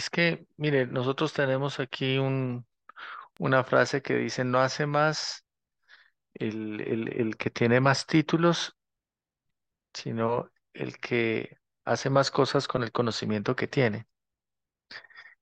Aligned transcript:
Es 0.00 0.08
que, 0.10 0.46
mire, 0.56 0.86
nosotros 0.86 1.34
tenemos 1.34 1.78
aquí 1.78 2.16
un, 2.18 2.66
una 3.38 3.64
frase 3.64 4.02
que 4.02 4.16
dice, 4.16 4.44
no 4.44 4.60
hace 4.60 4.86
más 4.86 5.46
el, 6.34 6.80
el, 6.82 7.08
el 7.20 7.36
que 7.38 7.50
tiene 7.50 7.80
más 7.80 8.06
títulos, 8.06 8.76
sino 9.94 10.50
el 10.72 10.98
que 10.98 11.58
hace 11.84 12.10
más 12.10 12.30
cosas 12.30 12.68
con 12.68 12.82
el 12.82 12.92
conocimiento 12.92 13.54
que 13.56 13.68
tiene. 13.68 14.06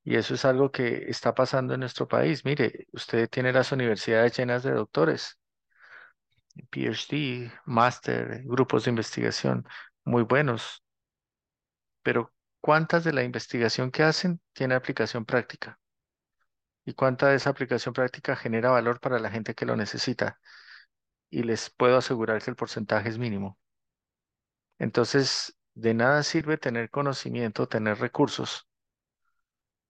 Y 0.05 0.17
eso 0.17 0.35
es 0.35 0.45
algo 0.45 0.71
que 0.73 1.09
está 1.11 1.35
pasando 1.35 1.75
en 1.75 1.81
nuestro 1.81 2.09
país. 2.09 2.45
Mire, 2.45 2.87
usted 2.93 3.29
tiene 3.29 3.53
las 3.53 3.73
universidades 3.73 4.37
llenas 4.37 4.63
de 4.63 4.73
doctores, 4.73 5.39
PhD, 6.71 7.51
máster, 7.67 8.43
grupos 8.45 8.85
de 8.85 8.91
investigación 8.91 9.65
muy 10.05 10.23
buenos, 10.23 10.83
pero 12.03 12.33
¿cuántas 12.61 13.05
de 13.05 13.13
la 13.13 13.23
investigación 13.23 13.91
que 13.91 14.03
hacen 14.03 14.41
tiene 14.53 14.75
aplicación 14.75 15.25
práctica? 15.25 15.79
¿Y 16.85 16.95
cuánta 16.95 17.29
de 17.29 17.37
esa 17.37 17.51
aplicación 17.51 17.95
práctica 17.95 18.37
genera 18.37 18.71
valor 18.71 19.01
para 19.01 19.19
la 19.19 19.31
gente 19.31 19.55
que 19.55 19.67
lo 19.67 19.77
necesita? 19.77 20.41
Y 21.31 21.43
les 21.43 21.71
puedo 21.71 21.99
asegurar 21.99 22.43
que 22.43 22.51
el 22.51 22.57
porcentaje 22.57 23.09
es 23.09 23.19
mínimo. 23.19 23.59
Entonces, 24.79 25.59
de 25.75 25.95
nada 25.95 26.23
sirve 26.23 26.57
tener 26.57 26.91
conocimiento, 26.91 27.69
tener 27.69 27.99
recursos 27.99 28.69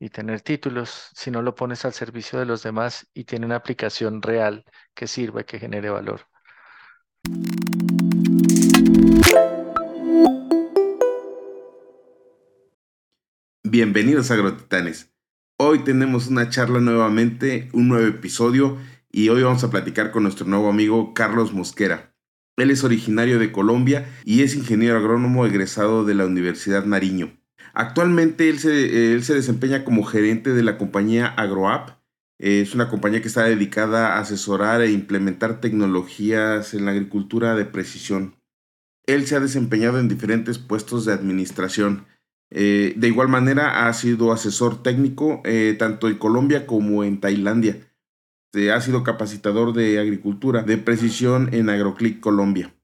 y 0.00 0.10
tener 0.10 0.41
títulos 0.41 1.10
si 1.14 1.30
no 1.30 1.42
lo 1.42 1.55
pones 1.55 1.84
al 1.84 1.92
servicio 1.92 2.38
de 2.38 2.46
los 2.46 2.62
demás 2.62 3.08
y 3.14 3.24
tiene 3.24 3.46
una 3.46 3.56
aplicación 3.56 4.22
real 4.22 4.64
que 4.94 5.06
sirva 5.06 5.44
que 5.44 5.58
genere 5.58 5.91
valor. 5.91 6.27
Bienvenidos 13.70 14.30
Agrotitanes. 14.30 15.12
Hoy 15.58 15.80
tenemos 15.80 16.28
una 16.28 16.48
charla 16.48 16.80
nuevamente, 16.80 17.68
un 17.74 17.88
nuevo 17.88 18.06
episodio 18.06 18.78
y 19.12 19.28
hoy 19.28 19.42
vamos 19.42 19.62
a 19.62 19.69
platicar 19.69 20.11
con 20.11 20.22
nuestro 20.22 20.47
nuevo 20.47 20.70
amigo 20.70 21.12
Carlos 21.12 21.52
Mosquera. 21.52 22.14
Él 22.56 22.70
es 22.70 22.83
originario 22.83 23.39
de 23.39 23.52
Colombia 23.52 24.08
y 24.24 24.41
es 24.41 24.56
ingeniero 24.56 24.96
agrónomo 24.96 25.44
egresado 25.44 26.06
de 26.06 26.14
la 26.14 26.24
Universidad 26.24 26.86
Nariño. 26.86 27.39
Actualmente 27.74 28.48
él 28.48 28.58
se, 28.58 29.12
él 29.12 29.22
se 29.22 29.34
desempeña 29.34 29.84
como 29.84 30.02
gerente 30.02 30.55
de 30.55 30.62
la 30.62 30.78
compañía 30.78 31.27
AgroApp. 31.27 32.00
Es 32.39 32.74
una 32.74 32.89
compañía 32.89 33.20
que 33.20 33.28
está 33.28 33.44
dedicada 33.44 34.14
a 34.14 34.20
asesorar 34.20 34.80
e 34.80 34.92
implementar 34.92 35.61
tecnologías 35.61 36.72
en 36.72 36.86
la 36.86 36.92
agricultura 36.92 37.55
de 37.55 37.66
precisión. 37.66 38.34
Él 39.05 39.27
se 39.27 39.36
ha 39.36 39.41
desempeñado 39.41 39.98
en 39.98 40.08
diferentes 40.08 40.58
puestos 40.58 41.05
de 41.05 41.12
administración 41.12 42.06
eh, 42.50 42.94
de 42.96 43.08
igual 43.08 43.28
manera, 43.28 43.86
ha 43.86 43.92
sido 43.92 44.32
asesor 44.32 44.82
técnico 44.82 45.42
eh, 45.44 45.77
tanto 45.78 46.08
en 46.08 46.16
Colombia 46.16 46.66
como 46.66 47.05
en 47.05 47.20
Tailandia. 47.20 47.78
ha 48.72 48.80
sido 48.80 49.02
capacitador 49.05 49.72
de 49.72 49.98
agricultura 49.98 50.62
de 50.62 50.78
precisión 50.78 51.50
en 51.52 51.68
AgroClick 51.68 52.20
Colombia. 52.20 52.74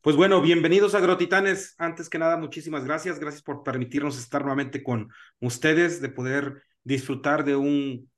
Pues 0.02 0.14
bueno, 0.14 0.42
bienvenidos 0.42 0.94
a 0.94 0.98
Agrotitanes. 0.98 1.74
Antes 1.78 2.10
que 2.10 2.18
nada, 2.18 2.36
muchísimas 2.36 2.84
gracias. 2.84 3.18
Gracias 3.18 3.42
por 3.42 3.62
permitirnos 3.62 4.18
estar 4.18 4.42
nuevamente 4.42 4.82
con 4.82 5.08
ustedes, 5.40 6.02
de 6.02 6.10
poder 6.10 6.62
disfrutar 6.84 7.42
de 7.42 7.56
un, 7.56 8.10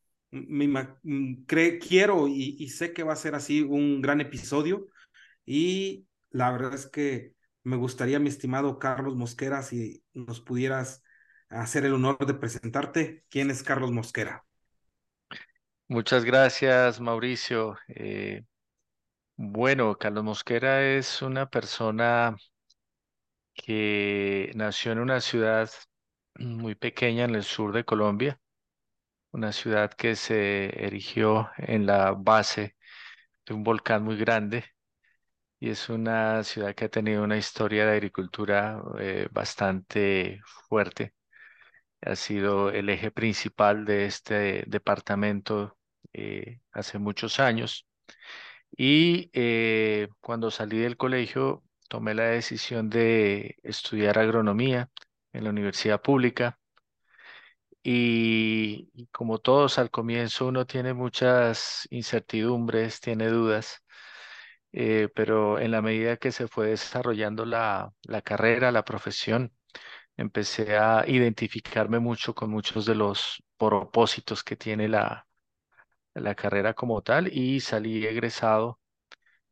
quiero 1.47 2.26
y, 2.26 2.56
y 2.59 2.71
sé 2.71 2.92
que 2.92 3.04
va 3.04 3.12
a 3.12 3.16
ser 3.16 3.36
así 3.36 3.62
un 3.62 4.03
gran 4.03 4.21
episodio. 4.21 4.88
Y 5.47 6.09
la 6.31 6.50
verdad 6.50 6.75
es 6.75 6.88
que 6.88 7.34
me 7.62 7.76
gustaría, 7.76 8.19
mi 8.19 8.31
estimado 8.31 8.81
Carlos 8.81 9.15
Mosquera, 9.15 9.62
si 9.62 10.03
nos 10.12 10.41
pudieras 10.41 11.03
hacer 11.54 11.84
el 11.84 11.94
honor 11.94 12.19
de 12.26 12.34
presentarte. 12.34 13.25
¿Quién 13.31 13.50
es 13.50 13.62
Carlos 13.62 13.92
Mosquera? 13.92 14.44
Muchas 15.88 16.25
gracias, 16.25 17.00
Mauricio. 17.00 17.76
Eh, 17.88 18.44
bueno, 19.37 19.97
Carlos 19.98 20.25
Mosquera 20.25 20.82
es 20.82 21.22
una 21.22 21.48
persona 21.50 22.37
que 23.54 24.50
nació 24.54 24.92
en 24.92 24.98
una 25.00 25.20
ciudad 25.20 25.70
muy 26.37 26.75
pequeña 26.75 27.25
en 27.25 27.34
el 27.34 27.44
sur 27.44 27.72
de 27.72 27.84
Colombia, 27.84 28.41
una 29.32 29.53
ciudad 29.53 29.92
que 29.94 30.16
se 30.16 30.84
erigió 30.84 31.50
en 31.59 31.86
la 31.86 32.12
base 32.12 32.76
de 33.47 33.54
un 33.54 33.65
volcán 33.65 34.04
muy 34.04 34.16
grande 34.19 34.65
y 35.60 35.71
es 35.71 35.88
una 35.88 36.44
ciudad 36.44 36.75
que 36.75 36.86
ha 36.86 36.91
tenido 36.91 37.25
una 37.25 37.38
historia 37.38 37.86
de 37.86 37.92
agricultura 37.92 38.82
eh, 39.00 39.28
bastante 39.32 40.41
fuerte 40.69 41.14
ha 42.04 42.16
sido 42.16 42.70
el 42.70 42.88
eje 42.91 43.10
principal 43.10 43.84
de 43.84 44.06
este 44.06 44.65
departamento 44.66 45.76
eh, 46.12 46.60
hace 46.72 46.98
muchos 46.98 47.41
años. 47.41 47.87
Y 48.76 49.31
eh, 49.32 50.09
cuando 50.20 50.50
salí 50.50 50.78
del 50.78 50.97
colegio, 50.97 51.65
tomé 51.88 52.15
la 52.15 52.25
decisión 52.25 52.91
de 52.91 53.56
estudiar 53.62 54.19
agronomía 54.19 54.91
en 55.32 55.44
la 55.44 55.50
universidad 55.50 56.03
pública. 56.03 56.59
Y, 57.82 58.91
como 59.12 59.38
todos 59.38 59.78
al 59.78 59.91
comienzo 59.91 60.47
uno 60.47 60.66
tiene 60.66 60.94
muchas 60.94 61.86
incertidumbres, 61.91 63.00
tiene 63.00 63.28
dudas, 63.28 63.84
eh, 64.72 65.09
pero 65.15 65.59
en 65.60 65.71
la 65.71 65.82
medida 65.82 66.16
que 66.16 66.32
se 66.32 66.48
fue 66.48 66.69
desarrollando 66.69 67.44
la, 67.47 67.92
la 68.03 68.22
carrera, 68.22 68.72
la 68.72 68.84
profesión, 68.84 69.53
empecé 70.17 70.77
a 70.77 71.05
identificarme 71.09 71.99
mucho 71.99 72.35
con 72.35 72.51
muchos 72.51 72.87
de 72.87 72.95
los 72.95 73.43
propósitos 73.57 74.43
que 74.45 74.57
tiene 74.57 74.89
la, 74.89 75.27
la 76.15 76.35
carrera 76.35 76.75
como 76.75 77.03
tal 77.03 77.29
y 77.33 77.61
salí 77.61 78.07
egresado 78.07 78.81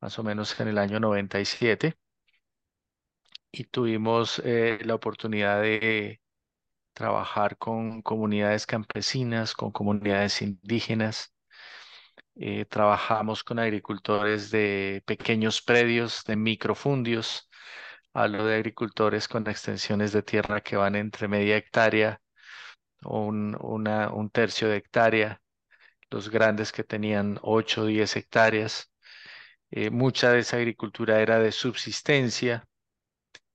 más 0.00 0.18
o 0.18 0.24
menos 0.24 0.58
en 0.60 0.68
el 0.68 0.78
año 0.78 1.00
97 1.00 1.96
y 3.50 3.64
tuvimos 3.64 4.40
eh, 4.44 4.78
la 4.84 4.94
oportunidad 4.94 5.62
de 5.62 6.20
trabajar 6.94 7.58
con 7.58 8.02
comunidades 8.02 8.66
campesinas, 8.66 9.54
con 9.54 9.72
comunidades 9.72 10.42
indígenas. 10.42 11.34
Eh, 12.34 12.64
trabajamos 12.66 13.44
con 13.44 13.58
agricultores 13.58 14.50
de 14.50 15.02
pequeños 15.06 15.60
predios, 15.62 16.24
de 16.26 16.36
microfundios, 16.36 17.48
Hablo 18.14 18.44
de 18.46 18.56
agricultores 18.56 19.26
con 19.28 19.46
extensiones 19.48 20.12
de 20.12 20.22
tierra 20.22 20.60
que 20.60 20.76
van 20.76 20.96
entre 20.96 21.28
media 21.28 21.56
hectárea 21.56 22.20
o 23.04 23.20
un, 23.26 24.30
tercio 24.32 24.68
de 24.68 24.76
hectárea, 24.78 25.40
los 26.10 26.30
grandes 26.30 26.72
que 26.72 26.84
tenían 26.84 27.38
8 27.42 27.82
o 27.82 27.86
10 27.86 28.16
hectáreas. 28.16 28.92
Eh, 29.70 29.90
mucha 29.90 30.30
de 30.32 30.40
esa 30.40 30.58
agricultura 30.58 31.20
era 31.22 31.38
de 31.40 31.52
subsistencia. 31.52 32.66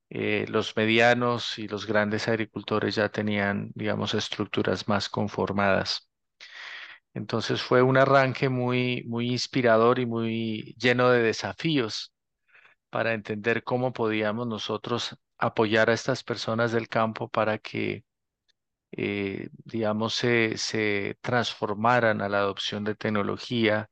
Eh, 0.10 0.46
los 0.50 0.76
medianos 0.76 1.60
y 1.60 1.68
los 1.68 1.86
grandes 1.86 2.28
agricultores 2.28 2.96
ya 2.96 3.10
tenían, 3.10 3.72
digamos, 3.76 4.14
estructuras 4.16 4.88
más 4.88 5.10
conformadas. 5.10 6.10
Entonces 7.14 7.62
fue 7.62 7.82
un 7.82 7.98
arranque 7.98 8.50
muy, 8.50 9.04
muy 9.08 9.32
inspirador 9.32 10.00
y 10.00 10.06
muy 10.06 10.76
lleno 10.80 11.10
de 11.10 11.22
desafíos 11.24 12.14
para 12.98 13.14
entender 13.14 13.64
cómo 13.64 13.94
podíamos 13.94 14.48
nosotros 14.48 15.16
apoyar 15.38 15.92
a 15.92 15.94
estas 15.94 16.24
personas 16.24 16.72
del 16.72 16.88
campo 16.90 17.30
para 17.30 17.60
que, 17.60 18.06
eh, 18.92 19.50
digamos, 19.66 20.16
se, 20.16 20.58
se 20.58 21.16
transformaran 21.22 22.22
a 22.24 22.30
la 22.30 22.40
adopción 22.40 22.84
de 22.84 22.96
tecnología, 22.96 23.92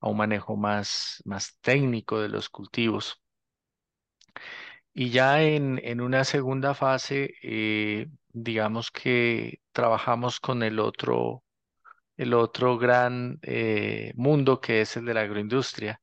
a 0.00 0.08
un 0.08 0.16
manejo 0.18 0.56
más, 0.56 1.22
más 1.26 1.58
técnico 1.60 2.20
de 2.20 2.28
los 2.30 2.48
cultivos. 2.48 3.22
Y 4.92 5.10
ya 5.10 5.42
en, 5.42 5.80
en 5.84 6.00
una 6.00 6.24
segunda 6.24 6.74
fase, 6.74 7.34
eh, 7.42 8.08
digamos 8.30 8.90
que 8.90 9.60
trabajamos 9.72 10.40
con 10.40 10.62
el 10.64 10.80
otro, 10.80 11.44
el 12.16 12.34
otro 12.34 12.78
gran 12.78 13.38
eh, 13.42 14.12
mundo 14.16 14.60
que 14.60 14.82
es 14.82 14.96
el 14.96 15.06
de 15.06 15.14
la 15.14 15.22
agroindustria, 15.22 16.00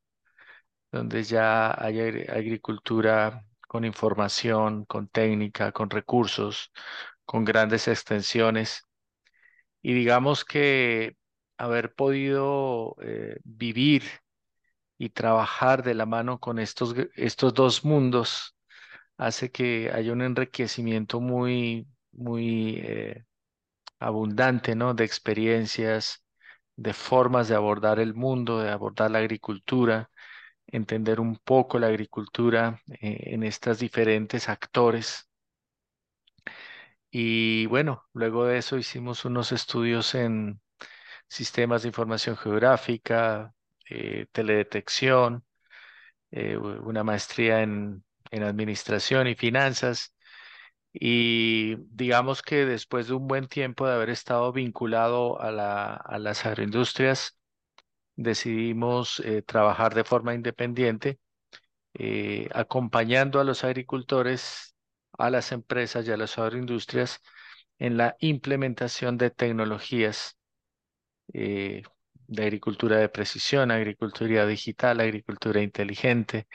donde 0.92 1.22
ya 1.24 1.70
hay 1.82 1.98
agri- 2.00 2.28
agricultura 2.30 3.44
con 3.68 3.84
información, 3.84 4.84
con 4.86 5.08
técnica, 5.08 5.72
con 5.72 5.90
recursos, 5.90 6.72
con 7.26 7.44
grandes 7.44 7.88
extensiones. 7.88 8.84
Y 9.82 9.94
digamos 9.94 10.44
que 10.44 11.16
haber 11.58 11.94
podido 11.94 12.96
eh, 13.02 13.38
vivir 13.44 14.02
y 14.98 15.10
trabajar 15.10 15.82
de 15.82 15.94
la 15.94 16.06
mano 16.06 16.38
con 16.40 16.58
estos, 16.58 16.94
estos 17.16 17.54
dos 17.54 17.84
mundos 17.84 18.56
hace 19.18 19.50
que 19.52 19.90
haya 19.92 20.12
un 20.12 20.22
enriquecimiento 20.22 21.20
muy, 21.20 21.88
muy 22.12 22.76
eh, 22.84 23.24
abundante, 24.00 24.74
¿no? 24.76 24.94
De 24.94 25.04
experiencias, 25.04 26.24
de 26.76 26.94
formas 26.94 27.48
de 27.48 27.56
abordar 27.56 28.00
el 28.00 28.14
mundo, 28.14 28.60
de 28.60 28.70
abordar 28.70 29.10
la 29.12 29.18
agricultura, 29.20 30.10
entender 30.68 31.20
un 31.20 31.36
poco 31.38 31.78
la 31.78 31.88
agricultura 31.88 32.80
eh, 33.00 33.34
en 33.34 33.42
estas 33.44 33.78
diferentes 33.80 34.48
actores. 34.48 35.28
Y 37.10 37.66
bueno, 37.66 38.04
luego 38.12 38.44
de 38.46 38.58
eso 38.58 38.76
hicimos 38.76 39.24
unos 39.24 39.52
estudios 39.52 40.14
en 40.14 40.60
sistemas 41.28 41.82
de 41.82 41.88
información 41.90 42.36
geográfica, 42.36 43.54
eh, 43.90 44.26
teledetección, 44.32 45.44
eh, 46.32 46.56
una 46.58 47.04
maestría 47.04 47.62
en, 47.62 48.04
en 48.32 48.44
administración 48.44 49.28
y 49.28 49.36
finanzas. 49.36 50.14
Y 50.92 51.76
digamos 51.96 52.42
que 52.42 52.66
después 52.66 53.08
de 53.08 53.14
un 53.14 53.28
buen 53.28 53.48
tiempo 53.48 53.86
de 53.88 53.94
haber 53.94 54.10
estado 54.10 54.52
vinculado 54.52 55.40
a 55.42 55.52
la- 55.52 55.94
a 55.96 56.18
las 56.20 56.46
agroindustrias, 56.46 57.37
decidimos 58.18 59.20
eh, 59.20 59.42
trabajar 59.42 59.94
de 59.94 60.04
forma 60.04 60.34
independiente, 60.34 61.20
eh, 61.94 62.48
acompañando 62.52 63.40
a 63.40 63.44
los 63.44 63.64
agricultores, 63.64 64.74
a 65.12 65.30
las 65.30 65.52
empresas 65.52 66.06
y 66.06 66.10
a 66.12 66.16
las 66.16 66.38
agroindustrias 66.38 67.20
en 67.78 67.96
la 67.96 68.16
implementación 68.20 69.18
de 69.18 69.30
tecnologías 69.30 70.36
eh, 71.32 71.82
de 72.26 72.42
agricultura 72.42 72.98
de 72.98 73.08
precisión, 73.08 73.70
agricultura 73.70 74.46
digital, 74.46 75.00
agricultura 75.00 75.62
inteligente, 75.62 76.48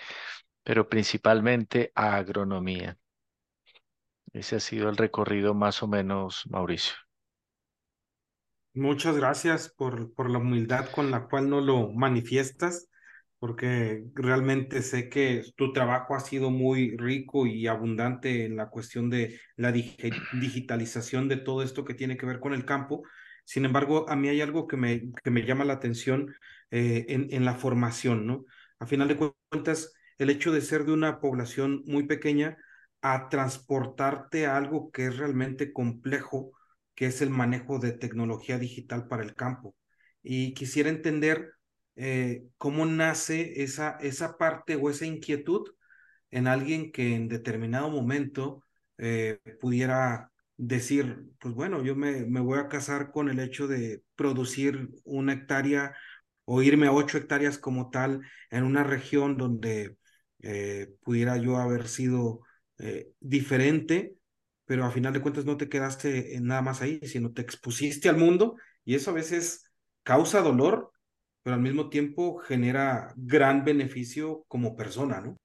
pero 0.63 0.89
principalmente 0.89 1.92
agronomía. 1.95 2.98
Ese 4.33 4.57
ha 4.57 4.60
sido 4.60 4.89
el 4.89 4.98
recorrido 4.98 5.54
más 5.54 5.81
o 5.83 5.88
menos, 5.88 6.44
Mauricio. 6.50 6.95
Muchas 8.75 9.16
gracias 9.18 9.70
por, 9.70 10.14
por 10.16 10.30
la 10.31 10.40
humildad 10.40 10.90
con 10.92 11.12
la 11.12 11.28
cual 11.28 11.48
no 11.50 11.62
lo 11.62 11.92
manifiestas, 11.92 12.90
porque 13.40 14.04
realmente 14.16 14.81
sé 14.81 15.10
que 15.10 15.44
tu 15.56 15.74
trabajo 15.74 16.16
ha 16.16 16.20
sido 16.20 16.50
muy 16.50 16.96
rico 16.98 17.46
y 17.46 17.68
abundante 17.68 18.46
en 18.46 18.56
la 18.56 18.70
cuestión 18.70 19.10
de 19.12 19.40
la 19.58 19.72
digi- 19.72 20.12
digitalización 20.42 21.28
de 21.30 21.38
todo 21.38 21.62
esto 21.62 21.86
que 21.86 21.94
tiene 21.94 22.18
que 22.18 22.25
ver 22.25 22.40
con 22.40 22.54
el 22.54 22.66
campo. 22.66 23.04
Sin 23.46 23.66
embargo, 23.66 24.10
a 24.10 24.16
mí 24.16 24.28
hay 24.30 24.42
algo 24.42 24.66
que 24.68 24.78
me, 24.78 25.12
que 25.24 25.30
me 25.30 25.46
llama 25.46 25.66
la 25.66 25.74
atención 25.74 26.34
eh, 26.72 27.06
en, 27.10 27.28
en 27.31 27.46
la 27.46 27.54
formación, 27.56 28.25
¿no? 28.25 28.46
A 28.80 28.88
final 28.88 29.08
de 29.08 29.18
cuentas, 29.52 29.94
el 30.18 30.30
hecho 30.31 30.52
de 30.52 30.62
ser 30.62 30.86
de 30.86 30.94
una 30.94 31.20
población 31.20 31.84
muy 31.86 32.04
pequeña 32.08 32.58
a 33.02 33.30
transportarte 33.30 34.46
a 34.48 34.58
algo 34.58 34.90
que 34.92 35.06
es 35.08 35.18
realmente 35.18 35.74
complejo 35.74 36.54
que 36.95 37.07
es 37.07 37.22
el 37.22 37.30
manejo 37.30 37.80
de 37.80 37.92
tecnología 37.94 38.57
digital 38.60 39.07
para 39.07 39.24
el 39.24 39.36
campo. 39.36 39.75
Y 40.22 40.54
quisiera 40.54 40.90
entender 40.90 41.54
eh, 41.95 42.45
cómo 42.57 42.86
nace 42.86 43.63
esa, 43.63 43.98
esa 44.01 44.38
parte 44.38 44.75
o 44.75 44.90
esa 44.90 45.06
inquietud 45.06 45.68
en 46.31 46.48
alguien 46.48 46.92
que 46.92 47.16
en 47.16 47.28
determinado 47.28 47.90
momento 47.90 48.63
eh, 48.98 49.40
pudiera 49.62 50.31
decir, 50.57 51.25
pues 51.40 51.54
bueno, 51.54 51.84
yo 51.84 51.95
me, 51.95 52.25
me 52.25 52.40
voy 52.40 52.60
a 52.60 52.68
casar 52.68 53.12
con 53.12 53.30
el 53.30 53.39
hecho 53.39 53.68
de 53.68 54.04
producir 54.16 54.89
una 55.04 55.34
hectárea 55.34 55.96
o 56.46 56.62
irme 56.62 56.88
a 56.88 56.92
ocho 56.94 57.18
hectáreas 57.18 57.57
como 57.57 57.89
tal 57.89 58.22
en 58.50 58.63
una 58.63 58.84
región 58.84 59.38
donde 59.38 59.98
eh, 60.42 60.94
pudiera 61.04 61.38
yo 61.38 61.57
haber 61.57 61.88
sido 61.88 62.42
diferente 63.22 64.18
pero 64.74 64.86
a 64.86 64.92
final 64.92 65.14
de 65.14 65.22
cuentas 65.22 65.46
no 65.46 65.56
te 65.56 65.70
quedaste 65.70 66.40
nada 66.42 66.64
más 66.64 66.81
ahí, 66.81 67.00
sino 67.04 67.31
te 67.31 67.44
expusiste 67.44 68.10
al 68.10 68.18
mundo 68.18 68.56
y 68.84 68.96
eso 68.96 69.12
a 69.12 69.14
veces 69.14 69.70
causa 70.02 70.42
dolor, 70.42 70.92
pero 71.44 71.54
al 71.56 71.62
mismo 71.62 71.90
tiempo 71.90 72.40
genera 72.40 73.14
gran 73.16 73.64
beneficio 73.66 74.44
como 74.48 74.75
persona, 74.75 75.22
¿no? 75.22 75.38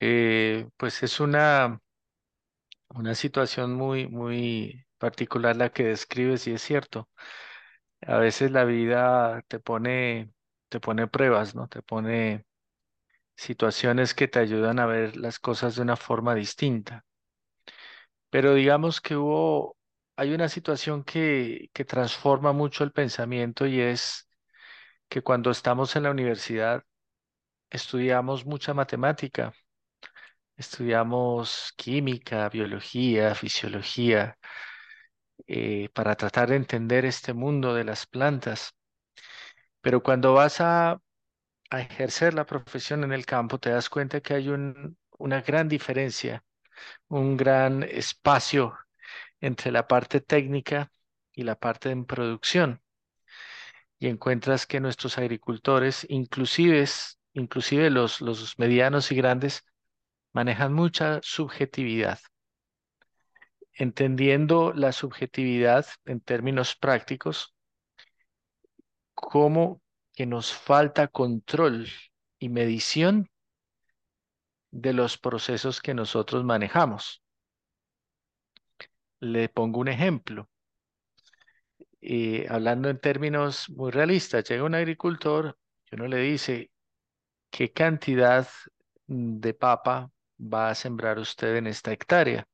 Eh, 0.00 0.68
pues 0.76 1.02
es 1.04 1.20
una, 1.20 1.80
una 2.90 3.14
situación 3.14 3.74
muy, 3.74 4.08
muy 4.08 4.84
particular 4.98 5.56
la 5.56 5.70
que 5.70 5.84
describes 5.84 6.46
y 6.46 6.52
es 6.52 6.62
cierto. 6.62 7.08
A 8.02 8.18
veces 8.18 8.52
la 8.52 8.64
vida 8.64 9.42
te 9.48 9.60
pone, 9.60 10.32
te 10.70 10.80
pone 10.80 11.08
pruebas, 11.08 11.54
¿no? 11.54 11.68
Te 11.68 11.82
pone 11.82 12.46
situaciones 13.38 14.14
que 14.14 14.28
te 14.28 14.40
ayudan 14.40 14.80
a 14.80 14.86
ver 14.86 15.16
las 15.16 15.38
cosas 15.38 15.76
de 15.76 15.82
una 15.82 15.96
forma 15.96 16.34
distinta. 16.34 17.04
Pero 18.30 18.54
digamos 18.54 19.00
que 19.00 19.16
hubo, 19.16 19.76
hay 20.16 20.34
una 20.34 20.48
situación 20.48 21.04
que, 21.04 21.70
que 21.72 21.84
transforma 21.84 22.52
mucho 22.52 22.84
el 22.84 22.92
pensamiento 22.92 23.66
y 23.66 23.80
es 23.80 24.28
que 25.08 25.22
cuando 25.22 25.50
estamos 25.50 25.96
en 25.96 26.04
la 26.04 26.10
universidad 26.12 26.84
estudiamos 27.70 28.46
mucha 28.46 28.74
matemática, 28.74 29.52
estudiamos 30.56 31.72
química, 31.76 32.48
biología, 32.50 33.34
fisiología, 33.34 34.36
eh, 35.46 35.88
para 35.94 36.14
tratar 36.16 36.50
de 36.50 36.56
entender 36.56 37.04
este 37.04 37.32
mundo 37.32 37.74
de 37.74 37.84
las 37.84 38.06
plantas. 38.06 38.72
Pero 39.80 40.02
cuando 40.02 40.34
vas 40.34 40.60
a, 40.60 40.98
a 41.70 41.80
ejercer 41.80 42.34
la 42.34 42.46
profesión 42.46 43.04
en 43.04 43.12
el 43.12 43.26
campo, 43.26 43.58
te 43.58 43.70
das 43.70 43.88
cuenta 43.90 44.20
que 44.20 44.34
hay 44.34 44.48
un- 44.48 44.96
una 45.18 45.40
gran 45.42 45.68
diferencia, 45.68 46.44
un 47.08 47.36
gran 47.36 47.82
espacio 47.84 48.78
entre 49.40 49.72
la 49.72 49.88
parte 49.88 50.20
técnica 50.20 50.90
y 51.32 51.44
la 51.44 51.56
parte 51.56 51.90
en 51.90 52.04
producción. 52.06 52.82
Y 53.98 54.08
encuentras 54.08 54.66
que 54.66 54.80
nuestros 54.80 55.18
agricultores, 55.18 56.06
inclusive, 56.08 56.84
inclusive 57.32 57.90
los, 57.90 58.20
los 58.20 58.58
medianos 58.58 59.10
y 59.12 59.16
grandes, 59.16 59.64
manejan 60.32 60.72
mucha 60.72 61.20
subjetividad. 61.22 62.18
Entendiendo 63.72 64.74
la 64.74 64.92
subjetividad 64.92 65.86
en 66.04 66.20
términos 66.20 66.76
prácticos, 66.76 67.54
como 69.14 69.82
que 70.18 70.26
nos 70.26 70.52
falta 70.52 71.06
control 71.06 71.86
y 72.40 72.48
medición 72.48 73.30
de 74.72 74.94
los 74.94 75.18
procesos 75.18 75.82
que 75.82 75.92
nosotros 75.92 76.42
manejamos. 76.42 77.22
Le 79.20 79.48
pongo 79.48 79.78
un 79.78 79.86
ejemplo. 79.86 80.48
eh, 82.00 82.46
hablando 82.48 82.88
en 82.88 82.98
términos 83.00 83.68
muy 83.70 83.90
realistas, 83.90 84.44
llega 84.48 84.64
un 84.64 84.74
agricultor 84.74 85.56
y 85.90 85.96
uno 85.96 86.06
le 86.08 86.18
dice, 86.18 86.70
¿qué 87.50 87.72
cantidad 87.72 88.48
de 89.06 89.54
papa 89.54 90.10
va 90.40 90.70
a 90.70 90.76
sembrar 90.76 91.18
usted 91.20 91.56
en 91.56 91.66
esta 91.68 91.92
hectárea? 91.92 92.46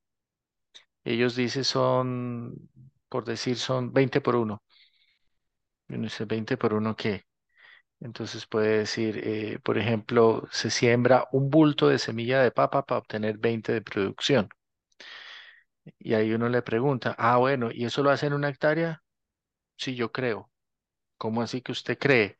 Ellos 1.05 1.37
dicen 1.37 1.65
son, 1.65 2.69
por 3.09 3.25
decir, 3.25 3.57
son 3.59 3.93
20 3.93 4.21
por 4.21 4.37
uno. 4.37 4.63
Y 5.89 5.95
uno 5.95 6.03
dice, 6.05 6.27
¿20 6.27 6.59
por 6.59 6.75
uno 6.75 6.95
qué? 6.95 7.25
Entonces 8.05 8.47
puede 8.47 8.79
decir, 8.79 9.21
eh, 9.25 9.59
por 9.65 9.79
ejemplo, 9.79 10.47
se 10.53 10.71
siembra 10.71 11.27
un 11.33 11.51
bulto 11.51 11.89
de 11.89 11.99
semilla 11.99 12.41
de 12.43 12.53
papa 12.53 12.87
para 12.87 13.01
obtener 13.01 13.39
20 13.39 13.73
de 13.73 13.83
producción. 13.83 14.49
Y 15.99 16.15
ahí 16.15 16.33
uno 16.33 16.49
le 16.49 16.63
pregunta, 16.63 17.15
ah, 17.19 17.37
bueno, 17.39 17.71
¿y 17.73 17.85
eso 17.85 18.03
lo 18.03 18.11
hace 18.11 18.27
en 18.27 18.33
una 18.35 18.49
hectárea? 18.49 19.03
Sí, 19.77 19.95
yo 19.97 20.13
creo. 20.13 20.51
¿Cómo 21.19 21.43
así 21.43 21.63
que 21.63 21.73
usted 21.73 21.99
cree? 21.99 22.39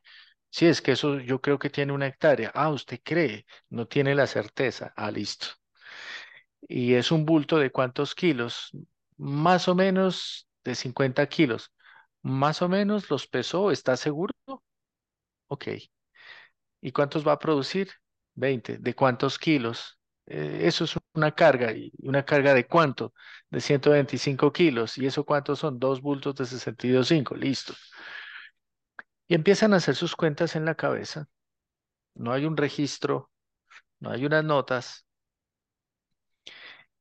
Sí, 0.51 0.67
es 0.67 0.83
que 0.83 0.93
eso 0.93 1.21
yo 1.21 1.41
creo 1.43 1.59
que 1.61 1.71
tiene 1.71 1.93
una 1.95 2.09
hectárea. 2.09 2.53
Ah, 2.55 2.71
usted 2.71 3.01
cree, 3.05 3.47
no 3.71 3.87
tiene 3.89 4.15
la 4.15 4.27
certeza. 4.29 4.93
Ah, 4.97 5.11
listo. 5.11 5.49
Y 6.69 6.95
es 6.95 7.13
un 7.13 7.25
bulto 7.27 7.59
de 7.59 7.71
cuántos 7.71 8.15
kilos? 8.15 8.71
Más 9.17 9.69
o 9.69 9.75
menos 9.75 10.49
de 10.65 10.75
50 10.75 11.27
kilos. 11.29 11.73
Más 12.23 12.63
o 12.63 12.69
menos 12.69 13.11
los 13.11 13.27
pesó, 13.27 13.71
¿está 13.71 13.97
seguro? 13.97 14.33
Ok. 15.49 15.69
¿Y 16.81 16.93
cuántos 16.93 17.27
va 17.27 17.33
a 17.33 17.39
producir? 17.39 17.91
20. 18.35 18.79
¿De 18.79 18.95
cuántos 18.95 19.39
kilos? 19.39 19.99
Eh, 20.27 20.61
eso 20.65 20.85
es 20.85 20.95
una 21.15 21.33
carga. 21.35 21.73
¿Y 21.73 21.93
una 22.03 22.25
carga 22.25 22.55
de 22.55 22.67
cuánto? 22.67 23.15
De 23.51 23.61
125 23.61 24.53
kilos. 24.53 24.99
¿Y 24.99 25.07
eso 25.07 25.25
cuántos 25.25 25.61
son? 25.61 25.79
Dos 25.79 26.01
bultos 26.03 26.35
de 26.37 26.47
62,5. 26.47 27.35
Listo. 27.37 27.75
Y 29.29 29.35
empiezan 29.35 29.75
a 29.75 29.77
hacer 29.77 29.97
sus 29.97 30.17
cuentas 30.17 30.57
en 30.57 30.65
la 30.65 30.75
cabeza. 30.75 31.29
No 32.15 32.33
hay 32.33 32.47
un 32.47 32.57
registro, 32.57 33.31
no 34.01 34.11
hay 34.11 34.27
unas 34.27 34.45
notas. 34.45 35.07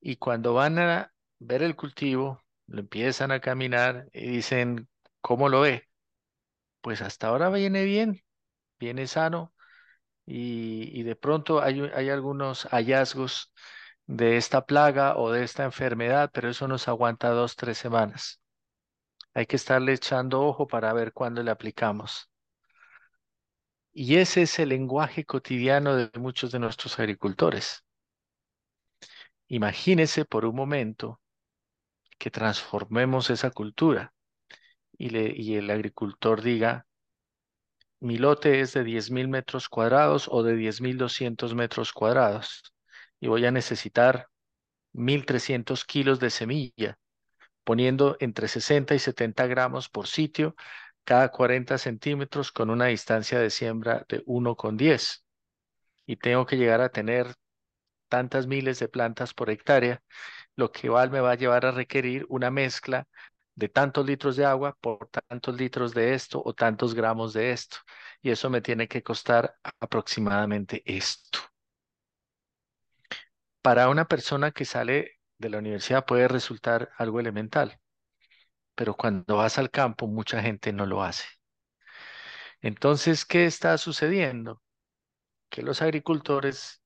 Y 0.02 0.18
cuando 0.18 0.54
van 0.54 0.80
a 0.80 1.14
ver 1.40 1.64
el 1.64 1.76
cultivo, 1.76 2.42
lo 2.68 2.80
empiezan 2.82 3.32
a 3.32 3.40
caminar 3.40 4.08
y 4.14 4.28
dicen, 4.28 4.88
¿cómo 5.22 5.50
lo 5.50 5.62
ve? 5.62 5.88
Pues 6.82 7.02
hasta 7.02 7.28
ahora 7.30 7.50
viene 7.50 7.86
bien, 7.86 8.22
viene 8.80 9.08
sano, 9.08 9.54
y, 10.26 11.00
y 11.00 11.04
de 11.04 11.16
pronto 11.16 11.62
hay, 11.62 11.82
hay 11.96 12.10
algunos 12.10 12.66
hallazgos 12.72 13.54
de 14.08 14.38
esta 14.38 14.66
plaga 14.66 15.18
o 15.18 15.32
de 15.32 15.44
esta 15.44 15.64
enfermedad, 15.66 16.32
pero 16.34 16.50
eso 16.50 16.68
nos 16.68 16.88
aguanta 16.88 17.30
dos, 17.30 17.56
tres 17.56 17.78
semanas. 17.78 18.42
Hay 19.36 19.46
que 19.46 19.58
estarle 19.58 19.94
echando 19.94 20.42
ojo 20.44 20.68
para 20.68 20.94
ver 20.94 21.14
cuándo 21.14 21.44
le 21.44 21.52
aplicamos. 21.52 22.30
Y 23.92 24.18
ese 24.18 24.44
es 24.44 24.60
el 24.60 24.70
lenguaje 24.70 25.26
cotidiano 25.26 25.96
de 25.96 26.12
muchos 26.20 26.52
de 26.52 26.60
nuestros 26.60 27.00
agricultores. 27.00 27.84
Imagínese 29.48 30.26
por 30.26 30.46
un 30.46 30.56
momento 30.56 31.22
que 32.18 32.32
transformemos 32.32 33.30
esa 33.30 33.52
cultura 33.52 34.14
y, 34.98 35.10
le, 35.10 35.34
y 35.36 35.56
el 35.56 35.70
agricultor 35.70 36.42
diga, 36.42 36.88
mi 38.04 38.18
lote 38.18 38.60
es 38.60 38.74
de 38.74 38.84
10.000 38.84 39.30
metros 39.30 39.70
cuadrados 39.70 40.28
o 40.30 40.44
de 40.44 40.58
10.200 40.58 41.56
metros 41.56 41.94
cuadrados 41.94 42.74
y 43.22 43.28
voy 43.28 43.46
a 43.46 43.52
necesitar 43.52 44.28
1.300 44.92 45.86
kilos 45.86 46.20
de 46.20 46.30
semilla, 46.30 46.98
poniendo 47.64 48.18
entre 48.20 48.50
60 48.50 48.94
y 48.94 49.00
70 49.00 49.48
gramos 49.48 49.88
por 49.88 50.08
sitio 50.08 50.54
cada 51.06 51.30
40 51.30 51.78
centímetros 51.78 52.52
con 52.52 52.70
una 52.70 52.88
distancia 52.88 53.40
de 53.40 53.50
siembra 53.50 54.06
de 54.10 54.22
1,10. 54.26 55.24
Y 56.06 56.18
tengo 56.18 56.46
que 56.46 56.58
llegar 56.58 56.82
a 56.82 56.90
tener 56.90 57.34
tantas 58.10 58.48
miles 58.48 58.80
de 58.80 58.90
plantas 58.90 59.34
por 59.34 59.50
hectárea, 59.50 60.04
lo 60.58 60.74
que 60.74 60.88
igual 60.88 61.10
me 61.10 61.22
va 61.22 61.32
a 61.32 61.36
llevar 61.36 61.66
a 61.66 61.72
requerir 61.72 62.26
una 62.28 62.52
mezcla 62.52 63.08
de 63.56 63.70
tantos 63.70 64.06
litros 64.06 64.36
de 64.36 64.46
agua 64.46 64.76
por 64.82 65.10
tantos 65.10 65.56
litros 65.56 65.94
de 65.94 66.14
esto 66.14 66.42
o 66.44 66.54
tantos 66.54 66.94
gramos 66.96 67.34
de 67.34 67.52
esto. 67.52 67.78
Y 68.22 68.32
eso 68.32 68.50
me 68.50 68.62
tiene 68.62 68.88
que 68.88 69.04
costar 69.04 69.56
aproximadamente 69.80 70.82
esto. 70.86 71.40
Para 73.62 73.90
una 73.90 74.06
persona 74.08 74.52
que 74.52 74.66
sale 74.66 75.20
de 75.38 75.50
la 75.50 75.58
universidad 75.58 76.06
puede 76.06 76.28
resultar 76.28 76.92
algo 76.98 77.20
elemental, 77.20 77.80
pero 78.76 78.96
cuando 78.96 79.38
vas 79.38 79.58
al 79.58 79.72
campo 79.72 80.08
mucha 80.08 80.42
gente 80.42 80.74
no 80.74 80.86
lo 80.86 81.04
hace. 81.04 81.26
Entonces, 82.62 83.26
¿qué 83.26 83.46
está 83.46 83.78
sucediendo? 83.78 84.62
Que 85.50 85.64
los 85.64 85.82
agricultores, 85.82 86.84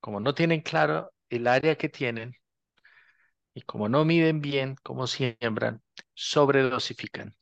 como 0.00 0.20
no 0.20 0.34
tienen 0.34 0.62
claro 0.62 1.12
el 1.30 1.46
área 1.48 1.76
que 1.76 1.88
tienen 1.88 2.34
y 3.54 3.62
como 3.62 3.88
no 3.88 4.04
miden 4.04 4.40
bien 4.40 4.76
cómo 4.82 5.06
siembran, 5.06 5.82
sobredosifican 6.26 7.34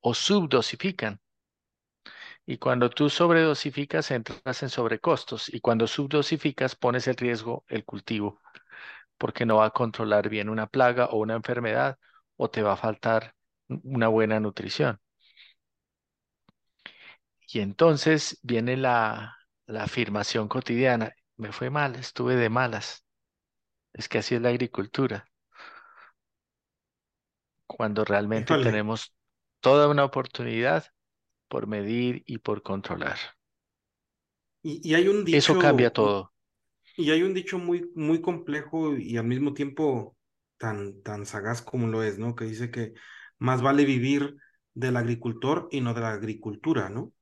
o 0.00 0.12
subdosifican. 0.12 1.14
Y 2.46 2.58
cuando 2.58 2.90
tú 2.90 3.10
sobredosificas, 3.10 4.10
entras 4.10 4.62
en 4.62 4.68
sobrecostos. 4.70 5.52
Y 5.52 5.60
cuando 5.60 5.86
subdosificas, 5.86 6.74
pones 6.76 7.06
el 7.08 7.16
riesgo 7.16 7.64
el 7.68 7.84
cultivo, 7.84 8.40
porque 9.18 9.46
no 9.46 9.58
va 9.58 9.66
a 9.66 9.70
controlar 9.72 10.28
bien 10.28 10.48
una 10.50 10.66
plaga 10.68 11.06
o 11.06 11.18
una 11.18 11.34
enfermedad, 11.36 11.98
o 12.36 12.50
te 12.50 12.62
va 12.62 12.74
a 12.74 12.76
faltar 12.76 13.34
una 13.68 14.08
buena 14.08 14.40
nutrición. 14.40 15.00
Y 17.48 17.60
entonces 17.60 18.38
viene 18.42 18.76
la, 18.76 19.36
la 19.66 19.84
afirmación 19.84 20.46
cotidiana. 20.48 21.14
Me 21.36 21.50
fue 21.52 21.68
mal, 21.70 21.96
estuve 21.96 22.36
de 22.36 22.48
malas. 22.50 23.04
Es 23.92 24.08
que 24.08 24.18
así 24.18 24.34
es 24.36 24.42
la 24.42 24.50
agricultura. 24.50 25.26
Cuando 27.68 28.04
realmente 28.04 28.56
Híjole. 28.56 28.58
tenemos 28.58 29.14
toda 29.60 29.86
una 29.88 30.04
oportunidad 30.04 30.86
por 31.48 31.66
medir 31.68 32.24
y 32.26 32.38
por 32.38 32.62
controlar. 32.62 33.18
Y, 34.62 34.80
y 34.88 34.94
hay 34.94 35.08
un 35.08 35.24
Eso 35.30 35.56
cambia 35.56 35.90
dicho, 35.90 35.90
todo. 35.90 36.34
y 36.96 37.10
hay 37.10 37.22
un 37.22 37.34
dicho 37.34 37.58
muy, 37.58 37.90
muy 37.94 38.20
complejo 38.20 38.96
y 38.96 39.16
al 39.16 39.26
mismo 39.26 39.54
tiempo 39.54 40.16
tan, 40.58 41.02
tan 41.02 41.26
sagaz 41.26 41.62
como 41.62 41.86
lo 41.88 42.02
es, 42.02 42.18
¿no? 42.18 42.34
Que 42.34 42.44
dice 42.46 42.70
que 42.70 42.94
más 43.38 43.62
vale 43.62 43.84
vivir 43.84 44.36
del 44.74 44.96
agricultor 44.96 45.68
y 45.70 45.80
no 45.80 45.94
de 45.94 46.00
la 46.00 46.12
agricultura, 46.12 46.88
¿no? 46.90 47.12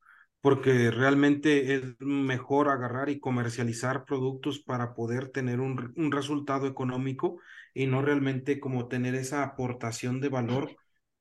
Porque 0.41 0.91
realmente 0.91 1.75
es 1.75 1.83
mejor 2.00 2.69
agarrar 2.69 3.09
y 3.11 3.21
comercializar 3.21 4.05
productos 4.05 4.61
para 4.61 4.95
poder 4.95 5.31
tener 5.31 5.61
un, 5.61 5.93
un 5.97 6.12
resultado 6.12 6.67
económico 6.67 7.41
y 7.76 7.87
no 7.87 8.00
realmente 8.00 8.59
como 8.59 8.88
tener 8.88 9.14
esa 9.14 9.42
aportación 9.42 10.23
de 10.23 10.30
valor, 10.30 10.75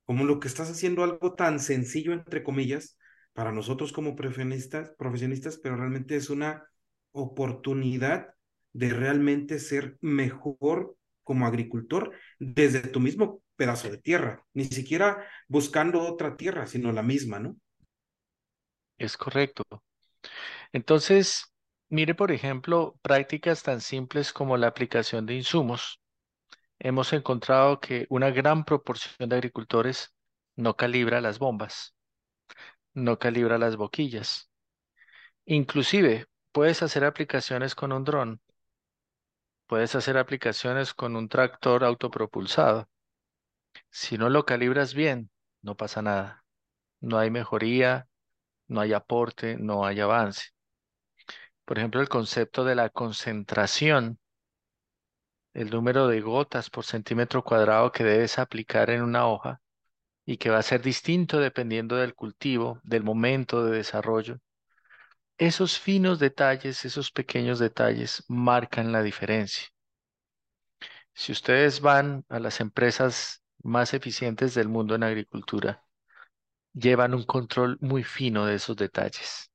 como 0.06 0.24
lo 0.24 0.40
que 0.40 0.48
estás 0.48 0.72
haciendo 0.72 1.04
algo 1.04 1.34
tan 1.34 1.60
sencillo, 1.60 2.14
entre 2.14 2.44
comillas, 2.44 2.98
para 3.34 3.52
nosotros 3.52 3.92
como 3.92 4.16
profesionistas, 4.16 4.94
profesionistas, 4.98 5.58
pero 5.58 5.76
realmente 5.76 6.16
es 6.16 6.30
una 6.30 6.64
oportunidad 7.12 8.30
de 8.72 8.90
realmente 8.92 9.60
ser 9.60 9.98
mejor 10.00 10.96
como 11.24 11.46
agricultor 11.46 12.14
desde 12.40 12.80
tu 12.80 13.02
mismo 13.02 13.44
pedazo 13.58 13.90
de 13.90 13.98
tierra, 13.98 14.42
ni 14.54 14.64
siquiera 14.64 15.28
buscando 15.50 16.04
otra 16.04 16.38
tierra, 16.38 16.68
sino 16.68 16.94
la 16.94 17.04
misma, 17.04 17.40
¿no? 17.40 17.58
Es 18.98 19.18
correcto. 19.18 19.64
Entonces, 20.72 21.54
mire, 21.90 22.16
por 22.16 22.32
ejemplo, 22.32 22.98
prácticas 23.02 23.62
tan 23.62 23.82
simples 23.82 24.32
como 24.32 24.56
la 24.56 24.68
aplicación 24.68 25.26
de 25.26 25.36
insumos. 25.36 26.00
Hemos 26.80 27.14
encontrado 27.14 27.80
que 27.80 28.06
una 28.10 28.30
gran 28.32 28.66
proporción 28.66 29.30
de 29.30 29.36
agricultores 29.36 30.14
no 30.56 30.76
calibra 30.76 31.22
las 31.22 31.40
bombas, 31.40 31.96
no 32.94 33.20
calibra 33.20 33.58
las 33.58 33.76
boquillas. 33.76 34.50
Inclusive, 35.46 36.28
puedes 36.52 36.84
hacer 36.84 37.06
aplicaciones 37.06 37.76
con 37.76 37.92
un 37.92 38.04
dron, 38.04 38.42
puedes 39.68 39.96
hacer 39.96 40.18
aplicaciones 40.18 40.94
con 40.94 41.16
un 41.16 41.30
tractor 41.30 41.84
autopropulsado. 41.84 42.90
Si 43.90 44.18
no 44.18 44.30
lo 44.30 44.46
calibras 44.46 44.94
bien, 44.94 45.30
no 45.62 45.76
pasa 45.76 46.02
nada. 46.02 46.46
No 47.00 47.18
hay 47.18 47.30
mejoría, 47.32 48.08
no 48.68 48.82
hay 48.82 48.94
aporte, 48.94 49.58
no 49.58 49.86
hay 49.86 50.00
avance. 50.00 50.50
Por 51.66 51.78
ejemplo, 51.78 52.02
el 52.02 52.10
concepto 52.10 52.64
de 52.64 52.76
la 52.76 52.90
concentración, 52.90 54.20
el 55.56 55.70
número 55.70 56.08
de 56.08 56.22
gotas 56.22 56.70
por 56.70 56.84
centímetro 56.86 57.44
cuadrado 57.44 57.92
que 57.92 58.04
debes 58.04 58.38
aplicar 58.40 58.90
en 58.90 59.02
una 59.02 59.28
hoja 59.28 59.62
y 60.26 60.38
que 60.38 60.50
va 60.50 60.60
a 60.60 60.64
ser 60.64 60.82
distinto 60.82 61.40
dependiendo 61.40 61.96
del 61.96 62.14
cultivo, 62.14 62.82
del 62.84 63.04
momento 63.04 63.64
de 63.64 63.78
desarrollo. 63.78 64.40
Esos 65.38 65.80
finos 65.80 66.20
detalles, 66.20 66.84
esos 66.84 67.12
pequeños 67.12 67.60
detalles 67.60 68.24
marcan 68.28 68.92
la 68.92 69.02
diferencia. 69.02 69.68
Si 71.14 71.32
ustedes 71.32 71.80
van 71.80 72.26
a 72.28 72.40
las 72.40 72.60
empresas 72.60 73.42
más 73.64 73.94
eficientes 73.94 74.54
del 74.56 74.68
mundo 74.68 74.96
en 74.96 75.04
agricultura, 75.04 75.86
llevan 76.74 77.14
un 77.14 77.24
control 77.24 77.78
muy 77.80 78.04
fino 78.04 78.46
de 78.46 78.56
esos 78.56 78.76
detalles. 78.76 79.52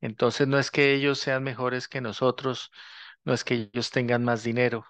Entonces 0.00 0.48
no 0.48 0.58
es 0.58 0.70
que 0.70 0.94
ellos 0.94 1.18
sean 1.18 1.42
mejores 1.42 1.86
que 1.86 2.00
nosotros, 2.00 2.70
no 3.24 3.34
es 3.34 3.44
que 3.44 3.54
ellos 3.54 3.90
tengan 3.90 4.24
más 4.24 4.44
dinero, 4.44 4.86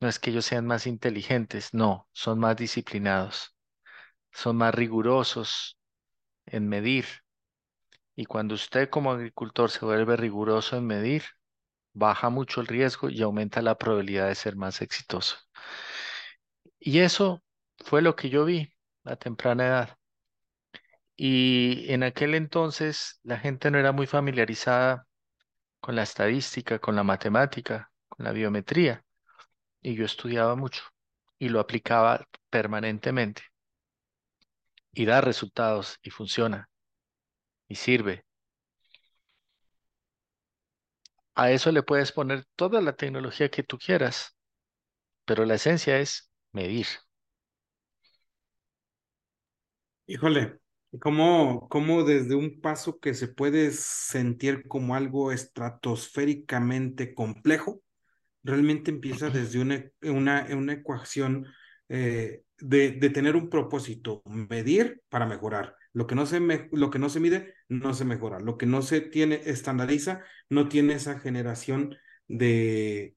no 0.00 0.08
es 0.08 0.18
que 0.18 0.30
ellos 0.30 0.46
sean 0.46 0.66
más 0.66 0.86
inteligentes, 0.86 1.74
no, 1.74 2.08
son 2.12 2.38
más 2.40 2.56
disciplinados, 2.56 3.56
son 4.32 4.56
más 4.56 4.74
rigurosos 4.74 5.78
en 6.46 6.68
medir. 6.68 7.06
Y 8.16 8.24
cuando 8.26 8.54
usted 8.56 8.90
como 8.90 9.12
agricultor 9.12 9.70
se 9.70 9.84
vuelve 9.84 10.16
riguroso 10.16 10.76
en 10.76 10.86
medir, 10.86 11.22
baja 11.94 12.30
mucho 12.30 12.60
el 12.60 12.66
riesgo 12.68 13.10
y 13.10 13.22
aumenta 13.22 13.62
la 13.62 13.78
probabilidad 13.78 14.28
de 14.28 14.34
ser 14.36 14.56
más 14.56 14.82
exitoso. 14.82 15.36
Y 16.78 17.00
eso 17.00 17.42
fue 17.78 18.00
lo 18.02 18.14
que 18.16 18.30
yo 18.30 18.44
vi 18.44 18.72
a 19.04 19.16
temprana 19.16 19.66
edad. 19.66 19.98
Y 21.16 21.92
en 21.92 22.02
aquel 22.02 22.34
entonces 22.34 23.20
la 23.22 23.38
gente 23.38 23.70
no 23.70 23.78
era 23.78 23.92
muy 23.92 24.06
familiarizada 24.06 25.06
con 25.84 25.96
la 25.96 26.02
estadística, 26.02 26.78
con 26.78 26.96
la 26.96 27.02
matemática, 27.04 27.92
con 28.08 28.24
la 28.24 28.32
biometría. 28.32 29.04
Y 29.82 29.94
yo 29.96 30.06
estudiaba 30.06 30.56
mucho 30.56 30.84
y 31.38 31.50
lo 31.50 31.60
aplicaba 31.60 32.26
permanentemente. 32.50 33.42
Y 34.94 35.04
da 35.04 35.20
resultados 35.20 35.98
y 36.02 36.08
funciona. 36.08 36.70
y 37.68 37.74
sirve. 37.74 38.24
A 41.36 41.52
eso 41.52 41.70
le 41.70 41.84
puedes 41.84 42.10
poner 42.10 42.44
toda 42.56 42.80
la 42.80 42.96
tecnología 42.96 43.48
que 43.48 43.62
tú 43.62 43.78
quieras, 43.78 44.36
pero 45.26 45.44
la 45.46 45.54
esencia 45.56 45.98
es 45.98 46.30
medir. 46.52 46.86
Híjole, 50.06 50.60
¿cómo, 51.00 51.68
cómo 51.68 52.04
desde 52.04 52.34
un 52.34 52.60
paso 52.60 52.98
que 52.98 53.14
se 53.14 53.28
puede 53.28 53.70
sentir 53.72 54.66
como 54.68 54.94
algo 54.94 55.32
estratosféricamente 55.32 57.14
complejo, 57.14 57.82
realmente 58.42 58.90
empieza 58.90 59.30
desde 59.30 59.60
una, 59.60 59.84
una, 60.02 60.46
una 60.52 60.74
ecuación 60.74 61.46
eh, 61.88 62.42
de, 62.58 62.92
de, 62.92 63.10
tener 63.10 63.36
un 63.36 63.50
propósito, 63.50 64.22
medir 64.26 65.02
para 65.08 65.26
mejorar. 65.26 65.76
Lo 65.92 66.06
que, 66.06 66.14
no 66.14 66.26
se 66.26 66.40
me, 66.40 66.68
lo 66.72 66.90
que 66.90 66.98
no 66.98 67.08
se 67.08 67.20
mide 67.20 67.54
no 67.68 67.94
se 67.94 68.04
mejora. 68.04 68.40
Lo 68.40 68.58
que 68.58 68.66
no 68.66 68.82
se 68.82 69.00
tiene 69.00 69.42
estandariza 69.44 70.22
no 70.50 70.68
tiene 70.68 70.94
esa 70.94 71.18
generación 71.18 71.96
de, 72.28 73.16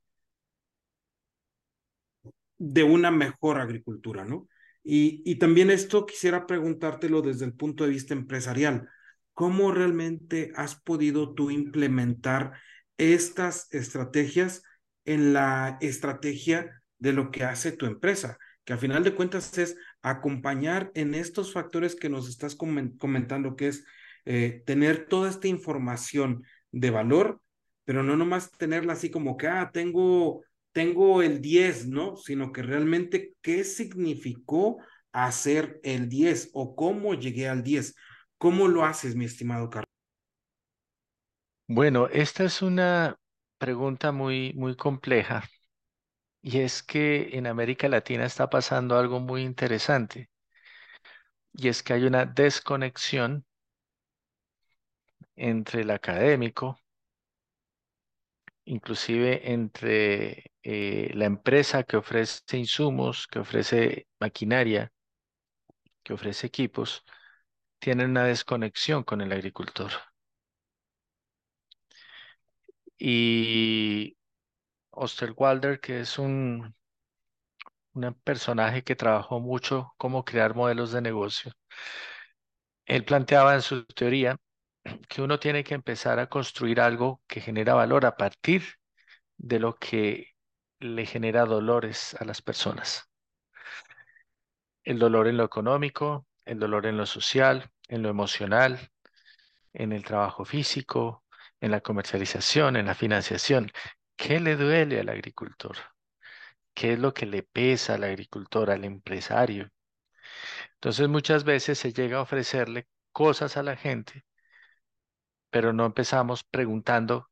de 2.57 2.83
una 2.83 3.11
mejor 3.11 3.59
agricultura, 3.59 4.25
¿no? 4.25 4.47
Y, 4.89 5.35
también 5.35 5.69
esto 5.69 6.05
quisiera 6.05 6.47
preguntártelo 6.47 7.21
desde 7.21 7.43
el 7.43 7.51
punto 7.51 7.83
de 7.83 7.89
vista 7.89 8.13
empresarial. 8.13 8.87
¿Cómo 9.33 9.73
realmente 9.73 10.53
has 10.55 10.75
podido 10.75 11.33
tú 11.33 11.51
implementar 11.51 12.53
estas 12.97 13.67
estrategias 13.73 14.63
en 15.03 15.33
la 15.33 15.77
estrategia 15.81 16.81
de 16.99 17.11
lo 17.11 17.31
que 17.31 17.43
hace 17.43 17.73
tu 17.73 17.85
empresa? 17.85 18.37
Que 18.63 18.71
a 18.71 18.77
final 18.77 19.03
de 19.03 19.13
cuentas 19.13 19.57
es 19.57 19.75
acompañar 20.01 20.89
en 20.93 21.15
estos 21.15 21.51
factores 21.51 21.93
que 21.93 22.07
nos 22.07 22.29
estás 22.29 22.55
comentando, 22.55 23.57
que 23.57 23.67
es 23.67 23.83
eh, 24.23 24.63
tener 24.65 25.07
toda 25.09 25.29
esta 25.29 25.49
información 25.49 26.43
de 26.71 26.91
valor, 26.91 27.41
pero 27.83 28.03
no 28.03 28.15
nomás 28.15 28.51
tenerla 28.51 28.93
así 28.93 29.11
como 29.11 29.35
que, 29.35 29.47
ah, 29.47 29.69
tengo 29.73 30.45
tengo 30.77 31.23
el 31.23 31.41
10, 31.41 31.87
¿no? 31.87 32.17
Sino 32.17 32.51
que 32.51 32.61
realmente 32.61 33.33
qué 33.41 33.63
significó 33.63 34.77
hacer 35.11 35.79
el 35.81 36.07
10 36.07 36.51
o 36.53 36.75
cómo 36.75 37.15
llegué 37.15 37.49
al 37.49 37.63
10. 37.63 37.95
¿Cómo 38.37 38.67
lo 38.67 38.85
haces, 38.85 39.15
mi 39.15 39.25
estimado 39.25 39.71
Carlos? 39.71 39.87
Bueno, 41.67 42.07
esta 42.09 42.43
es 42.43 42.61
una 42.61 43.17
pregunta 43.57 44.11
muy, 44.11 44.53
muy 44.53 44.75
compleja 44.75 45.45
y 46.43 46.59
es 46.59 46.83
que 46.83 47.29
en 47.35 47.47
América 47.47 47.89
Latina 47.89 48.25
está 48.25 48.47
pasando 48.47 48.99
algo 48.99 49.19
muy 49.19 49.41
interesante 49.41 50.29
y 51.53 51.69
es 51.69 51.81
que 51.81 51.93
hay 51.93 52.03
una 52.03 52.25
desconexión 52.27 53.47
entre 55.35 55.81
el 55.81 55.89
académico 55.89 56.79
inclusive 58.67 59.51
entre 59.51 60.51
eh, 60.63 61.11
la 61.15 61.25
empresa 61.25 61.83
que 61.83 61.97
ofrece 61.97 62.57
insumos, 62.57 63.27
que 63.27 63.39
ofrece 63.39 64.07
maquinaria, 64.19 64.91
que 66.03 66.13
ofrece 66.13 66.47
equipos, 66.47 67.03
tienen 67.79 68.11
una 68.11 68.25
desconexión 68.25 69.03
con 69.03 69.21
el 69.21 69.31
agricultor. 69.33 69.91
Y 72.99 74.17
Osterwalder, 74.91 75.79
que 75.81 76.01
es 76.01 76.19
un, 76.19 76.75
un 77.93 78.13
personaje 78.23 78.83
que 78.83 78.95
trabajó 78.95 79.39
mucho 79.41 79.93
cómo 79.97 80.23
crear 80.23 80.55
modelos 80.55 80.91
de 80.93 81.01
negocio, 81.01 81.51
él 82.85 83.05
planteaba 83.05 83.53
en 83.55 83.61
su 83.61 83.85
teoría 83.85 84.37
que 85.07 85.21
uno 85.21 85.39
tiene 85.39 85.63
que 85.63 85.75
empezar 85.75 86.19
a 86.19 86.27
construir 86.27 86.81
algo 86.81 87.21
que 87.27 87.41
genera 87.41 87.73
valor 87.73 88.05
a 88.05 88.15
partir 88.17 88.63
de 89.37 89.59
lo 89.59 89.75
que 89.75 90.35
le 90.79 91.05
genera 91.05 91.45
dolores 91.45 92.15
a 92.19 92.25
las 92.25 92.41
personas. 92.41 93.09
El 94.83 94.99
dolor 94.99 95.27
en 95.27 95.37
lo 95.37 95.43
económico, 95.43 96.27
el 96.45 96.59
dolor 96.59 96.85
en 96.85 96.97
lo 96.97 97.05
social, 97.05 97.69
en 97.87 98.03
lo 98.03 98.09
emocional, 98.09 98.91
en 99.73 99.91
el 99.91 100.03
trabajo 100.03 100.45
físico, 100.45 101.23
en 101.59 101.71
la 101.71 101.81
comercialización, 101.81 102.77
en 102.77 102.85
la 102.85 102.95
financiación. 102.95 103.71
¿Qué 104.15 104.39
le 104.39 104.55
duele 104.55 104.99
al 104.99 105.09
agricultor? 105.09 105.77
¿Qué 106.73 106.93
es 106.93 106.99
lo 106.99 107.13
que 107.13 107.25
le 107.25 107.43
pesa 107.43 107.95
al 107.95 108.03
agricultor, 108.03 108.69
al 108.71 108.85
empresario? 108.85 109.69
Entonces 110.75 111.07
muchas 111.09 111.43
veces 111.43 111.79
se 111.79 111.91
llega 111.93 112.17
a 112.17 112.21
ofrecerle 112.21 112.87
cosas 113.11 113.57
a 113.57 113.63
la 113.63 113.75
gente 113.75 114.26
pero 115.57 115.73
no 115.73 115.87
empezamos 115.87 116.43
preguntando 116.43 117.31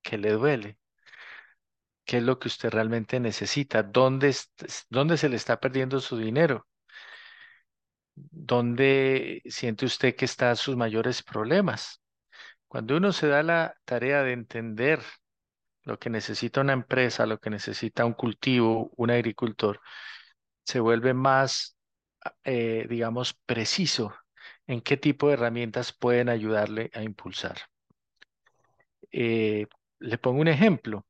qué 0.00 0.16
le 0.16 0.30
duele, 0.30 0.78
qué 2.04 2.18
es 2.18 2.22
lo 2.22 2.38
que 2.38 2.46
usted 2.46 2.70
realmente 2.70 3.18
necesita, 3.18 3.82
dónde, 3.82 4.32
dónde 4.90 5.16
se 5.16 5.28
le 5.28 5.34
está 5.34 5.58
perdiendo 5.58 5.98
su 5.98 6.16
dinero, 6.16 6.68
dónde 8.14 9.42
siente 9.46 9.86
usted 9.86 10.14
que 10.14 10.24
están 10.24 10.54
sus 10.54 10.76
mayores 10.76 11.24
problemas. 11.24 12.00
Cuando 12.68 12.96
uno 12.96 13.10
se 13.10 13.26
da 13.26 13.42
la 13.42 13.74
tarea 13.84 14.22
de 14.22 14.34
entender 14.34 15.02
lo 15.82 15.98
que 15.98 16.10
necesita 16.10 16.60
una 16.60 16.74
empresa, 16.74 17.26
lo 17.26 17.40
que 17.40 17.50
necesita 17.50 18.04
un 18.04 18.14
cultivo, 18.14 18.92
un 18.94 19.10
agricultor, 19.10 19.80
se 20.64 20.78
vuelve 20.78 21.12
más, 21.12 21.76
eh, 22.44 22.86
digamos, 22.88 23.34
preciso 23.34 24.14
en 24.66 24.80
qué 24.80 24.96
tipo 24.96 25.28
de 25.28 25.34
herramientas 25.34 25.92
pueden 25.92 26.28
ayudarle 26.28 26.90
a 26.94 27.02
impulsar. 27.02 27.56
Eh, 29.12 29.66
le 30.00 30.18
pongo 30.18 30.40
un 30.40 30.48
ejemplo, 30.48 31.06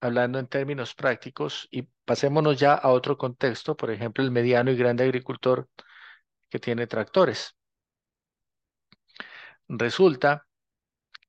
hablando 0.00 0.38
en 0.38 0.48
términos 0.48 0.94
prácticos, 0.94 1.68
y 1.70 1.82
pasémonos 2.04 2.58
ya 2.58 2.74
a 2.74 2.88
otro 2.90 3.16
contexto, 3.18 3.76
por 3.76 3.90
ejemplo, 3.90 4.24
el 4.24 4.30
mediano 4.30 4.70
y 4.70 4.76
grande 4.76 5.04
agricultor 5.04 5.68
que 6.50 6.58
tiene 6.58 6.86
tractores. 6.86 7.56
Resulta 9.68 10.46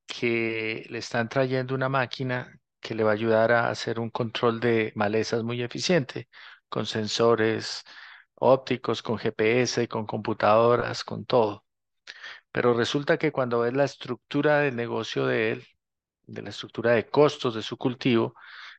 que 0.06 0.86
le 0.90 0.98
están 0.98 1.28
trayendo 1.28 1.74
una 1.74 1.88
máquina 1.88 2.58
que 2.80 2.94
le 2.94 3.04
va 3.04 3.10
a 3.10 3.14
ayudar 3.14 3.52
a 3.52 3.70
hacer 3.70 4.00
un 4.00 4.10
control 4.10 4.60
de 4.60 4.92
malezas 4.96 5.42
muy 5.42 5.62
eficiente, 5.62 6.28
con 6.68 6.86
sensores 6.86 7.84
ópticos, 8.40 9.02
con 9.02 9.18
GPS, 9.18 9.88
con 9.88 10.06
computadoras, 10.06 11.04
con 11.04 11.24
todo. 11.24 11.64
Pero 12.52 12.74
resulta 12.74 13.18
que 13.18 13.32
cuando 13.32 13.60
ves 13.60 13.74
la 13.74 13.84
estructura 13.84 14.58
del 14.60 14.76
negocio 14.76 15.26
de 15.26 15.52
él, 15.52 15.66
de 16.26 16.42
la 16.42 16.50
estructura 16.50 16.92
de 16.92 17.08
costos 17.08 17.54
de 17.54 17.62
su 17.62 17.76
cultivo, 17.76 18.34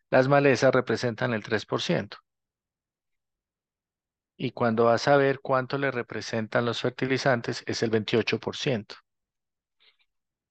las 0.10 0.28
malezas 0.28 0.74
representan 0.74 1.34
el 1.34 1.44
3%. 1.44 2.18
Y 4.38 4.52
cuando 4.52 4.86
vas 4.86 5.08
a 5.08 5.18
ver 5.18 5.40
cuánto 5.40 5.78
le 5.78 5.92
representan 5.92 6.66
los 6.66 6.82
fertilizantes, 6.82 7.64
es 7.68 7.84
el 7.84 7.92
28%. 7.92 8.96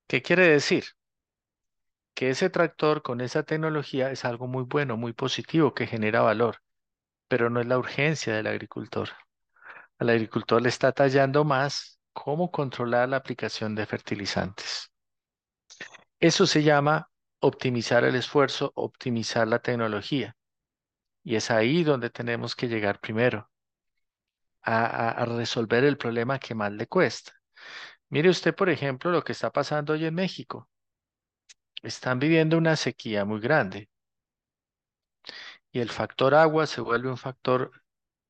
¿Qué 0.07 0.23
quiere 0.23 0.47
decir? 0.49 0.85
Que 2.15 2.31
ese 2.31 2.51
tractor 2.51 3.03
con 3.03 3.21
esa 3.21 3.43
tecnología 3.43 4.13
es 4.13 4.25
algo 4.25 4.47
muy 4.47 4.63
bueno, 4.63 4.97
muy 4.97 5.13
positivo, 5.13 5.75
que 5.75 5.87
genera 5.89 6.21
valor, 6.21 6.59
pero 7.31 7.49
no 7.49 7.61
es 7.61 7.67
la 7.69 7.79
urgencia 7.79 8.35
del 8.35 8.49
agricultor. 8.49 9.09
Al 10.01 10.09
agricultor 10.11 10.61
le 10.61 10.69
está 10.69 10.91
tallando 10.91 11.45
más 11.45 12.01
cómo 12.13 12.51
controlar 12.51 13.09
la 13.09 13.19
aplicación 13.19 13.77
de 13.77 13.87
fertilizantes. 13.87 14.91
Eso 16.19 16.45
se 16.45 16.65
llama 16.65 17.09
optimizar 17.39 18.03
el 18.03 18.17
esfuerzo, 18.17 18.73
optimizar 18.75 19.47
la 19.47 19.61
tecnología. 19.61 20.37
Y 21.23 21.37
es 21.37 21.53
ahí 21.53 21.85
donde 21.85 22.11
tenemos 22.11 22.57
que 22.57 22.67
llegar 22.67 22.99
primero, 22.99 23.49
a, 24.63 25.25
resolver 25.27 25.85
el 25.85 25.97
problema 25.99 26.41
que 26.41 26.57
más 26.57 26.73
le 26.73 26.89
cuesta. 26.89 27.33
Mire 28.09 28.29
usted, 28.29 28.57
por 28.57 28.71
ejemplo, 28.71 29.13
lo 29.13 29.23
que 29.23 29.33
está 29.33 29.53
pasando 29.53 29.93
hoy 29.93 30.05
en 30.05 30.15
México. 30.15 30.69
Están 31.81 32.19
viviendo 32.19 32.59
una 32.59 32.75
sequía 32.75 33.25
muy 33.25 33.41
grande. 33.41 33.89
Y 35.73 35.81
el 35.81 35.91
factor 35.91 36.37
agua 36.37 36.69
se 36.69 36.81
vuelve 36.81 37.11
un 37.11 37.17
factor 37.17 37.73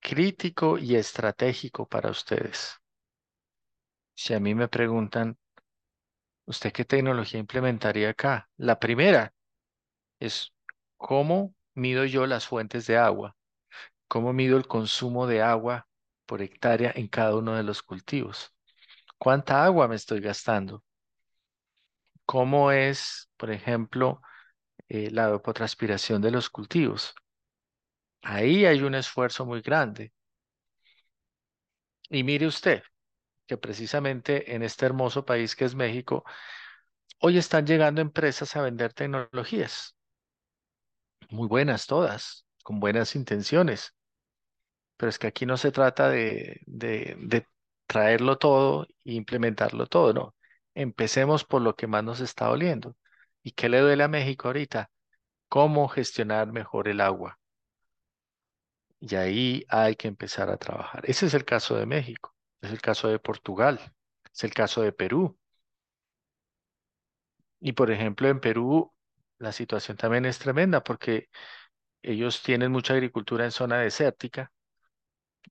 crítico 0.01 0.79
y 0.79 0.97
estratégico 0.97 1.87
para 1.87 2.11
ustedes. 2.11 2.81
Si 4.15 4.35
a 4.35 4.39
mí 4.39 4.55
me 4.55 4.69
preguntan, 4.69 5.37
¿usted 6.47 6.73
qué 6.73 6.85
tecnología 6.85 7.41
implementaría 7.41 8.11
acá? 8.11 8.51
La 8.57 8.79
primera 8.79 9.33
es 10.21 10.55
cómo 10.99 11.55
mido 11.75 12.05
yo 12.07 12.27
las 12.27 12.47
fuentes 12.47 12.87
de 12.87 12.99
agua, 12.99 13.37
cómo 14.09 14.33
mido 14.35 14.59
el 14.59 14.67
consumo 14.69 15.27
de 15.29 15.43
agua 15.43 15.89
por 16.27 16.43
hectárea 16.43 16.93
en 16.95 17.09
cada 17.09 17.37
uno 17.37 17.55
de 17.57 17.65
los 17.65 17.83
cultivos, 17.83 18.55
cuánta 19.19 19.65
agua 19.65 19.89
me 19.89 19.97
estoy 19.97 20.21
gastando, 20.21 20.85
cómo 22.27 22.73
es, 22.73 23.31
por 23.37 23.51
ejemplo, 23.51 24.23
eh, 24.89 25.11
la 25.13 25.29
evapotranspiración 25.29 26.23
de 26.23 26.31
los 26.33 26.51
cultivos. 26.51 27.15
Ahí 28.23 28.65
hay 28.65 28.83
un 28.83 28.95
esfuerzo 28.95 29.45
muy 29.47 29.61
grande. 29.61 30.13
Y 32.09 32.25
mire 32.25 32.47
usted, 32.47 32.83
que 33.47 33.57
precisamente 33.57 34.55
en 34.55 34.63
este 34.63 34.87
hermoso 34.87 35.25
país 35.27 35.57
que 35.57 35.65
es 35.65 35.75
México, 35.75 36.25
hoy 37.21 37.39
están 37.39 37.67
llegando 37.67 38.01
empresas 38.01 38.57
a 38.57 38.63
vender 38.63 38.93
tecnologías, 38.93 39.97
muy 41.31 41.49
buenas 41.49 41.87
todas, 41.87 42.47
con 42.63 42.81
buenas 42.81 43.15
intenciones, 43.17 43.95
pero 44.97 45.11
es 45.11 45.19
que 45.19 45.27
aquí 45.29 45.47
no 45.47 45.57
se 45.57 45.73
trata 45.73 46.11
de, 46.11 46.61
de, 46.67 47.47
traerlo 47.87 48.39
todo 48.39 48.87
e 49.05 49.15
implementarlo 49.15 49.87
todo, 49.87 50.13
no. 50.13 50.35
Empecemos 50.75 51.45
por 51.45 51.63
lo 51.63 51.75
que 51.75 51.87
más 51.89 52.05
nos 52.05 52.21
está 52.21 52.47
doliendo. 52.47 52.97
¿Y 53.43 53.53
qué 53.53 53.69
le 53.69 53.81
duele 53.81 54.05
a 54.05 54.09
México 54.09 54.49
ahorita? 54.49 54.91
¿Cómo 55.49 55.89
gestionar 55.89 56.53
mejor 56.53 56.89
el 56.89 57.01
agua? 57.01 57.40
Y 59.01 59.15
ahí 59.17 59.65
hay 59.69 59.97
que 59.97 60.09
empezar 60.09 60.51
a 60.51 60.57
trabajar. 60.57 61.03
Ese 61.09 61.27
es 61.27 61.35
el 61.35 61.45
caso 61.45 61.77
de 61.77 61.87
México, 61.87 62.35
es 62.61 62.71
el 62.71 62.81
caso 62.81 63.09
de 63.09 63.19
Portugal, 63.19 63.81
es 64.33 64.45
el 64.45 64.55
caso 64.55 64.83
de 64.83 64.93
Perú. 64.93 65.39
Y 67.61 67.73
por 67.73 67.91
ejemplo, 67.91 68.29
en 68.29 68.41
Perú 68.41 68.93
la 69.39 69.53
situación 69.53 69.97
también 69.97 70.25
es 70.27 70.39
tremenda 70.39 70.83
porque 70.83 71.29
ellos 72.03 72.43
tienen 72.43 72.73
mucha 72.73 72.95
agricultura 72.95 73.45
en 73.47 73.53
zona 73.53 73.79
desértica 73.81 74.53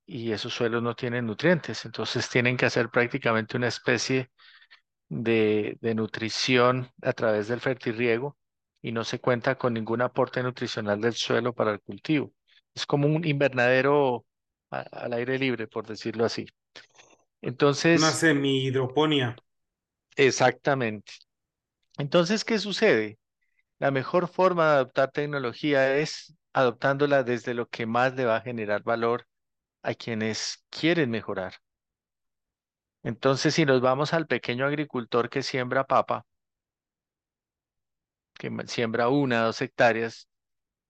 y 0.06 0.32
esos 0.32 0.54
suelos 0.54 0.82
no 0.84 0.96
tienen 0.96 1.26
nutrientes, 1.26 1.86
entonces 1.86 2.30
tienen 2.30 2.58
que 2.58 2.66
hacer 2.66 2.90
prácticamente 2.90 3.58
una 3.58 3.68
especie 3.68 4.32
de, 5.10 5.78
de 5.82 5.96
nutrición 5.96 6.92
a 7.04 7.14
través 7.14 7.48
del 7.50 7.62
fertirriego 7.62 8.38
y 8.82 8.92
no 8.94 9.06
se 9.06 9.20
cuenta 9.22 9.58
con 9.58 9.74
ningún 9.76 10.02
aporte 10.04 10.44
nutricional 10.44 11.02
del 11.02 11.16
suelo 11.16 11.54
para 11.54 11.72
el 11.74 11.82
cultivo. 11.82 12.34
Es 12.76 12.86
como 12.86 13.08
un 13.08 13.26
invernadero 13.26 14.26
a- 14.72 14.82
al 14.82 15.14
aire 15.14 15.38
libre, 15.40 15.68
por 15.68 15.88
decirlo 15.88 16.26
así. 16.26 16.48
Una 17.98 18.12
Entonces, 18.12 18.22
semi-hidroponía. 18.22 19.36
exactamente. 20.16 21.14
Entonces, 21.98 22.46
¿qué 22.46 22.60
sucede? 22.60 23.20
La 23.80 23.92
mejor 23.92 24.28
forma 24.30 24.68
de 24.68 24.76
adoptar 24.78 25.12
tecnología 25.12 25.98
es 25.98 26.36
adoptándola 26.54 27.24
desde 27.24 27.54
lo 27.54 27.68
que 27.70 27.86
más 27.88 28.16
le 28.16 28.26
va 28.26 28.38
a 28.38 28.42
generar 28.42 28.84
valor 28.84 29.28
a 29.84 29.96
quienes 29.96 30.66
quieren 30.72 31.12
mejorar. 31.12 31.56
Entonces, 33.04 33.56
si 33.56 33.66
nos 33.66 33.82
vamos 33.82 34.14
al 34.14 34.26
pequeño 34.26 34.66
agricultor 34.66 35.30
que 35.30 35.44
siembra 35.44 35.84
papa, 35.86 36.26
que 38.34 38.52
siembra 38.68 39.10
una, 39.10 39.44
dos 39.44 39.62
hectáreas, 39.62 40.28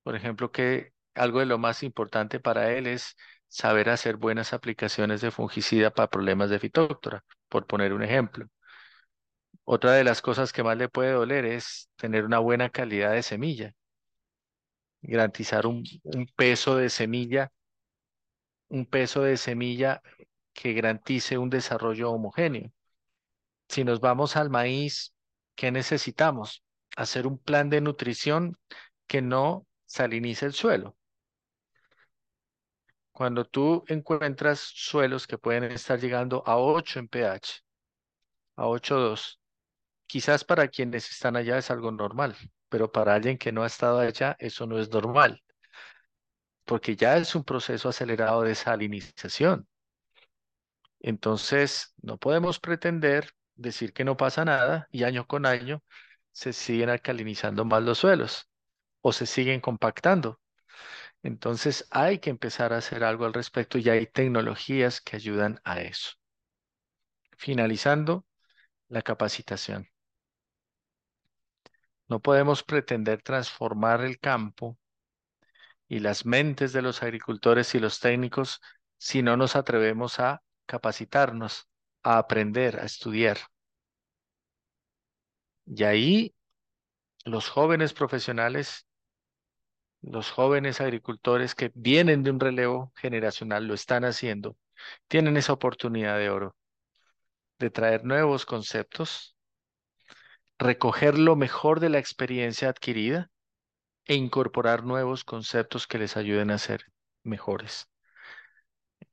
por 0.03 0.15
ejemplo, 0.15 0.51
que 0.51 0.93
algo 1.19 1.39
de 1.39 1.45
lo 1.45 1.57
más 1.57 1.83
importante 1.83 2.39
para 2.39 2.71
él 2.73 2.87
es 2.87 3.15
saber 3.47 3.89
hacer 3.89 4.17
buenas 4.17 4.53
aplicaciones 4.53 5.21
de 5.21 5.31
fungicida 5.31 5.91
para 5.91 6.09
problemas 6.09 6.49
de 6.49 6.59
fitóctora, 6.59 7.23
por 7.49 7.67
poner 7.67 7.93
un 7.93 8.03
ejemplo. 8.03 8.47
Otra 9.63 9.93
de 9.93 10.03
las 10.03 10.21
cosas 10.21 10.51
que 10.51 10.63
más 10.63 10.75
le 10.77 10.89
puede 10.89 11.13
doler 11.13 11.45
es 11.45 11.89
tener 11.95 12.25
una 12.25 12.39
buena 12.39 12.69
calidad 12.69 13.13
de 13.13 13.23
semilla, 13.23 13.73
garantizar 15.01 15.65
un, 15.67 15.83
un 16.03 16.25
peso 16.37 16.75
de 16.77 16.89
semilla, 16.89 17.51
un 18.69 18.85
peso 18.85 19.21
de 19.23 19.37
semilla 19.37 20.01
que 20.53 20.73
garantice 20.73 21.37
un 21.37 21.49
desarrollo 21.49 22.11
homogéneo. 22.11 22.71
Si 23.69 23.83
nos 23.85 24.01
vamos 24.01 24.35
al 24.37 24.49
maíz, 24.51 25.15
¿qué 25.55 25.71
necesitamos? 25.71 26.63
Hacer 26.97 27.27
un 27.27 27.39
plan 27.39 27.69
de 27.71 27.81
nutrición 27.81 28.57
que 29.07 29.21
no 29.23 29.67
salinice 29.87 30.47
el 30.47 30.53
suelo. 30.53 30.97
Cuando 33.19 33.43
tú 33.43 33.83
encuentras 33.89 34.61
suelos 34.61 35.27
que 35.27 35.37
pueden 35.37 35.65
estar 35.65 35.99
llegando 35.99 36.41
a 36.45 36.57
8 36.57 36.99
en 36.99 37.09
pH, 37.09 37.65
a 38.55 38.67
8.2, 38.67 39.41
quizás 40.07 40.45
para 40.45 40.69
quienes 40.69 41.09
están 41.09 41.35
allá 41.35 41.57
es 41.57 41.69
algo 41.69 41.91
normal, 41.91 42.37
pero 42.69 42.93
para 42.93 43.15
alguien 43.15 43.37
que 43.37 43.51
no 43.51 43.63
ha 43.63 43.67
estado 43.67 43.99
allá, 43.99 44.37
eso 44.39 44.67
no 44.67 44.79
es 44.79 44.89
normal, 44.89 45.43
porque 46.63 46.95
ya 46.95 47.17
es 47.17 47.35
un 47.35 47.43
proceso 47.43 47.89
acelerado 47.89 48.43
de 48.43 48.55
salinización. 48.55 49.67
Entonces, 51.01 51.93
no 52.01 52.17
podemos 52.17 52.57
pretender 52.61 53.31
decir 53.55 53.91
que 53.91 54.05
no 54.05 54.15
pasa 54.15 54.45
nada 54.45 54.87
y 54.91 55.03
año 55.03 55.27
con 55.27 55.45
año 55.45 55.83
se 56.31 56.53
siguen 56.53 56.87
alcalinizando 56.87 57.65
más 57.65 57.83
los 57.83 57.97
suelos 57.97 58.47
o 59.01 59.11
se 59.11 59.25
siguen 59.25 59.59
compactando. 59.59 60.39
Entonces, 61.23 61.87
hay 61.91 62.19
que 62.19 62.29
empezar 62.29 62.73
a 62.73 62.77
hacer 62.77 63.03
algo 63.03 63.25
al 63.25 63.33
respecto 63.33 63.77
y 63.77 63.89
hay 63.89 64.07
tecnologías 64.07 65.01
que 65.01 65.15
ayudan 65.17 65.59
a 65.63 65.81
eso. 65.81 66.11
Finalizando, 67.37 68.25
la 68.89 69.01
capacitación. 69.01 69.87
No 72.07 72.19
podemos 72.19 72.63
pretender 72.63 73.21
transformar 73.21 74.01
el 74.01 74.19
campo 74.19 74.77
y 75.87 75.99
las 75.99 76.25
mentes 76.25 76.73
de 76.73 76.81
los 76.81 77.03
agricultores 77.03 77.73
y 77.75 77.79
los 77.79 77.99
técnicos 77.99 78.61
si 78.97 79.21
no 79.21 79.37
nos 79.37 79.55
atrevemos 79.55 80.19
a 80.19 80.41
capacitarnos, 80.65 81.67
a 82.03 82.17
aprender, 82.17 82.79
a 82.79 82.85
estudiar. 82.85 83.37
Y 85.65 85.83
ahí 85.83 86.35
los 87.25 87.49
jóvenes 87.49 87.93
profesionales, 87.93 88.87
los 90.01 90.31
jóvenes 90.31 90.81
agricultores 90.81 91.55
que 91.55 91.71
vienen 91.75 92.23
de 92.23 92.31
un 92.31 92.39
relevo 92.39 92.91
generacional, 92.95 93.67
lo 93.67 93.73
están 93.73 94.05
haciendo, 94.05 94.57
tienen 95.07 95.37
esa 95.37 95.53
oportunidad 95.53 96.17
de 96.17 96.29
oro 96.29 96.55
de 97.59 97.69
traer 97.69 98.05
nuevos 98.05 98.45
conceptos, 98.45 99.35
recoger 100.57 101.19
lo 101.19 101.35
mejor 101.35 101.79
de 101.79 101.89
la 101.89 101.99
experiencia 101.99 102.69
adquirida 102.69 103.29
e 104.05 104.15
incorporar 104.15 104.83
nuevos 104.83 105.23
conceptos 105.23 105.85
que 105.85 105.99
les 105.99 106.17
ayuden 106.17 106.51
a 106.51 106.57
ser 106.57 106.85
mejores. 107.23 107.89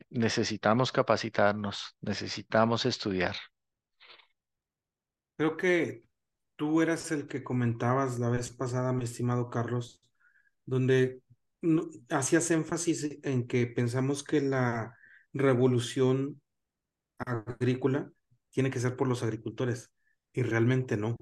Necesitamos 0.09 0.93
capacitarnos, 0.93 1.97
necesitamos 2.01 2.87
estudiar. 2.87 3.37
Creo 5.37 5.57
que 5.57 6.05
tú 6.55 6.81
eras 6.81 7.11
el 7.11 7.27
que 7.27 7.43
comentabas 7.43 8.19
la 8.19 8.31
vez 8.31 8.51
pasada, 8.51 8.93
mi 8.93 9.05
estimado 9.05 9.51
Carlos, 9.51 10.06
donde 10.67 11.23
hacías 12.11 12.51
énfasis 12.51 13.19
en 13.23 13.47
que 13.47 13.67
pensamos 13.67 14.23
que 14.23 14.41
la 14.41 14.97
revolución 15.33 16.41
agrícola 17.19 18.11
tiene 18.51 18.71
que 18.71 18.81
ser 18.81 18.97
por 18.97 19.09
los 19.09 19.23
agricultores 19.23 19.93
y 20.33 20.43
realmente 20.43 20.97
no. 20.97 21.17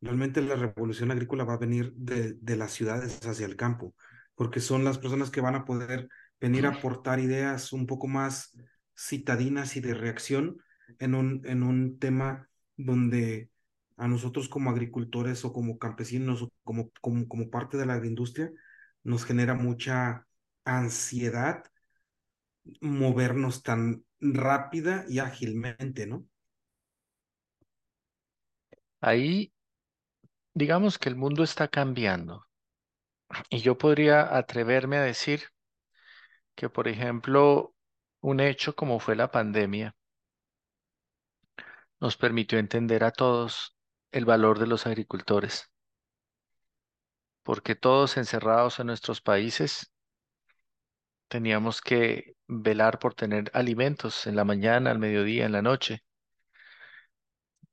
Realmente 0.00 0.40
la 0.40 0.56
revolución 0.56 1.10
agrícola 1.10 1.44
va 1.44 1.54
a 1.54 1.58
venir 1.58 1.92
de, 1.94 2.34
de 2.34 2.56
las 2.56 2.72
ciudades 2.72 3.24
hacia 3.26 3.46
el 3.46 3.56
campo, 3.56 3.94
porque 4.34 4.60
son 4.60 4.84
las 4.84 4.98
personas 4.98 5.30
que 5.30 5.40
van 5.40 5.54
a 5.54 5.64
poder 5.64 6.08
venir 6.40 6.66
a 6.66 6.70
aportar 6.70 7.20
ideas 7.20 7.72
un 7.72 7.86
poco 7.86 8.06
más 8.06 8.56
citadinas 8.96 9.76
y 9.76 9.80
de 9.80 9.94
reacción 9.94 10.58
en 10.98 11.14
un, 11.14 11.42
en 11.44 11.62
un 11.62 11.98
tema 11.98 12.48
donde 12.76 13.50
a 13.96 14.08
nosotros 14.08 14.48
como 14.48 14.70
agricultores 14.70 15.44
o 15.44 15.52
como 15.52 15.78
campesinos 15.78 16.42
o 16.42 16.52
como, 16.64 16.90
como, 17.00 17.28
como 17.28 17.50
parte 17.50 17.76
de 17.76 17.86
la 17.86 17.94
agroindustria 17.94 18.50
nos 19.02 19.24
genera 19.24 19.54
mucha 19.54 20.26
ansiedad 20.64 21.64
movernos 22.80 23.62
tan 23.62 24.04
rápida 24.20 25.04
y 25.08 25.18
ágilmente, 25.18 26.06
¿no? 26.06 26.26
Ahí, 29.00 29.52
digamos 30.54 30.98
que 30.98 31.08
el 31.08 31.16
mundo 31.16 31.42
está 31.42 31.68
cambiando 31.68 32.46
y 33.48 33.60
yo 33.60 33.78
podría 33.78 34.36
atreverme 34.36 34.98
a 34.98 35.02
decir 35.02 35.44
que, 36.54 36.68
por 36.68 36.88
ejemplo, 36.88 37.74
un 38.20 38.40
hecho 38.40 38.74
como 38.76 39.00
fue 39.00 39.16
la 39.16 39.30
pandemia 39.30 39.96
nos 42.00 42.16
permitió 42.16 42.58
entender 42.58 43.04
a 43.04 43.10
todos 43.12 43.76
el 44.12 44.24
valor 44.24 44.58
de 44.58 44.66
los 44.66 44.86
agricultores, 44.86 45.70
porque 47.50 47.74
todos 47.74 48.16
encerrados 48.16 48.78
en 48.78 48.86
nuestros 48.86 49.20
países 49.20 49.90
teníamos 51.26 51.80
que 51.80 52.36
velar 52.46 53.00
por 53.00 53.14
tener 53.14 53.50
alimentos 53.54 54.28
en 54.28 54.36
la 54.36 54.44
mañana, 54.44 54.92
al 54.92 55.00
mediodía, 55.00 55.46
en 55.46 55.52
la 55.52 55.60
noche. 55.60 56.04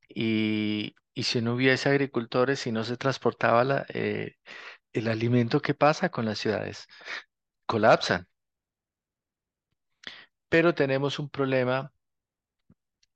Y, 0.10 0.96
si 1.16 1.42
no 1.44 1.54
hubiese 1.54 1.90
agricultores, 1.90 2.60
si 2.62 2.72
no 2.72 2.84
se 2.84 2.98
transportaba 2.98 3.86
eh, 3.90 4.38
el 4.94 5.08
alimento, 5.10 5.62
¿qué 5.62 5.76
pasa 5.76 6.10
con 6.10 6.26
las 6.26 6.40
ciudades? 6.40 6.88
Colapsan. 7.68 8.28
Pero 10.50 10.74
tenemos 10.74 11.20
un 11.20 11.30
problema 11.30 11.94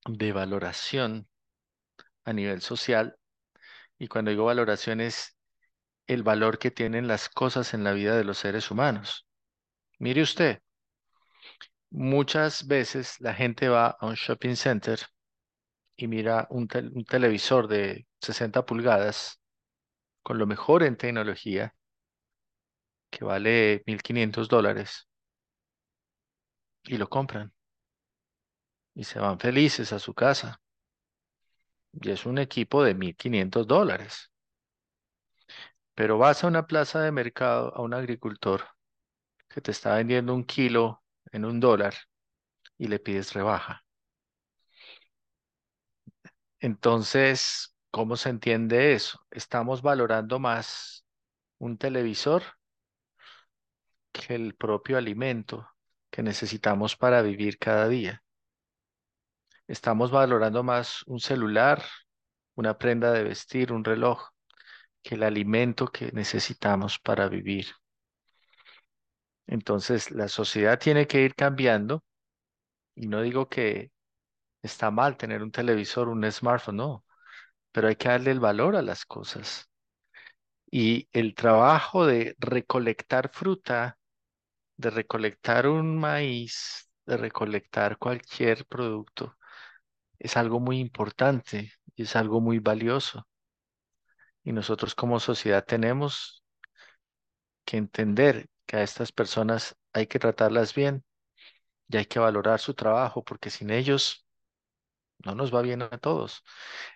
de 0.05 0.31
valoración 0.31 1.27
a 2.23 2.33
nivel 2.33 2.61
social. 2.61 3.17
Y 3.97 4.07
cuando 4.07 4.29
digo 4.29 4.45
valoración 4.45 5.01
es 5.01 5.35
el 6.13 6.23
valor 6.23 6.59
que 6.59 6.71
tienen 6.71 7.07
las 7.07 7.27
cosas 7.29 7.73
en 7.73 7.83
la 7.83 7.93
vida 7.93 8.15
de 8.17 8.23
los 8.23 8.37
seres 8.39 8.71
humanos. 8.71 9.27
Mire 9.99 10.21
usted, 10.23 10.61
muchas 11.91 12.67
veces 12.67 13.15
la 13.19 13.33
gente 13.33 13.69
va 13.69 13.87
a 13.99 14.05
un 14.07 14.15
shopping 14.15 14.55
center 14.55 14.99
y 15.97 16.07
mira 16.07 16.47
un, 16.51 16.67
tel- 16.67 16.91
un 16.95 17.05
televisor 17.05 17.67
de 17.69 18.07
60 18.21 18.65
pulgadas 18.65 19.41
con 20.23 20.37
lo 20.39 20.47
mejor 20.47 20.83
en 20.83 20.97
tecnología 20.97 21.75
que 23.09 23.23
vale 23.25 23.83
1.500 23.87 24.49
dólares 24.49 25.07
y 26.83 26.97
lo 26.97 27.09
compran 27.09 27.51
y 28.95 29.03
se 29.03 29.19
van 29.19 29.37
felices 29.37 29.91
a 29.91 29.99
su 29.99 30.13
casa. 30.13 30.61
Y 31.93 32.11
es 32.11 32.25
un 32.25 32.37
equipo 32.37 32.83
de 32.83 32.93
1.500 32.95 33.65
dólares. 33.65 34.30
Pero 35.95 36.17
vas 36.17 36.43
a 36.43 36.47
una 36.47 36.67
plaza 36.67 37.01
de 37.01 37.11
mercado, 37.11 37.73
a 37.75 37.81
un 37.81 37.93
agricultor 37.93 38.63
que 39.49 39.61
te 39.61 39.71
está 39.71 39.95
vendiendo 39.95 40.33
un 40.33 40.43
kilo 40.43 41.03
en 41.31 41.45
un 41.45 41.59
dólar 41.59 41.93
y 42.77 42.87
le 42.87 42.99
pides 42.99 43.33
rebaja. 43.33 43.83
Entonces, 46.59 47.75
¿cómo 47.91 48.15
se 48.17 48.29
entiende 48.29 48.93
eso? 48.93 49.25
Estamos 49.31 49.81
valorando 49.81 50.39
más 50.39 51.05
un 51.57 51.77
televisor 51.77 52.43
que 54.11 54.35
el 54.35 54.55
propio 54.55 54.97
alimento 54.97 55.67
que 56.09 56.23
necesitamos 56.23 56.95
para 56.95 57.21
vivir 57.21 57.57
cada 57.57 57.87
día. 57.87 58.23
Estamos 59.67 60.11
valorando 60.11 60.63
más 60.63 61.03
un 61.07 61.19
celular, 61.19 61.83
una 62.55 62.77
prenda 62.77 63.11
de 63.11 63.23
vestir, 63.23 63.71
un 63.71 63.83
reloj, 63.83 64.29
que 65.03 65.15
el 65.15 65.23
alimento 65.23 65.87
que 65.87 66.11
necesitamos 66.13 66.99
para 66.99 67.27
vivir. 67.29 67.67
Entonces, 69.47 70.11
la 70.11 70.27
sociedad 70.27 70.79
tiene 70.79 71.07
que 71.07 71.21
ir 71.21 71.35
cambiando 71.35 72.03
y 72.95 73.07
no 73.07 73.21
digo 73.21 73.49
que 73.49 73.91
está 74.63 74.91
mal 74.91 75.17
tener 75.17 75.43
un 75.43 75.51
televisor, 75.51 76.09
un 76.09 76.29
smartphone, 76.31 76.77
no, 76.77 77.05
pero 77.71 77.87
hay 77.89 77.97
que 77.97 78.09
darle 78.09 78.31
el 78.31 78.39
valor 78.41 78.75
a 78.77 78.81
las 78.83 79.05
cosas. 79.05 79.69
Y 80.71 81.07
el 81.11 81.35
trabajo 81.35 82.05
de 82.05 82.35
recolectar 82.39 83.29
fruta, 83.33 83.97
de 84.77 84.89
recolectar 84.91 85.67
un 85.67 85.97
maíz, 85.99 86.89
de 87.05 87.17
recolectar 87.17 87.97
cualquier 87.97 88.65
producto, 88.67 89.37
es 90.19 90.37
algo 90.37 90.59
muy 90.61 90.79
importante 90.79 91.73
y 91.95 92.03
es 92.03 92.15
algo 92.17 92.41
muy 92.41 92.59
valioso. 92.59 93.27
Y 94.43 94.53
nosotros 94.53 94.95
como 94.95 95.19
sociedad 95.19 95.65
tenemos 95.65 96.43
que 97.65 97.77
entender 97.77 98.47
que 98.65 98.77
a 98.77 98.83
estas 98.83 99.11
personas 99.11 99.75
hay 99.93 100.07
que 100.07 100.19
tratarlas 100.19 100.73
bien 100.73 101.03
y 101.89 101.97
hay 101.97 102.05
que 102.05 102.19
valorar 102.19 102.59
su 102.59 102.73
trabajo, 102.73 103.23
porque 103.23 103.49
sin 103.49 103.69
ellos 103.69 104.25
no 105.19 105.35
nos 105.35 105.53
va 105.53 105.61
bien 105.61 105.81
a 105.81 105.89
todos. 105.89 106.43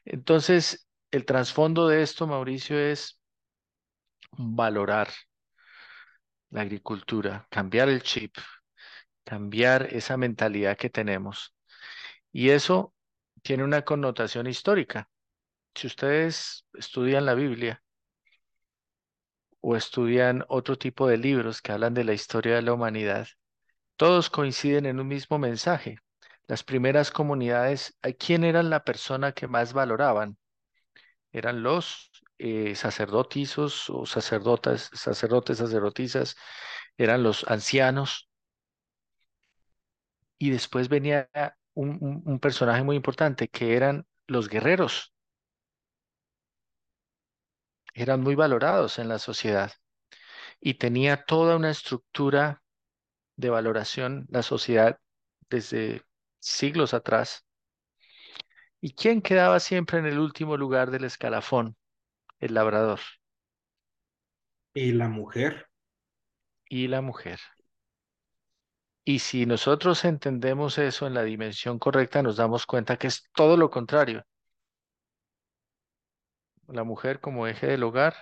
Entonces, 0.06 0.88
el 1.12 1.26
trasfondo 1.26 1.88
de 1.88 2.02
esto, 2.02 2.28
Mauricio, 2.28 2.80
es 2.80 3.20
valorar 4.38 5.10
la 6.50 6.62
agricultura, 6.62 7.48
cambiar 7.50 7.90
el 7.90 8.02
chip, 8.02 8.36
cambiar 9.24 9.84
esa 9.94 10.18
mentalidad 10.18 10.78
que 10.78 10.90
tenemos. 10.90 11.56
Y 12.32 12.50
eso 12.50 12.94
tiene 13.42 13.64
una 13.64 13.84
connotación 13.84 14.48
histórica. 14.48 15.10
Si 15.76 15.88
ustedes 15.88 16.66
estudian 16.74 17.26
la 17.26 17.34
Biblia 17.36 17.84
o 19.62 19.76
estudian 19.76 20.46
otro 20.48 20.78
tipo 20.78 21.08
de 21.08 21.18
libros 21.18 21.62
que 21.62 21.72
hablan 21.72 21.94
de 21.94 22.04
la 22.04 22.14
historia 22.14 22.56
de 22.56 22.62
la 22.62 22.74
humanidad, 22.74 23.28
todos 23.98 24.30
coinciden 24.30 24.86
en 24.86 25.00
un 25.00 25.08
mismo 25.08 25.40
mensaje. 25.40 25.98
Las 26.48 26.64
primeras 26.64 27.12
comunidades, 27.12 27.98
¿a 28.04 28.12
quién 28.12 28.44
eran 28.44 28.70
la 28.70 28.84
persona 28.84 29.34
que 29.34 29.48
más 29.48 29.74
valoraban? 29.74 30.38
Eran 31.32 31.64
los 31.64 32.12
eh, 32.38 32.76
sacerdotisos 32.76 33.90
o 33.90 34.06
sacerdotas, 34.06 34.90
sacerdotes, 34.94 35.58
sacerdotisas, 35.58 36.36
eran 36.98 37.24
los 37.24 37.46
ancianos. 37.50 38.30
Y 40.38 40.52
después 40.52 40.90
venía 40.90 41.30
un 41.74 42.40
personaje 42.40 42.84
muy 42.84 42.96
importante 42.96 43.50
que 43.50 43.76
eran 43.76 44.06
los 44.28 44.48
guerreros. 44.50 45.15
Eran 47.96 48.22
muy 48.22 48.36
valorados 48.36 49.00
en 49.00 49.08
la 49.10 49.18
sociedad 49.18 49.72
y 50.62 50.76
tenía 50.76 51.26
toda 51.26 51.58
una 51.58 51.72
estructura 51.72 52.64
de 53.38 53.50
valoración 53.52 54.28
la 54.30 54.44
sociedad 54.44 55.00
desde 55.50 56.04
siglos 56.40 56.94
atrás. 56.94 57.46
¿Y 58.80 58.94
quién 58.94 59.22
quedaba 59.22 59.60
siempre 59.60 60.00
en 60.00 60.06
el 60.06 60.18
último 60.18 60.56
lugar 60.56 60.90
del 60.90 61.04
escalafón? 61.04 61.76
El 62.40 62.54
labrador 62.56 63.00
Y 64.76 64.92
la 64.92 65.10
mujer, 65.10 65.68
y 66.70 66.88
la 66.88 67.02
mujer. 67.02 67.40
Y 69.04 69.18
si 69.20 69.48
nosotros 69.48 70.06
entendemos 70.06 70.78
eso 70.78 71.08
en 71.08 71.16
la 71.16 71.24
dimensión 71.24 71.80
correcta, 71.80 72.22
nos 72.22 72.38
damos 72.38 72.68
cuenta 72.68 72.98
que 72.98 73.08
es 73.08 73.30
todo 73.34 73.58
lo 73.58 73.72
contrario. 73.72 74.24
La 76.68 76.84
mujer 76.84 77.20
como 77.20 77.48
eje 77.48 77.68
del 77.68 77.84
hogar 77.84 78.16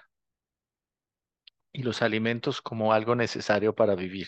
y 1.71 1.83
los 1.83 2.01
alimentos 2.01 2.61
como 2.61 2.93
algo 2.93 3.15
necesario 3.15 3.73
para 3.75 3.95
vivir. 3.95 4.27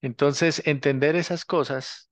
Entonces, 0.00 0.62
entender 0.66 1.16
esas 1.16 1.44
cosas 1.44 2.10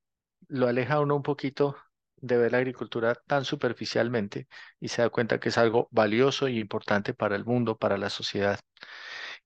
lo 0.48 0.68
aleja 0.68 1.00
uno 1.00 1.16
un 1.16 1.22
poquito 1.22 1.76
de 2.16 2.36
ver 2.36 2.52
la 2.52 2.58
agricultura 2.58 3.14
tan 3.26 3.44
superficialmente 3.44 4.46
y 4.78 4.88
se 4.88 5.02
da 5.02 5.10
cuenta 5.10 5.40
que 5.40 5.48
es 5.48 5.58
algo 5.58 5.88
valioso 5.90 6.48
y 6.48 6.58
importante 6.58 7.14
para 7.14 7.36
el 7.36 7.44
mundo, 7.44 7.78
para 7.78 7.96
la 7.98 8.10
sociedad. 8.10 8.60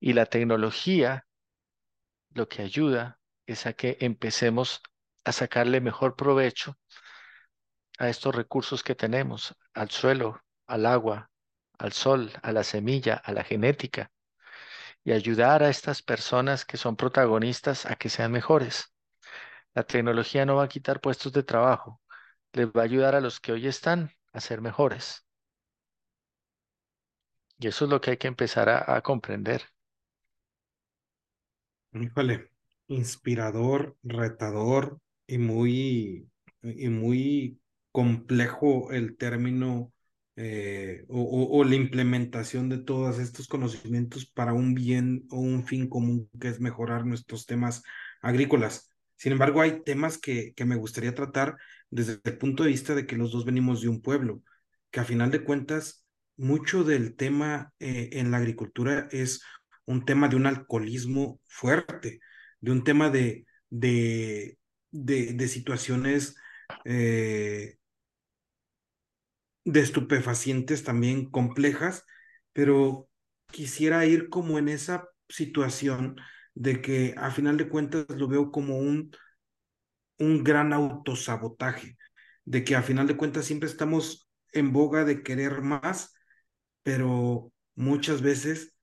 Y 0.00 0.12
la 0.12 0.26
tecnología 0.26 1.24
lo 2.30 2.48
que 2.48 2.62
ayuda 2.62 3.18
es 3.46 3.66
a 3.66 3.72
que 3.74 3.96
empecemos 4.00 4.82
a 5.24 5.32
sacarle 5.32 5.80
mejor 5.80 6.16
provecho 6.16 6.76
a 7.98 8.08
estos 8.08 8.34
recursos 8.34 8.82
que 8.82 8.94
tenemos, 8.94 9.54
al 9.72 9.90
suelo, 9.90 10.40
al 10.66 10.86
agua, 10.86 11.30
al 11.78 11.92
sol, 11.92 12.32
a 12.42 12.52
la 12.52 12.64
semilla, 12.64 13.14
a 13.14 13.32
la 13.32 13.44
genética, 13.44 14.12
y 15.04 15.12
ayudar 15.12 15.62
a 15.62 15.68
estas 15.68 16.02
personas 16.02 16.64
que 16.64 16.76
son 16.76 16.96
protagonistas 16.96 17.86
a 17.86 17.96
que 17.96 18.08
sean 18.08 18.32
mejores. 18.32 18.94
La 19.74 19.84
tecnología 19.84 20.46
no 20.46 20.56
va 20.56 20.64
a 20.64 20.68
quitar 20.68 21.00
puestos 21.00 21.32
de 21.32 21.42
trabajo, 21.42 22.00
les 22.52 22.68
va 22.68 22.82
a 22.82 22.84
ayudar 22.84 23.14
a 23.14 23.20
los 23.20 23.40
que 23.40 23.52
hoy 23.52 23.66
están 23.66 24.10
a 24.32 24.40
ser 24.40 24.60
mejores. 24.60 25.26
Y 27.58 27.68
eso 27.68 27.84
es 27.84 27.90
lo 27.90 28.00
que 28.00 28.12
hay 28.12 28.16
que 28.16 28.28
empezar 28.28 28.68
a, 28.68 29.00
comprender. 29.00 29.62
híjole, 31.92 32.50
inspirador, 32.88 33.96
retador 34.02 35.00
y 35.26 35.38
muy, 35.38 36.28
y 36.62 36.88
muy 36.88 37.60
complejo 37.92 38.90
el 38.92 39.16
término 39.16 39.93
eh, 40.36 41.04
o, 41.08 41.64
la 41.64 41.76
implementación 41.76 42.68
de 42.68 42.78
todos 42.78 43.18
estos 43.18 43.46
conocimientos 43.46 44.26
para 44.26 44.52
un 44.52 44.74
bien 44.74 45.24
o 45.30 45.38
un 45.38 45.64
fin 45.66 45.88
común 45.88 46.28
que 46.40 46.48
es 46.48 46.60
mejorar 46.60 47.06
nuestros 47.06 47.46
temas 47.46 47.82
agrícolas. 48.20 48.90
Sin 49.16 49.32
embargo, 49.32 49.60
hay 49.60 49.82
temas 49.84 50.18
que, 50.18 50.52
que 50.54 50.64
me 50.64 50.76
gustaría 50.76 51.14
tratar 51.14 51.56
desde 51.90 52.20
el 52.24 52.38
punto 52.38 52.64
de 52.64 52.70
vista 52.70 52.94
de 52.94 53.06
que 53.06 53.16
los 53.16 53.30
dos 53.32 53.44
venimos 53.44 53.80
de 53.80 53.88
un 53.88 54.02
pueblo, 54.02 54.42
que 54.90 55.00
a 55.00 55.04
final 55.04 55.30
de 55.30 55.44
cuentas, 55.44 56.04
mucho 56.36 56.82
del 56.84 57.14
tema 57.14 57.72
eh, 57.78 58.10
en 58.12 58.30
la 58.30 58.38
agricultura 58.38 59.08
es 59.12 59.42
un 59.86 60.04
tema 60.04 60.28
de 60.28 60.36
un 60.36 60.46
alcoholismo 60.46 61.40
fuerte, 61.46 62.20
de 62.60 62.72
un 62.72 62.82
tema 62.84 63.10
de, 63.10 63.46
de, 63.70 64.58
de, 64.90 65.32
de 65.34 65.48
situaciones 65.48 66.36
eh, 66.84 67.76
de 69.64 69.80
estupefacientes 69.80 70.84
también 70.84 71.30
complejas, 71.30 72.04
pero 72.52 73.08
quisiera 73.50 74.04
ir 74.06 74.28
como 74.28 74.58
en 74.58 74.68
esa 74.68 75.08
situación 75.28 76.16
de 76.54 76.80
que 76.80 77.14
a 77.16 77.30
final 77.30 77.56
de 77.56 77.68
cuentas 77.68 78.06
lo 78.10 78.28
veo 78.28 78.50
como 78.50 78.78
un, 78.78 79.10
un 80.18 80.44
gran 80.44 80.72
autosabotaje, 80.72 81.96
de 82.44 82.64
que 82.64 82.76
a 82.76 82.82
final 82.82 83.06
de 83.06 83.16
cuentas 83.16 83.46
siempre 83.46 83.68
estamos 83.68 84.28
en 84.52 84.72
boga 84.72 85.04
de 85.04 85.22
querer 85.22 85.62
más, 85.62 86.14
pero 86.82 87.52
muchas 87.74 88.22
veces 88.22 88.76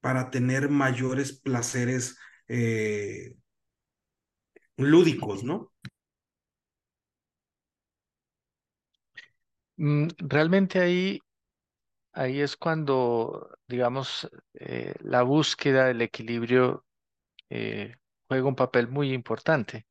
para 0.00 0.30
tener 0.30 0.68
mayores 0.68 1.40
placeres 1.40 2.18
eh, 2.48 3.34
lúdicos, 4.76 5.44
¿no? 5.44 5.72
Realmente 9.76 10.80
ahí, 10.80 11.18
ahí 12.12 12.40
es 12.40 12.56
cuando, 12.56 13.50
digamos, 13.68 14.30
eh, 14.54 14.94
la 15.00 15.22
búsqueda 15.22 15.86
del 15.86 16.02
equilibrio 16.02 16.84
eh, 17.50 17.96
juega 18.28 18.48
un 18.48 18.56
papel 18.56 18.88
muy 18.88 19.12
importante. 19.12 19.86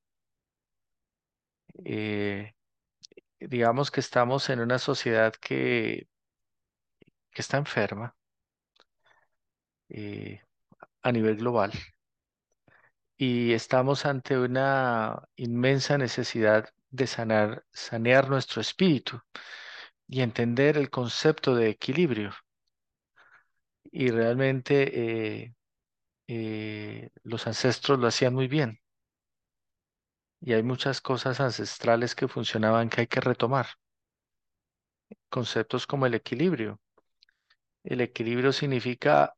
Eh, 1.86 2.54
digamos 3.40 3.92
que 3.92 4.00
estamos 4.02 4.50
en 4.50 4.62
una 4.62 4.80
sociedad 4.80 5.34
que, 5.34 6.08
que 7.32 7.42
está 7.42 7.58
enferma 7.58 8.16
a 11.04 11.12
nivel 11.12 11.38
global 11.38 11.72
y 13.18 13.54
estamos 13.54 14.06
ante 14.06 14.38
una 14.38 15.28
inmensa 15.36 15.98
necesidad 15.98 16.70
de 16.90 17.08
sanar, 17.08 17.64
sanear 17.72 18.30
nuestro 18.30 18.62
espíritu 18.62 19.22
y 20.12 20.22
entender 20.22 20.78
el 20.78 20.90
concepto 20.90 21.56
de 21.56 21.70
equilibrio. 21.70 22.34
Y 23.92 24.10
realmente 24.12 25.44
eh, 25.44 25.54
eh, 26.28 27.10
los 27.24 27.48
ancestros 27.48 28.00
lo 28.00 28.08
hacían 28.08 28.34
muy 28.34 28.48
bien. 28.48 28.80
Y 30.42 30.54
hay 30.54 30.62
muchas 30.62 31.02
cosas 31.02 31.40
ancestrales 31.40 32.14
que 32.14 32.28
funcionaban 32.28 32.90
que 32.90 33.02
hay 33.02 33.08
que 33.08 33.22
retomar. 33.22 33.68
Conceptos 35.30 35.88
como 35.88 36.06
el 36.06 36.14
equilibrio. 36.14 36.80
El 37.84 38.02
equilibrio 38.02 38.52
significa 38.54 39.34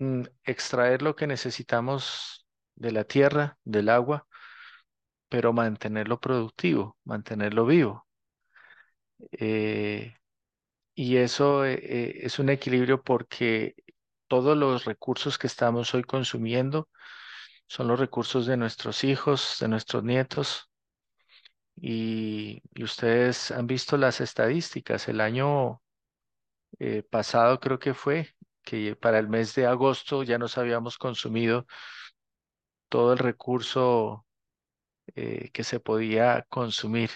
mm, 0.00 0.22
extraer 0.44 1.02
lo 1.02 1.16
que 1.16 1.26
necesitamos 1.28 2.46
de 2.76 2.92
la 2.92 3.04
tierra, 3.04 3.58
del 3.64 3.90
agua, 3.90 4.26
pero 5.28 5.52
mantenerlo 5.52 6.20
productivo, 6.20 6.98
mantenerlo 7.04 7.66
vivo. 7.66 8.07
Eh, 9.32 10.14
y 10.94 11.16
eso 11.18 11.64
eh, 11.64 11.74
eh, 11.82 12.20
es 12.22 12.38
un 12.38 12.50
equilibrio 12.50 13.02
porque 13.02 13.74
todos 14.28 14.56
los 14.56 14.84
recursos 14.84 15.38
que 15.38 15.46
estamos 15.46 15.94
hoy 15.94 16.04
consumiendo 16.04 16.88
son 17.66 17.88
los 17.88 18.00
recursos 18.00 18.46
de 18.46 18.56
nuestros 18.56 19.04
hijos, 19.04 19.58
de 19.60 19.68
nuestros 19.68 20.04
nietos. 20.04 20.70
Y, 21.76 22.62
ustedes 22.82 23.50
han 23.50 23.66
visto 23.66 23.96
las 23.96 24.20
estadísticas. 24.20 25.08
El 25.08 25.20
año 25.20 25.80
pasado 27.10 27.60
creo 27.60 27.78
que 27.78 27.94
fue 27.94 28.34
que 28.62 28.96
para 28.96 29.18
el 29.18 29.28
mes 29.28 29.54
de 29.54 29.66
agosto 29.66 30.22
ya 30.22 30.38
nos 30.38 30.58
habíamos 30.58 30.98
consumido 30.98 31.66
todo 32.88 33.12
el 33.12 33.18
recurso 33.18 34.26
que 35.14 35.64
se 35.64 35.80
podía 35.80 36.46
consumir 36.48 37.10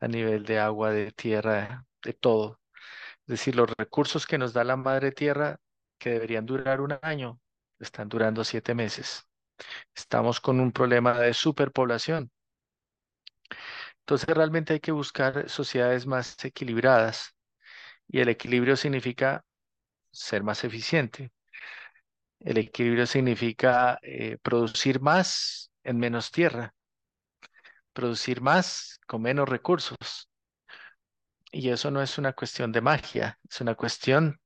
a 0.00 0.08
nivel 0.08 0.44
de 0.44 0.58
agua, 0.58 0.90
de 0.92 1.12
tierra, 1.12 1.86
de 2.02 2.12
todo. 2.12 2.60
Es 3.22 3.26
decir, 3.26 3.56
los 3.56 3.70
recursos 3.76 4.26
que 4.26 4.38
nos 4.38 4.52
da 4.52 4.64
la 4.64 4.76
madre 4.76 5.12
tierra, 5.12 5.58
que 5.98 6.10
deberían 6.10 6.46
durar 6.46 6.80
un 6.80 6.98
año, 7.02 7.40
están 7.78 8.08
durando 8.08 8.44
siete 8.44 8.74
meses. 8.74 9.26
Estamos 9.94 10.40
con 10.40 10.60
un 10.60 10.72
problema 10.72 11.18
de 11.20 11.34
superpoblación. 11.34 12.30
Entonces 14.00 14.28
realmente 14.28 14.74
hay 14.74 14.80
que 14.80 14.92
buscar 14.92 15.48
sociedades 15.48 16.06
más 16.06 16.42
equilibradas 16.44 17.34
y 18.08 18.20
el 18.20 18.28
equilibrio 18.28 18.76
significa 18.76 19.44
ser 20.12 20.42
más 20.44 20.64
eficiente. 20.64 21.32
El 22.40 22.58
equilibrio 22.58 23.06
significa 23.06 23.98
eh, 24.02 24.38
producir 24.42 25.00
más 25.00 25.70
en 25.84 25.98
menos 25.98 26.30
tierra, 26.30 26.74
producir 27.96 28.42
más 28.42 29.00
con 29.06 29.22
menos 29.22 29.48
recursos. 29.48 29.96
Y 31.50 31.70
eso 31.70 31.90
no 31.90 32.02
es 32.02 32.18
una 32.18 32.34
cuestión 32.34 32.70
de 32.70 32.82
magia, 32.82 33.38
es 33.48 33.60
una 33.62 33.74
cuestión 33.74 34.38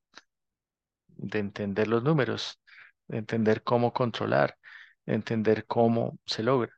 de 1.08 1.40
entender 1.40 1.88
los 1.88 2.04
números, 2.04 2.60
de 3.08 3.18
entender 3.18 3.64
cómo 3.64 3.92
controlar, 3.92 4.56
de 5.04 5.14
entender 5.14 5.66
cómo 5.66 6.18
se 6.24 6.44
logra. 6.44 6.72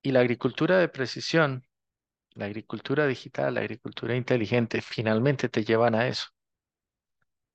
Y 0.00 0.12
la 0.12 0.20
agricultura 0.20 0.78
de 0.78 0.88
precisión, 0.88 1.66
la 2.30 2.46
agricultura 2.46 3.06
digital, 3.06 3.54
la 3.54 3.60
agricultura 3.60 4.16
inteligente, 4.16 4.80
finalmente 4.80 5.50
te 5.50 5.64
llevan 5.64 5.94
a 5.94 6.08
eso, 6.08 6.28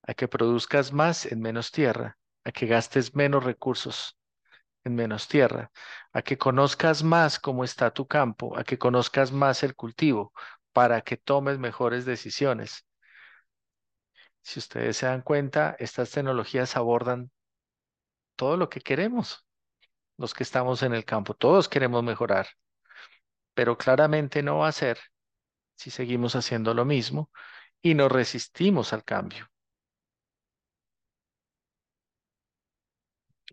a 0.03 0.13
que 0.13 0.27
produzcas 0.27 0.93
más 0.93 1.25
en 1.25 1.41
menos 1.41 1.71
tierra, 1.71 2.17
a 2.43 2.51
que 2.51 2.67
gastes 2.67 3.15
menos 3.15 3.43
recursos 3.43 4.18
en 4.83 4.95
menos 4.95 5.27
tierra, 5.27 5.71
a 6.13 6.21
que 6.21 6.37
conozcas 6.37 7.03
más 7.03 7.39
cómo 7.39 7.63
está 7.63 7.91
tu 7.91 8.07
campo, 8.07 8.57
a 8.57 8.63
que 8.63 8.77
conozcas 8.77 9.31
más 9.31 9.63
el 9.63 9.75
cultivo, 9.75 10.33
para 10.73 11.01
que 11.01 11.17
tomes 11.17 11.59
mejores 11.59 12.05
decisiones. 12.05 12.85
Si 14.41 14.59
ustedes 14.59 14.97
se 14.97 15.05
dan 15.05 15.21
cuenta, 15.21 15.75
estas 15.79 16.11
tecnologías 16.11 16.75
abordan 16.75 17.31
todo 18.35 18.57
lo 18.57 18.69
que 18.69 18.81
queremos, 18.81 19.45
los 20.17 20.33
que 20.33 20.43
estamos 20.43 20.83
en 20.83 20.93
el 20.93 21.05
campo, 21.05 21.33
todos 21.33 21.69
queremos 21.69 22.03
mejorar, 22.03 22.47
pero 23.53 23.77
claramente 23.77 24.43
no 24.43 24.59
va 24.59 24.69
a 24.69 24.71
ser 24.71 24.99
si 25.75 25.91
seguimos 25.91 26.35
haciendo 26.35 26.73
lo 26.73 26.85
mismo 26.85 27.31
y 27.81 27.95
no 27.95 28.09
resistimos 28.09 28.93
al 28.93 29.03
cambio. 29.03 29.48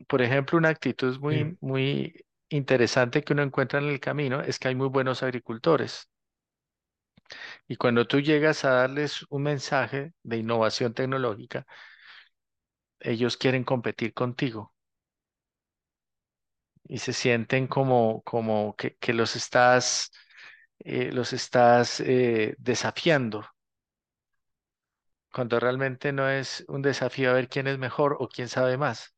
Por 0.08 0.22
ejemplo, 0.22 0.58
una 0.58 0.68
actitud 0.70 1.18
muy, 1.20 1.56
muy 1.60 2.24
interesante 2.48 3.22
que 3.22 3.32
uno 3.32 3.42
encuentra 3.42 3.80
en 3.80 3.86
el 3.86 4.00
camino 4.00 4.40
es 4.42 4.58
que 4.58 4.68
hay 4.68 4.74
muy 4.74 4.88
buenos 4.88 5.22
agricultores. 5.22 6.08
Y 7.68 7.76
cuando 7.76 8.06
tú 8.06 8.20
llegas 8.20 8.64
a 8.64 8.70
darles 8.70 9.24
un 9.30 9.42
mensaje 9.44 10.12
de 10.22 10.38
innovación 10.38 10.94
tecnológica, 10.94 11.66
ellos 13.00 13.38
quieren 13.38 13.64
competir 13.64 14.12
contigo 14.12 14.74
y 16.84 16.98
se 16.98 17.12
sienten 17.12 17.66
como, 17.66 18.22
como 18.22 18.76
que, 18.76 19.12
los 19.14 19.36
estás, 19.36 20.10
eh, 20.80 21.12
los 21.12 21.32
estás 21.32 22.00
eh, 22.00 22.54
desafiando, 22.58 23.46
cuando 25.32 25.60
realmente 25.60 26.12
no 26.12 26.28
es 26.28 26.64
un 26.68 26.82
desafío 26.82 27.30
a 27.30 27.34
ver 27.34 27.48
quién 27.48 27.68
es 27.68 27.78
mejor 27.78 28.16
o 28.20 28.28
quién 28.28 28.48
sabe 28.48 28.76
más. 28.76 29.15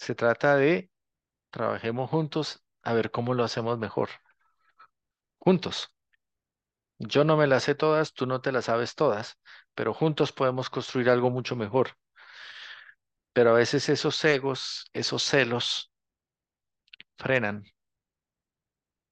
Se 0.00 0.14
trata 0.14 0.56
de 0.56 0.90
trabajemos 1.50 2.08
juntos 2.08 2.64
a 2.82 2.94
ver 2.94 3.10
cómo 3.10 3.34
lo 3.34 3.44
hacemos 3.44 3.78
mejor. 3.78 4.08
Juntos. 5.38 5.94
Yo 6.98 7.24
no 7.24 7.36
me 7.36 7.46
las 7.46 7.64
sé 7.64 7.74
todas, 7.74 8.14
tú 8.14 8.24
no 8.24 8.40
te 8.40 8.50
las 8.50 8.64
sabes 8.64 8.94
todas, 8.94 9.38
pero 9.74 9.92
juntos 9.92 10.32
podemos 10.32 10.70
construir 10.70 11.10
algo 11.10 11.28
mucho 11.28 11.54
mejor. 11.54 11.98
Pero 13.34 13.50
a 13.50 13.52
veces 13.52 13.90
esos 13.90 14.24
egos, 14.24 14.88
esos 14.94 15.22
celos, 15.22 15.92
frenan 17.18 17.64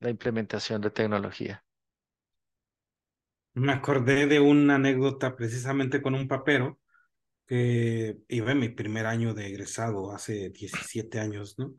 la 0.00 0.08
implementación 0.08 0.80
de 0.80 0.90
tecnología. 0.90 1.62
Me 3.52 3.72
acordé 3.72 4.26
de 4.26 4.40
una 4.40 4.76
anécdota 4.76 5.36
precisamente 5.36 6.00
con 6.00 6.14
un 6.14 6.26
papero 6.26 6.78
que 7.48 8.18
iba 8.28 8.52
en 8.52 8.60
mi 8.60 8.68
primer 8.68 9.06
año 9.06 9.34
de 9.34 9.48
egresado, 9.48 10.12
hace 10.12 10.50
17 10.50 11.18
años, 11.18 11.58
¿no? 11.58 11.74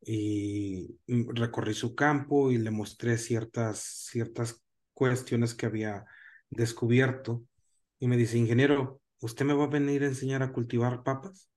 Y 0.00 0.96
recorrí 1.06 1.74
su 1.74 1.94
campo 1.94 2.50
y 2.52 2.58
le 2.58 2.70
mostré 2.70 3.18
ciertas, 3.18 3.80
ciertas 4.10 4.62
cuestiones 4.94 5.54
que 5.54 5.66
había 5.66 6.06
descubierto. 6.48 7.44
Y 7.98 8.08
me 8.08 8.16
dice, 8.16 8.38
ingeniero, 8.38 9.00
¿usted 9.20 9.44
me 9.44 9.54
va 9.54 9.64
a 9.64 9.68
venir 9.68 10.04
a 10.04 10.06
enseñar 10.06 10.42
a 10.42 10.52
cultivar 10.52 11.02
papas? 11.02 11.50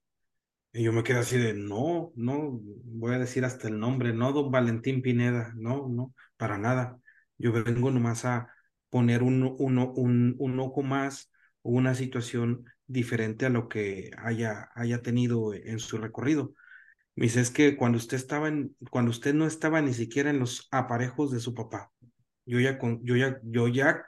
Y 0.73 0.83
yo 0.83 0.91
me 0.91 1.03
quedé 1.03 1.19
así 1.19 1.37
de, 1.37 1.53
no, 1.53 2.11
no, 2.15 2.59
voy 2.59 3.13
a 3.13 3.19
decir 3.19 3.45
hasta 3.45 3.67
el 3.67 3.79
nombre, 3.79 4.13
no, 4.13 4.33
don 4.33 4.51
Valentín 4.51 5.03
Pineda, 5.03 5.53
no, 5.55 5.87
no, 5.87 6.13
para 6.37 6.57
nada. 6.57 6.99
Yo 7.37 7.51
vengo 7.53 7.91
nomás 7.91 8.25
a 8.25 8.51
poner 8.89 9.21
un, 9.23 9.55
un, 9.59 10.35
un 10.39 10.59
ojo 10.59 10.81
más 10.81 11.29
una 11.63 11.95
situación 11.95 12.65
diferente 12.93 13.45
a 13.45 13.49
lo 13.49 13.67
que 13.67 14.11
haya, 14.17 14.69
haya 14.75 15.01
tenido 15.01 15.53
en 15.53 15.79
su 15.79 15.97
recorrido. 15.97 16.53
Me 17.15 17.25
dice, 17.25 17.41
es 17.41 17.51
que 17.51 17.75
cuando 17.75 17.97
usted 17.97 18.17
estaba 18.17 18.47
en, 18.47 18.75
cuando 18.89 19.11
usted 19.11 19.33
no 19.33 19.45
estaba 19.45 19.81
ni 19.81 19.93
siquiera 19.93 20.29
en 20.29 20.39
los 20.39 20.67
aparejos 20.71 21.31
de 21.31 21.39
su 21.39 21.53
papá, 21.53 21.91
yo 22.45 22.59
ya, 22.59 22.79
yo 23.01 23.15
ya, 23.15 23.39
yo 23.43 23.67
ya 23.67 24.05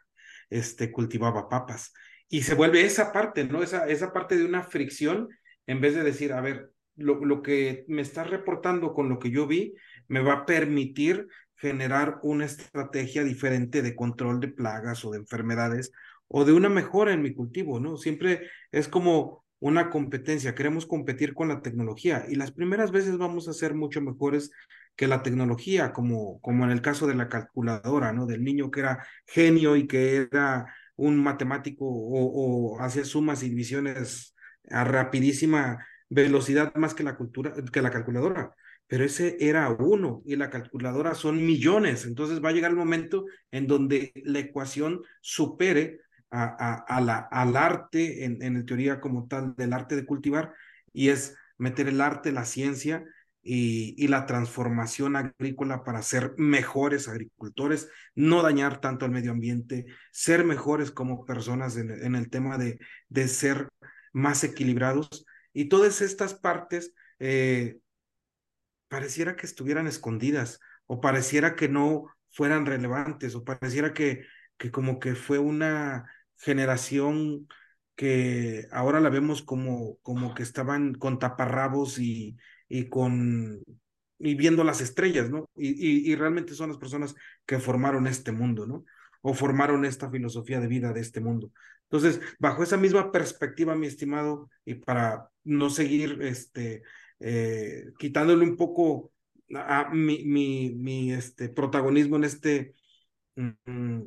este, 0.50 0.92
cultivaba 0.92 1.50
papas. 1.50 1.94
Y 2.30 2.44
se 2.44 2.56
vuelve 2.56 2.86
esa 2.86 3.12
parte, 3.12 3.44
¿no? 3.44 3.62
Esa, 3.62 3.88
esa 3.88 4.14
parte 4.14 4.38
de 4.38 4.46
una 4.46 4.64
fricción, 4.64 5.30
en 5.68 5.82
vez 5.82 5.96
de 5.96 6.04
decir, 6.04 6.34
a 6.34 6.42
ver, 6.42 6.72
lo, 6.96 7.24
lo 7.26 7.42
que 7.42 7.86
me 7.88 8.02
está 8.02 8.24
reportando 8.24 8.94
con 8.94 9.10
lo 9.10 9.20
que 9.20 9.32
yo 9.32 9.48
vi, 9.48 9.76
me 10.08 10.22
va 10.22 10.34
a 10.34 10.46
permitir 10.46 11.28
generar 11.56 12.20
una 12.24 12.46
estrategia 12.46 13.24
diferente 13.24 13.82
de 13.82 13.96
control 13.96 14.40
de 14.40 14.50
plagas 14.50 15.06
o 15.06 15.12
de 15.12 15.20
enfermedades 15.20 15.92
o 16.28 16.46
de 16.46 16.54
una 16.54 16.70
mejora 16.70 17.14
en 17.14 17.22
mi 17.22 17.34
cultivo, 17.34 17.80
¿no? 17.80 17.98
Siempre 17.98 18.50
es 18.72 18.88
como 18.88 19.46
una 19.60 19.90
competencia, 19.90 20.56
queremos 20.56 20.86
competir 20.86 21.34
con 21.34 21.48
la 21.48 21.62
tecnología 21.62 22.26
y 22.30 22.36
las 22.36 22.52
primeras 22.52 22.92
veces 22.92 23.18
vamos 23.18 23.48
a 23.48 23.54
ser 23.54 23.74
mucho 23.74 24.02
mejores 24.02 24.52
que 24.96 25.08
la 25.08 25.24
tecnología, 25.24 25.92
como, 25.94 26.40
como 26.42 26.66
en 26.66 26.72
el 26.72 26.82
caso 26.82 27.08
de 27.08 27.16
la 27.16 27.30
calculadora, 27.30 28.14
¿no? 28.14 28.26
Del 28.26 28.44
niño 28.44 28.72
que 28.72 28.82
era 28.82 29.06
genio 29.26 29.76
y 29.76 29.88
que 29.88 30.18
era 30.18 30.74
un 30.96 31.18
matemático 31.22 31.86
o, 31.88 32.80
hacía 32.80 33.04
sumas 33.06 33.44
y 33.44 33.50
divisiones 33.50 34.36
a 34.70 34.84
rapidísima 34.84 35.86
velocidad 36.10 36.74
más 36.76 36.94
que 36.94 37.04
la, 37.04 37.18
cultura, 37.18 37.54
que 37.72 37.82
la 37.82 37.92
calculadora. 37.92 38.56
pero 38.88 39.04
ese 39.04 39.38
era 39.40 39.70
uno 39.72 40.22
y 40.26 40.36
la 40.36 40.50
calculadora 40.50 41.16
son 41.16 41.46
millones. 41.46 42.06
Entonces 42.06 42.44
va 42.44 42.50
a 42.50 42.52
llegar 42.54 42.72
el 42.72 42.78
momento 42.78 43.26
en 43.52 43.68
donde 43.68 44.12
la 44.24 44.40
ecuación 44.40 45.02
supere 45.22 46.02
a, 46.44 47.26
al 47.30 47.56
arte, 47.56 48.26
en, 48.26 48.42
en 48.42 48.66
teoría 48.66 49.00
como 49.00 49.28
tal, 49.28 49.56
del 49.56 49.74
arte 49.74 49.96
de 49.96 50.06
cultivar, 50.06 50.54
y 50.94 51.10
es 51.10 51.36
meter 51.58 51.88
el 51.88 52.02
arte, 52.02 52.32
la 52.32 52.46
ciencia 52.46 53.06
y, 53.46 54.08
la 54.08 54.26
transformación 54.26 55.16
agrícola 55.16 55.84
para 55.84 56.02
ser 56.02 56.34
mejores 56.38 57.08
agricultores, 57.08 57.90
no 58.16 58.42
dañar 58.42 58.82
tanto 58.82 59.06
al 59.06 59.12
medio 59.12 59.32
ambiente, 59.32 59.86
ser 60.12 60.44
mejores 60.44 60.92
como 60.92 61.26
personas 61.26 61.78
en, 61.78 61.92
en 61.92 62.16
el 62.16 62.30
tema 62.32 62.58
de, 62.58 62.80
de, 63.08 63.28
ser 63.28 63.70
más 64.14 64.44
equilibrados. 64.44 65.26
Y 65.54 65.66
todas 65.66 66.02
estas 66.02 66.34
partes 66.34 66.94
eh, 67.20 67.78
pareciera 68.88 69.36
que 69.36 69.46
estuvieran 69.46 69.86
escondidas 69.86 70.60
o 70.88 71.00
pareciera 71.00 71.56
que 71.56 71.70
no 71.70 72.08
fueran 72.32 72.66
relevantes 72.66 73.36
o 73.36 73.44
pareciera 73.44 73.94
que, 73.94 74.26
que 74.58 74.72
como 74.72 75.00
que 75.00 75.14
fue 75.14 75.38
una 75.38 76.12
generación 76.38 77.48
que 77.96 78.68
ahora 78.72 79.00
la 79.00 79.10
vemos 79.10 79.42
como, 79.42 79.98
como 80.02 80.34
que 80.34 80.44
estaban 80.44 80.94
con 80.96 81.20
taparrabos 81.20 82.00
y, 82.00 82.38
y 82.68 82.90
con 82.90 83.64
y 84.20 84.36
viendo 84.36 84.64
las 84.64 84.82
estrellas, 84.82 85.30
¿no? 85.30 85.50
Y, 85.56 86.12
y, 86.12 86.16
realmente 86.16 86.54
son 86.54 86.70
las 86.70 86.78
personas 86.78 87.16
que 87.46 87.60
formaron 87.60 88.08
este 88.08 88.32
mundo, 88.32 88.66
¿no? 88.66 88.86
O 89.22 89.34
formaron 89.34 89.86
esta 89.86 90.10
filosofía 90.10 90.60
de 90.60 90.68
vida 90.68 90.94
de 90.94 91.02
este 91.02 91.20
mundo. 91.20 91.52
Entonces, 91.90 92.22
bajo 92.40 92.64
esa 92.64 92.78
misma 92.78 93.12
perspectiva, 93.12 93.76
mi 93.76 93.88
estimado, 93.88 94.50
y 94.64 94.76
para 94.76 95.30
no 95.44 95.70
seguir 95.70 96.20
este, 96.22 96.84
eh, 97.20 97.86
quitándole 98.00 98.44
un 98.44 98.56
poco 98.56 99.12
a 99.54 99.90
mi, 99.94 100.26
mi, 100.26 100.74
mi 100.76 101.12
este, 101.12 101.50
protagonismo 101.50 102.16
en 102.16 102.24
este 102.24 102.74
mm, 103.36 104.02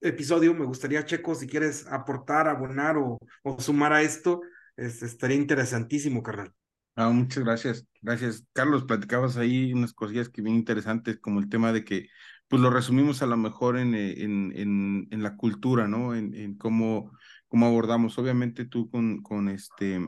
episodio, 0.00 0.54
me 0.54 0.64
gustaría, 0.64 1.04
Checo, 1.04 1.34
si 1.34 1.46
quieres 1.46 1.86
aportar, 1.86 2.48
abonar 2.48 2.96
o, 2.96 3.18
o 3.42 3.60
sumar 3.60 3.92
a 3.92 4.02
esto, 4.02 4.40
es, 4.76 5.02
estaría 5.02 5.36
interesantísimo, 5.36 6.22
carnal. 6.22 6.52
Ah, 6.96 7.10
muchas 7.10 7.44
gracias, 7.44 7.86
gracias. 8.02 8.44
Carlos, 8.52 8.84
platicabas 8.84 9.36
ahí 9.36 9.72
unas 9.72 9.92
cosillas 9.92 10.28
que 10.28 10.42
bien 10.42 10.56
interesantes, 10.56 11.18
como 11.20 11.38
el 11.38 11.48
tema 11.48 11.72
de 11.72 11.84
que, 11.84 12.08
pues 12.48 12.60
lo 12.60 12.70
resumimos 12.70 13.22
a 13.22 13.26
lo 13.26 13.36
mejor 13.36 13.78
en, 13.78 13.94
en, 13.94 14.52
en, 14.56 15.06
en 15.10 15.22
la 15.22 15.36
cultura, 15.36 15.86
¿no? 15.86 16.14
En, 16.14 16.34
en 16.34 16.56
cómo, 16.56 17.12
cómo 17.46 17.66
abordamos. 17.66 18.18
Obviamente 18.18 18.64
tú 18.64 18.90
con, 18.90 19.22
con 19.22 19.48
este 19.48 20.00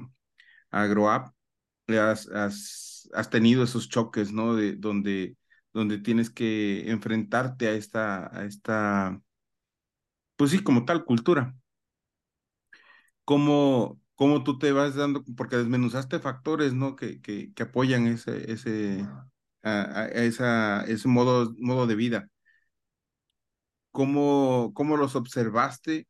AgroApp, 0.71 1.35
has, 1.89 2.29
has, 2.29 3.09
has 3.13 3.31
tenido 3.31 3.63
esos 3.63 3.89
choques, 3.89 4.33
¿no? 4.33 4.57
De 4.57 4.75
donde, 4.75 5.37
donde 5.73 5.99
tienes 5.99 6.31
que 6.31 6.91
enfrentarte 6.91 7.69
a 7.69 7.73
esta, 7.73 8.37
a 8.37 8.45
esta, 8.47 9.21
pues 10.41 10.53
sí, 10.53 10.63
como 10.65 10.87
tal 10.87 11.05
cultura. 11.05 11.55
¿Cómo, 13.25 14.01
cómo 14.15 14.43
tú 14.45 14.59
te 14.59 14.73
vas 14.73 14.95
dando, 14.95 15.23
porque 15.37 15.57
desmenuzaste 15.57 16.19
factores, 16.19 16.73
¿no? 16.75 16.97
Que, 16.97 17.21
que, 17.21 17.53
que 17.55 17.63
apoyan 17.65 18.07
ese, 18.07 18.51
ese, 18.51 19.07
a, 19.63 20.07
esa, 20.07 20.83
ese 20.85 21.09
modo, 21.09 21.55
modo 21.59 21.87
de 21.87 21.95
vida. 21.95 22.31
¿Cómo, 23.93 24.73
¿Cómo 24.75 24.97
los 24.97 25.17
observaste 25.17 26.07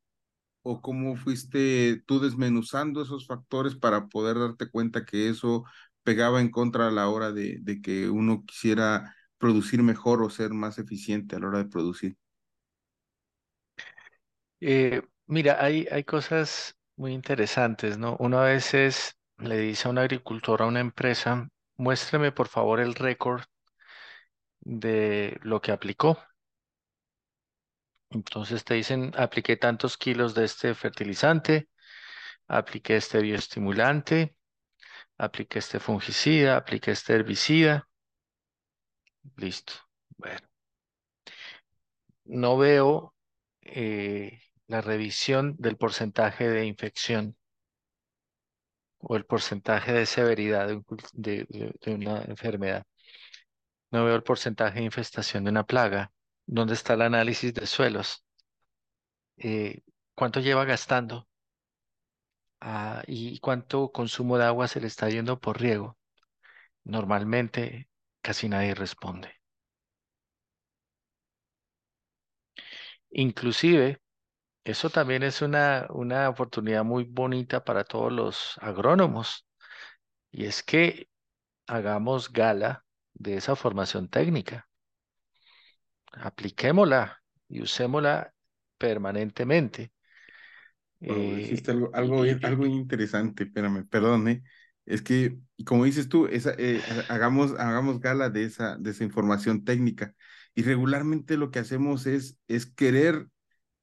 o 0.62 0.82
cómo 0.82 1.16
fuiste 1.16 2.02
tú 2.06 2.20
desmenuzando 2.20 3.02
esos 3.02 3.26
factores 3.26 3.76
para 3.76 4.08
poder 4.08 4.38
darte 4.38 4.70
cuenta 4.70 5.04
que 5.06 5.28
eso 5.30 5.64
pegaba 6.04 6.40
en 6.42 6.50
contra 6.50 6.88
a 6.88 6.92
la 6.92 7.08
hora 7.08 7.32
de, 7.32 7.58
de, 7.62 7.82
que 7.82 8.10
uno 8.10 8.44
quisiera 8.46 9.16
producir 9.38 9.82
mejor 9.82 10.22
o 10.22 10.30
ser 10.30 10.52
más 10.52 10.78
eficiente 10.78 11.36
a 11.36 11.40
la 11.40 11.48
hora 11.48 11.58
de 11.58 11.66
producir? 11.70 12.16
Eh, 14.60 15.02
mira, 15.26 15.62
hay, 15.64 15.86
hay 15.90 16.04
cosas 16.04 16.76
muy 16.96 17.12
interesantes, 17.12 17.98
¿no? 17.98 18.16
Uno 18.18 18.38
a 18.40 18.44
veces 18.46 19.16
le 19.38 19.58
dice 19.58 19.88
a 19.88 19.90
un 19.90 19.98
agricultor, 19.98 20.62
a 20.62 20.66
una 20.66 20.80
empresa, 20.80 21.48
muéstreme 21.76 22.32
por 22.32 22.48
favor 22.48 22.80
el 22.80 22.94
récord 22.94 23.42
de 24.60 25.38
lo 25.42 25.60
que 25.60 25.72
aplicó. 25.72 26.18
Entonces 28.10 28.64
te 28.64 28.74
dicen, 28.74 29.12
apliqué 29.16 29.56
tantos 29.56 29.96
kilos 29.96 30.34
de 30.34 30.44
este 30.44 30.74
fertilizante, 30.74 31.68
apliqué 32.48 32.96
este 32.96 33.20
bioestimulante, 33.20 34.36
apliqué 35.18 35.60
este 35.60 35.80
fungicida, 35.80 36.56
apliqué 36.58 36.92
este 36.92 37.14
herbicida. 37.14 37.88
Listo. 39.36 39.72
Bueno. 40.18 40.46
No 42.24 42.56
veo 42.56 43.14
eh, 43.62 44.40
la 44.70 44.80
revisión 44.80 45.54
del 45.58 45.76
porcentaje 45.76 46.48
de 46.48 46.64
infección 46.64 47.36
o 48.98 49.16
el 49.16 49.24
porcentaje 49.26 49.92
de 49.92 50.06
severidad 50.06 50.66
de, 50.68 50.74
un, 50.76 50.86
de, 51.12 51.44
de, 51.48 51.74
de 51.82 51.94
una 51.94 52.22
enfermedad. 52.22 52.84
No 53.92 54.04
veo 54.04 54.16
el 54.16 54.24
porcentaje 54.24 54.80
de 54.80 54.86
infestación 54.86 55.44
de 55.44 55.50
una 55.50 55.64
plaga. 55.64 56.10
¿Dónde 56.44 56.74
está 56.74 56.94
el 56.94 57.02
análisis 57.02 57.54
de 57.54 57.66
suelos? 57.68 58.24
Eh, 59.38 59.82
¿Cuánto 60.14 60.38
lleva 60.40 60.64
gastando? 60.64 61.26
Ah, 62.62 63.02
¿y 63.06 63.38
cuánto 63.40 63.92
consumo 63.92 64.38
de 64.38 64.44
agua 64.44 64.66
se 64.68 64.80
le 64.80 64.86
está 64.86 65.08
yendo 65.10 65.38
por 65.40 65.60
riego? 65.60 65.98
Normalmente 66.84 67.88
casi 68.22 68.48
nadie 68.48 68.74
responde. 68.74 69.30
Inclusive, 73.12 74.00
eso 74.64 74.90
también 74.90 75.22
es 75.22 75.42
una, 75.42 75.86
una 75.90 76.28
oportunidad 76.28 76.84
muy 76.84 77.04
bonita 77.04 77.64
para 77.64 77.84
todos 77.84 78.12
los 78.12 78.58
agrónomos. 78.60 79.46
Y 80.30 80.44
es 80.44 80.62
que 80.62 81.08
hagamos 81.66 82.32
gala 82.32 82.84
de 83.14 83.36
esa 83.36 83.56
formación 83.56 84.08
técnica. 84.08 84.68
Apliquémosla 86.12 87.22
y 87.48 87.62
usémosla 87.62 88.32
permanentemente. 88.78 89.92
Wow, 91.00 91.36
dijiste 91.36 91.70
algo, 91.70 91.90
algo, 91.94 92.26
y, 92.26 92.38
algo 92.42 92.66
interesante, 92.66 93.44
espérame, 93.44 93.88
perdón, 93.88 94.42
es 94.84 95.02
que, 95.02 95.38
como 95.64 95.84
dices 95.84 96.08
tú, 96.08 96.26
esa, 96.26 96.52
eh, 96.58 96.82
hagamos, 97.08 97.52
hagamos 97.58 98.00
gala 98.00 98.28
de 98.28 98.44
esa, 98.44 98.76
de 98.76 98.90
esa 98.90 99.04
información 99.04 99.64
técnica 99.64 100.14
y 100.54 100.62
regularmente 100.62 101.36
lo 101.36 101.50
que 101.50 101.60
hacemos 101.60 102.06
es, 102.06 102.38
es 102.48 102.66
querer, 102.66 103.28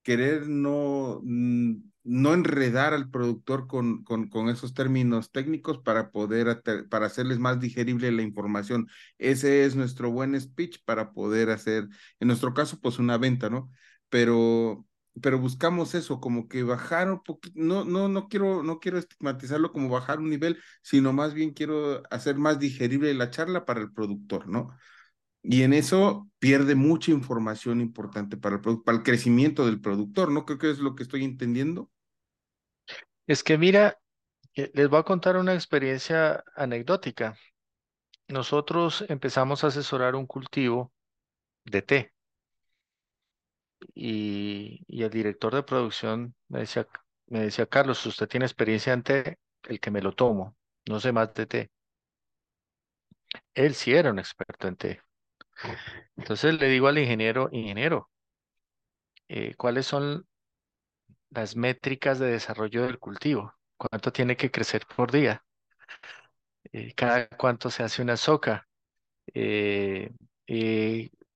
querer 0.07 0.47
no, 0.47 1.21
no 1.23 2.33
enredar 2.33 2.93
al 2.93 3.09
productor 3.09 3.67
con, 3.67 4.03
con, 4.05 4.29
con 4.29 4.47
esos 4.49 4.73
términos 4.73 5.31
técnicos 5.31 5.79
para 5.79 6.11
poder, 6.11 6.63
para 6.89 7.05
hacerles 7.07 7.39
más 7.39 7.59
digerible 7.59 8.11
la 8.11 8.21
información. 8.21 8.87
Ese 9.17 9.65
es 9.65 9.75
nuestro 9.75 10.09
buen 10.11 10.39
speech 10.39 10.77
para 10.85 11.11
poder 11.11 11.49
hacer, 11.49 11.87
en 12.19 12.27
nuestro 12.27 12.53
caso, 12.53 12.79
pues 12.81 12.99
una 12.99 13.17
venta, 13.17 13.49
¿no? 13.49 13.69
Pero 14.09 14.85
pero 15.19 15.39
buscamos 15.39 15.95
eso, 15.95 16.19
como 16.21 16.47
que 16.47 16.61
bajar 16.61 17.11
un 17.11 17.23
poquito, 17.23 17.59
no, 17.59 17.83
no, 17.85 18.07
no 18.07 18.27
quiero, 18.27 18.61
no 18.61 18.79
quiero 18.79 18.99
estigmatizarlo 18.99 19.71
como 19.71 19.89
bajar 19.89 20.19
un 20.19 20.29
nivel, 20.29 20.59
sino 20.83 21.11
más 21.11 21.33
bien 21.33 21.53
quiero 21.53 22.03
hacer 22.11 22.35
más 22.35 22.59
digerible 22.59 23.11
la 23.15 23.31
charla 23.31 23.65
para 23.65 23.81
el 23.81 23.91
productor, 23.91 24.47
¿no? 24.47 24.77
Y 25.49 25.63
en 25.63 25.71
eso 25.71 26.27
pierde 26.39 26.75
mucha 26.75 27.11
información 27.11 27.79
importante 27.79 28.35
para 28.35 28.57
el, 28.57 28.81
para 28.83 28.97
el 28.97 29.03
crecimiento 29.03 29.65
del 29.65 29.79
productor, 29.79 30.29
¿no? 30.29 30.45
Creo 30.45 30.57
que 30.57 30.69
es 30.69 30.79
lo 30.79 30.93
que 30.93 31.03
estoy 31.03 31.23
entendiendo. 31.23 31.89
Es 33.27 33.43
que 33.43 33.57
mira, 33.57 33.97
les 34.55 34.89
voy 34.89 34.99
a 34.99 35.03
contar 35.03 35.37
una 35.37 35.53
experiencia 35.53 36.43
anecdótica. 36.53 37.37
Nosotros 38.27 39.05
empezamos 39.07 39.63
a 39.63 39.67
asesorar 39.67 40.15
un 40.15 40.25
cultivo 40.25 40.91
de 41.63 41.81
té 41.81 42.13
y, 43.95 44.83
y, 44.85 45.03
el 45.03 45.09
director 45.09 45.55
de 45.55 45.63
producción 45.63 46.35
me 46.49 46.59
decía, 46.59 46.89
me 47.27 47.39
decía, 47.39 47.65
Carlos, 47.67 48.05
usted 48.05 48.27
tiene 48.27 48.45
experiencia 48.45 48.91
en 48.91 49.03
té, 49.03 49.39
el 49.63 49.79
que 49.79 49.91
me 49.91 50.01
lo 50.01 50.11
tomo, 50.13 50.57
no 50.89 50.99
sé 50.99 51.13
más 51.13 51.33
de 51.33 51.45
té. 51.45 51.71
Él 53.53 53.75
sí 53.75 53.93
era 53.93 54.11
un 54.11 54.19
experto 54.19 54.67
en 54.67 54.75
té. 54.75 55.06
Entonces 56.15 56.59
le 56.59 56.67
digo 56.67 56.87
al 56.87 56.97
ingeniero, 56.97 57.49
ingeniero, 57.51 58.09
eh, 59.29 59.55
¿cuáles 59.55 59.85
son 59.85 60.25
las 61.29 61.55
métricas 61.55 62.19
de 62.19 62.31
desarrollo 62.31 62.83
del 62.85 62.99
cultivo? 62.99 63.53
¿Cuánto 63.77 64.11
tiene 64.11 64.37
que 64.37 64.51
crecer 64.51 64.85
por 64.95 65.11
día? 65.11 65.43
Eh, 66.71 66.93
¿Cada 66.95 67.27
cuánto 67.29 67.69
se 67.69 67.83
hace 67.83 68.01
una 68.01 68.17
soca? 68.17 68.67
Eh, 69.33 70.11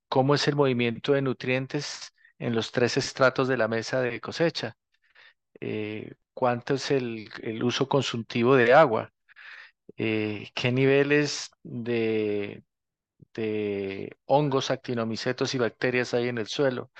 ¿Cómo 0.08 0.34
es 0.34 0.48
el 0.48 0.56
movimiento 0.56 1.12
de 1.12 1.22
nutrientes 1.22 2.12
en 2.38 2.54
los 2.54 2.72
tres 2.72 2.96
estratos 2.96 3.48
de 3.48 3.56
la 3.56 3.68
mesa 3.68 4.00
de 4.00 4.20
cosecha. 4.20 4.76
¿Cuánto 6.34 6.74
es 6.74 6.90
el, 6.90 7.30
el, 7.42 7.62
uso 7.62 7.88
consultivo 7.88 8.56
de 8.56 8.74
agua? 8.74 9.12
qué 9.96 10.72
niveles 10.72 11.50
de, 11.62 12.64
de 13.34 14.16
hongos, 14.26 14.70
actinomicetos 14.70 15.54
y 15.54 15.58
bacterias 15.58 16.14
hay 16.14 16.28
en 16.28 16.38
el 16.38 16.48
suelo, 16.48 16.90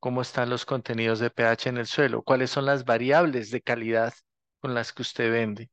cómo 0.00 0.22
están 0.22 0.50
los 0.50 0.66
contenidos 0.66 1.18
de 1.20 1.30
pH 1.30 1.68
en 1.70 1.78
el 1.78 1.86
suelo, 1.86 2.22
cuáles 2.22 2.50
son 2.50 2.66
las 2.66 2.84
variables 2.84 3.50
de 3.50 3.62
calidad 3.62 4.14
con 4.60 4.74
las 4.74 4.92
que 4.92 5.02
usted 5.02 5.30
vende. 5.32 5.70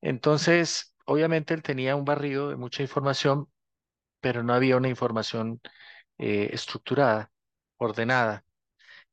Entonces, 0.00 0.94
obviamente 1.06 1.54
él 1.54 1.62
tenía 1.62 1.96
un 1.96 2.04
barrido 2.04 2.48
de 2.50 2.56
mucha 2.56 2.82
información, 2.82 3.48
pero 4.20 4.42
no 4.42 4.54
había 4.54 4.76
una 4.76 4.88
información 4.88 5.60
eh, 6.18 6.50
estructurada, 6.52 7.30
ordenada 7.78 8.44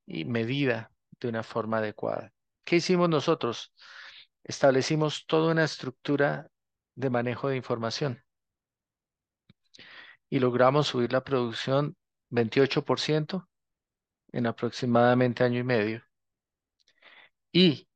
y 0.05 0.25
medida 0.25 0.91
de 1.19 1.29
una 1.29 1.43
forma 1.43 1.77
adecuada. 1.79 2.33
¿Qué 2.65 2.77
hicimos 2.77 3.09
nosotros? 3.09 3.73
Establecimos 4.43 5.25
toda 5.27 5.51
una 5.51 5.63
estructura 5.65 6.49
de 6.95 7.09
manejo 7.09 7.49
de 7.49 7.57
información 7.57 8.23
y 10.33 10.39
logramos 10.39 10.87
subir 10.87 11.13
la 11.13 11.23
producción 11.23 11.95
28% 12.31 13.47
en 14.31 14.47
aproximadamente 14.47 15.43
año 15.43 15.59
y 15.59 15.63
medio. 15.63 16.03
Y 17.51 17.87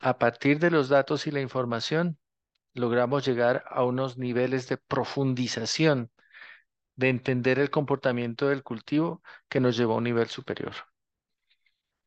a 0.00 0.18
partir 0.18 0.60
de 0.60 0.70
los 0.70 0.88
datos 0.88 1.26
y 1.26 1.30
la 1.30 1.42
información, 1.42 2.18
logramos 2.72 3.26
llegar 3.26 3.64
a 3.68 3.84
unos 3.84 4.16
niveles 4.16 4.66
de 4.66 4.78
profundización, 4.78 6.10
de 6.96 7.10
entender 7.10 7.58
el 7.58 7.68
comportamiento 7.68 8.48
del 8.48 8.62
cultivo 8.62 9.22
que 9.50 9.60
nos 9.60 9.76
llevó 9.76 9.92
a 9.92 9.98
un 9.98 10.04
nivel 10.04 10.28
superior. 10.28 10.72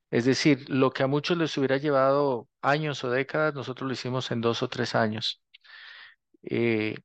Es 0.09 0.25
decir, 0.25 0.67
lo 0.71 0.89
que 0.89 1.03
a 1.03 1.07
muchos 1.07 1.37
les 1.37 1.55
hubiera 1.55 1.77
llevado 1.77 2.49
años 2.63 3.03
o 3.03 3.11
décadas, 3.11 3.53
nosotros 3.53 3.87
lo 3.87 3.93
hicimos 3.93 4.31
en 4.31 4.41
dos 4.41 4.63
o 4.63 4.69
tres 4.69 4.95
años. 4.95 5.43
Eh, 6.41 6.95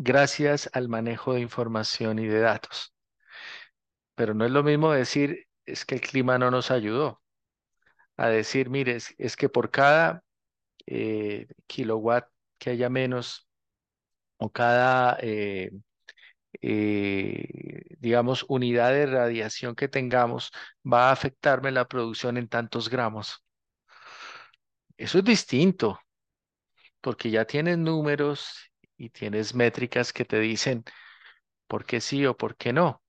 gracias 0.00 0.70
al 0.72 0.88
manejo 0.88 1.34
de 1.34 1.40
información 1.40 2.18
y 2.18 2.26
de 2.26 2.40
datos. 2.40 2.94
Pero 4.14 4.34
no 4.34 4.44
es 4.46 4.50
lo 4.50 4.62
mismo 4.62 4.92
decir, 4.92 5.46
es 5.66 5.84
que 5.84 5.96
el 5.96 6.00
clima 6.00 6.38
no 6.38 6.50
nos 6.50 6.70
ayudó, 6.70 7.20
a 8.16 8.28
decir, 8.28 8.70
mire, 8.70 8.96
es, 8.96 9.36
que 9.36 9.48
por 9.48 9.70
cada 9.70 10.24
eh, 10.86 11.48
kilowatt 11.66 12.28
que 12.58 12.70
haya 12.70 12.90
menos 12.90 13.48
o 14.38 14.50
cada, 14.50 15.18
eh, 15.20 15.70
eh, 16.62 17.96
digamos, 17.98 18.44
unidad 18.48 18.92
de 18.92 19.06
radiación 19.06 19.74
que 19.74 19.88
tengamos, 19.88 20.50
va 20.90 21.10
a 21.10 21.12
afectarme 21.12 21.70
la 21.72 21.88
producción 21.88 22.36
en 22.38 22.48
tantos 22.48 22.88
gramos. 22.90 23.44
Eso 24.96 25.18
es 25.18 25.24
distinto, 25.24 26.00
porque 27.00 27.30
ya 27.30 27.44
tienes 27.46 27.78
números 27.78 28.69
y 29.00 29.08
tienes 29.08 29.54
métricas 29.54 30.12
que 30.12 30.26
te 30.26 30.38
dicen 30.38 30.84
por 31.66 31.86
qué 31.86 32.00
sí 32.02 32.26
o 32.26 32.36
por 32.36 32.56
qué 32.56 32.72
no. 32.72 33.02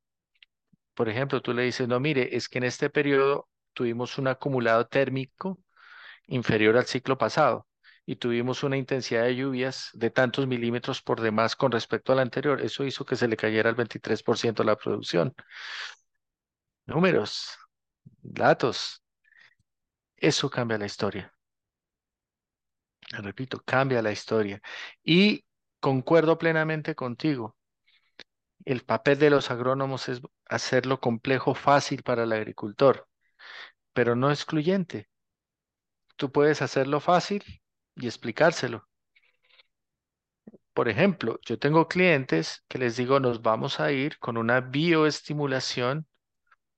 Por 0.93 1.09
ejemplo, 1.09 1.41
tú 1.41 1.53
le 1.53 1.63
dices, 1.63 1.87
no, 1.87 1.99
mire, 1.99 2.35
es 2.35 2.47
que 2.47 2.59
en 2.59 2.63
este 2.65 2.89
periodo 2.89 3.49
tuvimos 3.73 4.17
un 4.17 4.27
acumulado 4.29 4.87
térmico 4.87 5.59
inferior 6.27 6.77
al 6.77 6.85
ciclo 6.85 7.17
pasado 7.17 7.67
y 8.05 8.15
tuvimos 8.15 8.63
una 8.63 8.77
intensidad 8.77 9.23
de 9.23 9.35
lluvias 9.35 9.89
de 9.93 10.11
tantos 10.11 10.47
milímetros 10.47 11.01
por 11.01 11.19
demás 11.19 11.57
con 11.57 11.71
respecto 11.73 12.13
al 12.13 12.19
anterior. 12.19 12.61
Eso 12.61 12.85
hizo 12.85 13.05
que 13.05 13.17
se 13.17 13.27
le 13.27 13.35
cayera 13.35 13.69
el 13.69 13.75
23% 13.75 14.63
la 14.63 14.77
producción. 14.77 15.35
Números, 16.85 17.57
datos. 18.21 19.03
Eso 20.15 20.49
cambia 20.49 20.77
la 20.77 20.85
historia. 20.85 21.33
Repito, 23.11 23.61
cambia 23.65 24.01
la 24.01 24.11
historia. 24.11 24.61
Y 25.03 25.43
concuerdo 25.81 26.37
plenamente 26.37 26.95
contigo. 26.95 27.57
El 28.63 28.83
papel 28.85 29.19
de 29.19 29.31
los 29.31 29.51
agrónomos 29.51 30.07
es 30.07 30.21
hacerlo 30.47 30.99
complejo 31.01 31.55
fácil 31.55 32.03
para 32.03 32.23
el 32.23 32.31
agricultor, 32.31 33.07
pero 33.93 34.15
no 34.15 34.29
excluyente. 34.29 35.09
Tú 36.15 36.31
puedes 36.31 36.61
hacerlo 36.61 36.99
fácil 36.99 37.43
y 37.95 38.05
explicárselo. 38.05 38.87
Por 40.73 40.87
ejemplo, 40.87 41.39
yo 41.45 41.59
tengo 41.59 41.87
clientes 41.87 42.63
que 42.69 42.77
les 42.77 42.95
digo, 42.95 43.19
nos 43.19 43.41
vamos 43.41 43.79
a 43.79 43.91
ir 43.91 44.19
con 44.19 44.37
una 44.37 44.61
bioestimulación 44.61 46.07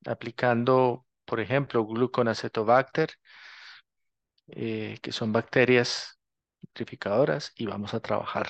aplicando, 0.06 1.06
por 1.26 1.40
ejemplo, 1.40 1.86
gluconacetobacter, 1.86 3.12
eh, 4.48 4.98
que 5.02 5.12
son 5.12 5.32
bacterias 5.32 6.20
nitrificadoras, 6.62 7.52
y 7.56 7.66
vamos 7.66 7.94
a 7.94 8.00
trabajar 8.00 8.50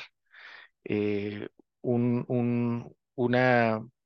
eh, 0.85 1.49
un, 1.81 2.25
un, 2.27 2.95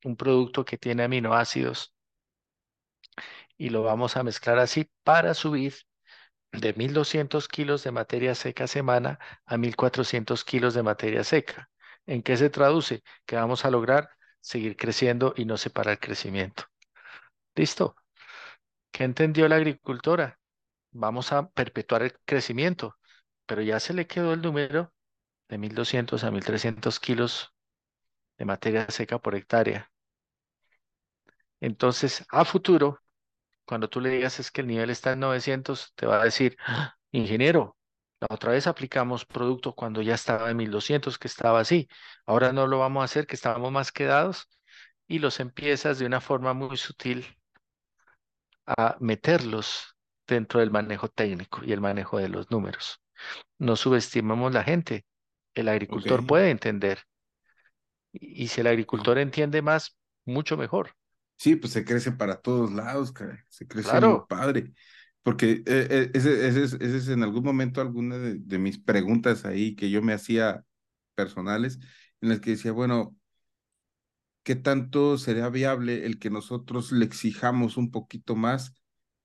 un 0.04 0.16
producto 0.18 0.66
que 0.66 0.78
tiene 0.78 1.04
aminoácidos 1.04 1.94
y 3.58 3.70
lo 3.70 3.84
vamos 3.84 4.18
a 4.18 4.24
mezclar 4.24 4.60
así 4.60 4.90
para 5.04 5.34
subir 5.34 5.74
de 6.52 6.74
1200 6.74 7.48
kilos 7.48 7.84
de 7.86 7.92
materia 7.92 8.36
seca 8.36 8.68
semana 8.68 9.20
a 9.46 9.58
1400 9.58 10.46
kilos 10.46 10.74
de 10.74 10.84
materia 10.84 11.24
seca. 11.24 11.70
¿En 12.06 12.24
qué 12.24 12.38
se 12.38 12.50
traduce? 12.50 13.04
Que 13.26 13.36
vamos 13.36 13.66
a 13.66 13.72
lograr 13.72 14.10
seguir 14.42 14.78
creciendo 14.78 15.34
y 15.38 15.46
no 15.46 15.58
separar 15.58 15.94
el 15.94 16.00
crecimiento. 16.00 16.66
¿Listo? 17.56 17.96
¿Qué 18.92 19.04
entendió 19.04 19.48
la 19.48 19.58
agricultora? 19.58 20.40
Vamos 20.92 21.34
a 21.34 21.50
perpetuar 21.52 22.04
el 22.04 22.14
crecimiento, 22.26 22.98
pero 23.48 23.62
ya 23.64 23.80
se 23.80 23.94
le 23.94 24.08
quedó 24.08 24.34
el 24.34 24.42
número 24.44 24.94
de 25.50 25.58
1200 25.58 26.24
a 26.24 26.32
1300 26.32 27.00
kilos 27.00 27.54
de 28.38 28.46
materia 28.46 28.90
seca 28.90 29.20
por 29.20 29.36
hectárea. 29.36 29.92
Entonces, 31.60 32.26
a 32.30 32.46
futuro, 32.46 33.00
cuando 33.66 33.90
tú 33.90 34.02
le 34.02 34.10
digas 34.10 34.40
es 34.40 34.52
que 34.52 34.62
el 34.62 34.68
nivel 34.68 34.90
está 34.90 35.14
en 35.14 35.22
900, 35.22 35.94
te 35.96 36.06
va 36.06 36.22
a 36.22 36.26
decir, 36.26 36.58
¡Ah! 36.66 36.96
ingeniero, 37.12 37.78
la 38.20 38.28
otra 38.32 38.52
vez 38.52 38.68
aplicamos 38.68 39.26
producto 39.26 39.76
cuando 39.76 40.02
ya 40.02 40.16
estaba 40.16 40.50
en 40.52 40.58
1200, 40.58 41.18
que 41.20 41.28
estaba 41.28 41.60
así. 41.60 41.88
Ahora 42.26 42.54
no 42.54 42.68
lo 42.68 42.80
vamos 42.80 43.02
a 43.02 43.06
hacer, 43.06 43.28
que 43.28 43.36
estábamos 43.36 43.72
más 43.72 43.92
quedados, 43.92 44.50
y 45.08 45.20
los 45.20 45.40
empiezas 45.40 46.00
de 46.00 46.06
una 46.06 46.22
forma 46.22 46.54
muy 46.54 46.78
sutil 46.78 47.26
a 48.66 48.98
meterlos 49.00 49.96
dentro 50.28 50.60
del 50.60 50.72
manejo 50.72 51.08
técnico 51.10 51.62
y 51.64 51.72
el 51.74 51.82
manejo 51.82 52.18
de 52.18 52.30
los 52.30 52.52
números. 52.52 53.02
No 53.60 53.76
subestimamos 53.76 54.54
la 54.54 54.64
gente. 54.64 55.06
El 55.58 55.70
agricultor 55.70 56.26
puede 56.26 56.52
entender 56.52 57.00
y 58.14 58.48
si 58.48 58.62
el 58.62 58.68
agricultor 58.68 59.18
entiende 59.18 59.62
más, 59.62 59.98
mucho 60.26 60.56
mejor. 60.56 60.96
Sí, 61.36 61.56
pues 61.56 61.74
se 61.74 61.84
crece 61.84 62.12
para 62.12 62.42
todos 62.42 62.72
lados, 62.72 63.14
se 63.50 63.68
crece 63.68 64.00
muy 64.00 64.20
padre. 64.30 64.72
Porque 65.24 65.64
eh, 65.66 65.88
eh, 65.90 66.12
ese, 66.14 66.48
ese, 66.48 66.78
es 66.78 67.10
en 67.10 67.24
algún 67.24 67.44
momento 67.44 67.82
alguna 67.82 68.18
de, 68.18 68.36
de, 68.36 68.60
mis 68.60 68.80
preguntas 68.80 69.46
ahí 69.46 69.76
que 69.76 69.90
yo 69.90 70.02
me 70.02 70.14
hacía 70.14 70.64
personales, 71.16 71.80
en 72.22 72.30
las 72.30 72.40
que 72.40 72.52
decía, 72.52 72.72
bueno, 72.72 73.16
¿qué 74.44 74.56
tanto 74.56 75.18
sería 75.18 75.50
viable 75.50 76.06
el 76.06 76.20
que 76.20 76.30
nosotros 76.30 76.92
le 76.92 77.04
exijamos 77.04 77.78
un 77.78 77.92
poquito 77.92 78.36
más 78.36 78.74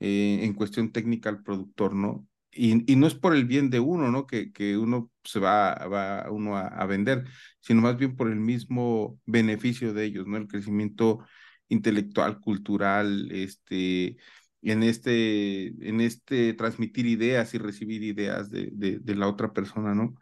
eh, 0.00 0.40
en 0.42 0.54
cuestión 0.54 0.90
técnica 0.92 1.28
al 1.28 1.42
productor, 1.42 1.94
¿no? 1.94 2.26
Y, 2.54 2.92
y, 2.92 2.96
no 2.96 3.06
es 3.06 3.14
por 3.14 3.34
el 3.34 3.46
bien 3.46 3.70
de 3.70 3.80
uno, 3.80 4.10
¿no? 4.10 4.26
Que, 4.26 4.52
que 4.52 4.76
uno 4.76 5.10
se 5.24 5.40
va, 5.40 5.74
va 5.86 6.30
uno 6.30 6.56
a, 6.56 6.84
vender, 6.86 7.24
sino 7.60 7.80
más 7.80 7.96
bien 7.96 8.14
por 8.14 8.28
el 8.28 8.40
mismo 8.40 9.18
beneficio 9.24 9.94
de 9.94 10.04
ellos, 10.04 10.26
¿no? 10.26 10.36
El 10.36 10.48
crecimiento 10.48 11.20
intelectual, 11.68 12.40
cultural, 12.40 13.30
este, 13.32 14.18
en 14.60 14.82
este, 14.82 15.68
en 15.88 16.00
este 16.00 16.52
transmitir 16.54 17.06
ideas 17.06 17.54
y 17.54 17.58
recibir 17.58 18.02
ideas 18.02 18.50
de, 18.50 18.70
de, 18.72 19.14
la 19.14 19.28
otra 19.28 19.52
persona, 19.52 19.94
¿no? 19.94 20.14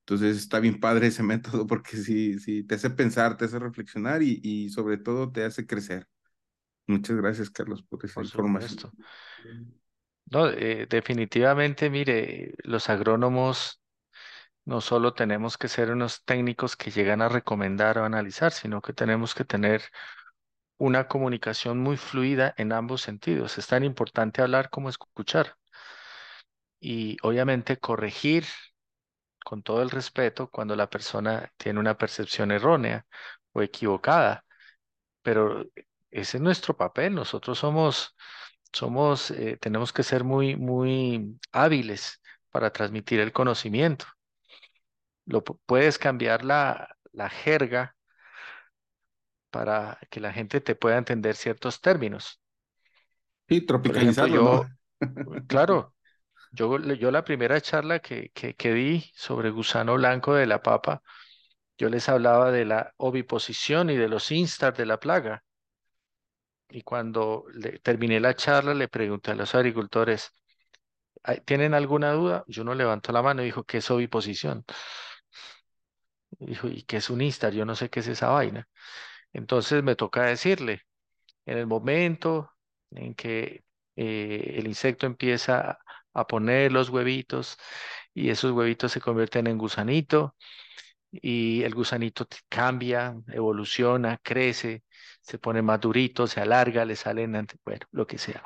Entonces 0.00 0.36
está 0.36 0.60
bien 0.60 0.78
padre 0.80 1.08
ese 1.08 1.22
método 1.24 1.66
porque 1.66 1.96
sí, 1.96 2.38
sí, 2.38 2.62
te 2.64 2.76
hace 2.76 2.90
pensar, 2.90 3.36
te 3.36 3.46
hace 3.46 3.58
reflexionar 3.58 4.22
y, 4.22 4.40
y 4.42 4.70
sobre 4.70 4.98
todo 4.98 5.32
te 5.32 5.44
hace 5.44 5.66
crecer. 5.66 6.06
Muchas 6.86 7.16
gracias, 7.16 7.50
Carlos, 7.50 7.82
por 7.82 8.04
esa 8.04 8.22
información. 8.22 8.92
No, 10.26 10.48
eh, 10.48 10.86
definitivamente, 10.88 11.90
mire, 11.90 12.54
los 12.64 12.88
agrónomos 12.90 13.80
no 14.64 14.80
solo 14.80 15.14
tenemos 15.14 15.58
que 15.58 15.68
ser 15.68 15.90
unos 15.92 16.24
técnicos 16.24 16.76
que 16.76 16.90
llegan 16.90 17.22
a 17.22 17.28
recomendar 17.30 17.98
o 17.98 18.04
analizar, 18.04 18.52
sino 18.52 18.82
que 18.82 18.92
tenemos 18.94 19.34
que 19.34 19.44
tener 19.44 19.82
una 20.78 21.08
comunicación 21.08 21.80
muy 21.80 21.96
fluida 21.96 22.54
en 22.58 22.72
ambos 22.72 23.02
sentidos. 23.02 23.58
Es 23.58 23.66
tan 23.68 23.84
importante 23.84 24.42
hablar 24.42 24.70
como 24.70 24.88
escuchar. 24.90 25.56
Y 26.80 27.16
obviamente 27.22 27.78
corregir 27.78 28.44
con 29.44 29.62
todo 29.62 29.82
el 29.82 29.90
respeto 29.90 30.50
cuando 30.50 30.76
la 30.76 30.88
persona 30.90 31.52
tiene 31.56 31.80
una 31.80 31.98
percepción 31.98 32.50
errónea 32.52 33.06
o 33.52 33.62
equivocada. 33.62 34.44
Pero 35.22 35.64
ese 36.10 36.38
es 36.38 36.42
nuestro 36.42 36.76
papel. 36.76 37.14
Nosotros 37.14 37.58
somos 37.58 38.16
somos, 38.74 39.32
eh, 39.32 39.58
tenemos 39.60 39.92
que 39.94 40.04
ser 40.04 40.24
muy, 40.24 40.56
muy 40.56 41.40
hábiles 41.52 42.20
para 42.50 42.72
transmitir 42.72 43.20
el 43.20 43.32
conocimiento. 43.32 44.06
Lo 45.26 45.42
pu- 45.44 45.58
puedes 45.66 45.98
cambiar 45.98 46.44
la, 46.46 46.96
la 47.12 47.28
jerga 47.28 47.94
para 49.50 49.98
que 50.10 50.20
la 50.20 50.32
gente 50.34 50.60
te 50.60 50.74
pueda 50.74 50.98
entender 50.98 51.34
ciertos 51.36 51.80
términos. 51.80 52.40
Ejemplo, 53.46 53.66
tropicalizarlo, 53.66 54.70
claro, 55.46 55.94
yo, 56.52 56.78
yo 56.80 57.10
la 57.12 57.24
primera 57.24 57.60
charla 57.60 58.00
que, 58.00 58.30
que, 58.34 58.54
que 58.56 58.72
di 58.74 59.10
sobre 59.14 59.50
gusano 59.50 59.94
blanco 59.96 60.34
de 60.34 60.46
la 60.46 60.62
papa, 60.62 61.02
yo 61.78 61.88
les 61.90 62.08
hablaba 62.08 62.50
de 62.52 62.64
la 62.66 62.94
oviposición 62.98 63.90
y 63.90 63.96
de 63.96 64.08
los 64.08 64.30
instar 64.32 64.74
de 64.76 64.86
la 64.86 65.00
plaga. 65.00 65.44
Y 66.68 66.82
cuando 66.82 67.44
le- 67.54 67.78
terminé 67.80 68.20
la 68.20 68.34
charla, 68.34 68.74
le 68.74 68.88
pregunté 68.88 69.30
a 69.30 69.34
los 69.34 69.54
agricultores, 69.54 70.32
"¿Ay- 71.24 71.40
¿tienen 71.46 71.74
alguna 71.74 72.12
duda? 72.12 72.44
Yo 72.48 72.64
no 72.64 72.74
levanto 72.74 73.12
la 73.12 73.22
mano 73.22 73.42
y 73.42 73.46
dijo, 73.46 73.64
¿qué 73.64 73.78
es 73.78 73.90
oviposición? 73.90 74.64
Dijo, 76.38 76.68
¿y 76.68 76.82
qué 76.82 76.96
es 76.98 77.10
un 77.10 77.20
instar? 77.22 77.52
Yo 77.52 77.64
no 77.64 77.74
sé 77.76 77.88
qué 77.90 78.00
es 78.00 78.08
esa 78.08 78.28
vaina. 78.30 78.68
Entonces 79.32 79.82
me 79.82 79.96
toca 79.96 80.24
decirle, 80.24 80.82
en 81.46 81.58
el 81.58 81.66
momento 81.68 82.52
en 82.92 83.14
que 83.14 83.64
eh, 83.96 84.54
el 84.58 84.66
insecto 84.68 85.06
empieza 85.06 85.78
a 86.14 86.26
poner 86.28 86.72
los 86.72 86.90
huevitos 86.90 87.58
y 88.14 88.30
esos 88.30 88.52
huevitos 88.52 88.92
se 88.92 89.00
convierten 89.02 89.46
en 89.48 89.58
gusanito 89.58 90.36
y 91.22 91.62
el 91.62 91.74
gusanito 91.74 92.26
cambia, 92.48 93.14
evoluciona, 93.28 94.18
crece, 94.22 94.84
se 95.20 95.38
pone 95.38 95.62
más 95.62 95.80
durito, 95.80 96.26
se 96.26 96.40
alarga, 96.40 96.84
le 96.84 96.96
salen, 96.96 97.46
bueno, 97.64 97.86
lo 97.92 98.06
que 98.06 98.18
sea. 98.18 98.42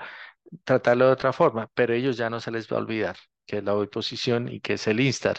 Tratarlo 0.64 1.06
de 1.06 1.12
otra 1.12 1.32
forma, 1.32 1.70
pero 1.74 1.94
ellos 1.94 2.16
ya 2.16 2.30
no 2.30 2.40
se 2.40 2.50
les 2.50 2.70
va 2.72 2.76
a 2.76 2.80
olvidar 2.80 3.16
que 3.46 3.58
es 3.58 3.64
la 3.64 3.74
oviposición 3.74 4.48
y 4.48 4.60
que 4.60 4.74
es 4.74 4.86
el 4.86 5.00
instar. 5.00 5.38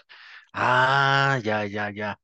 Ah, 0.53 1.39
ya, 1.43 1.65
ya, 1.65 1.91
ya. 1.91 2.19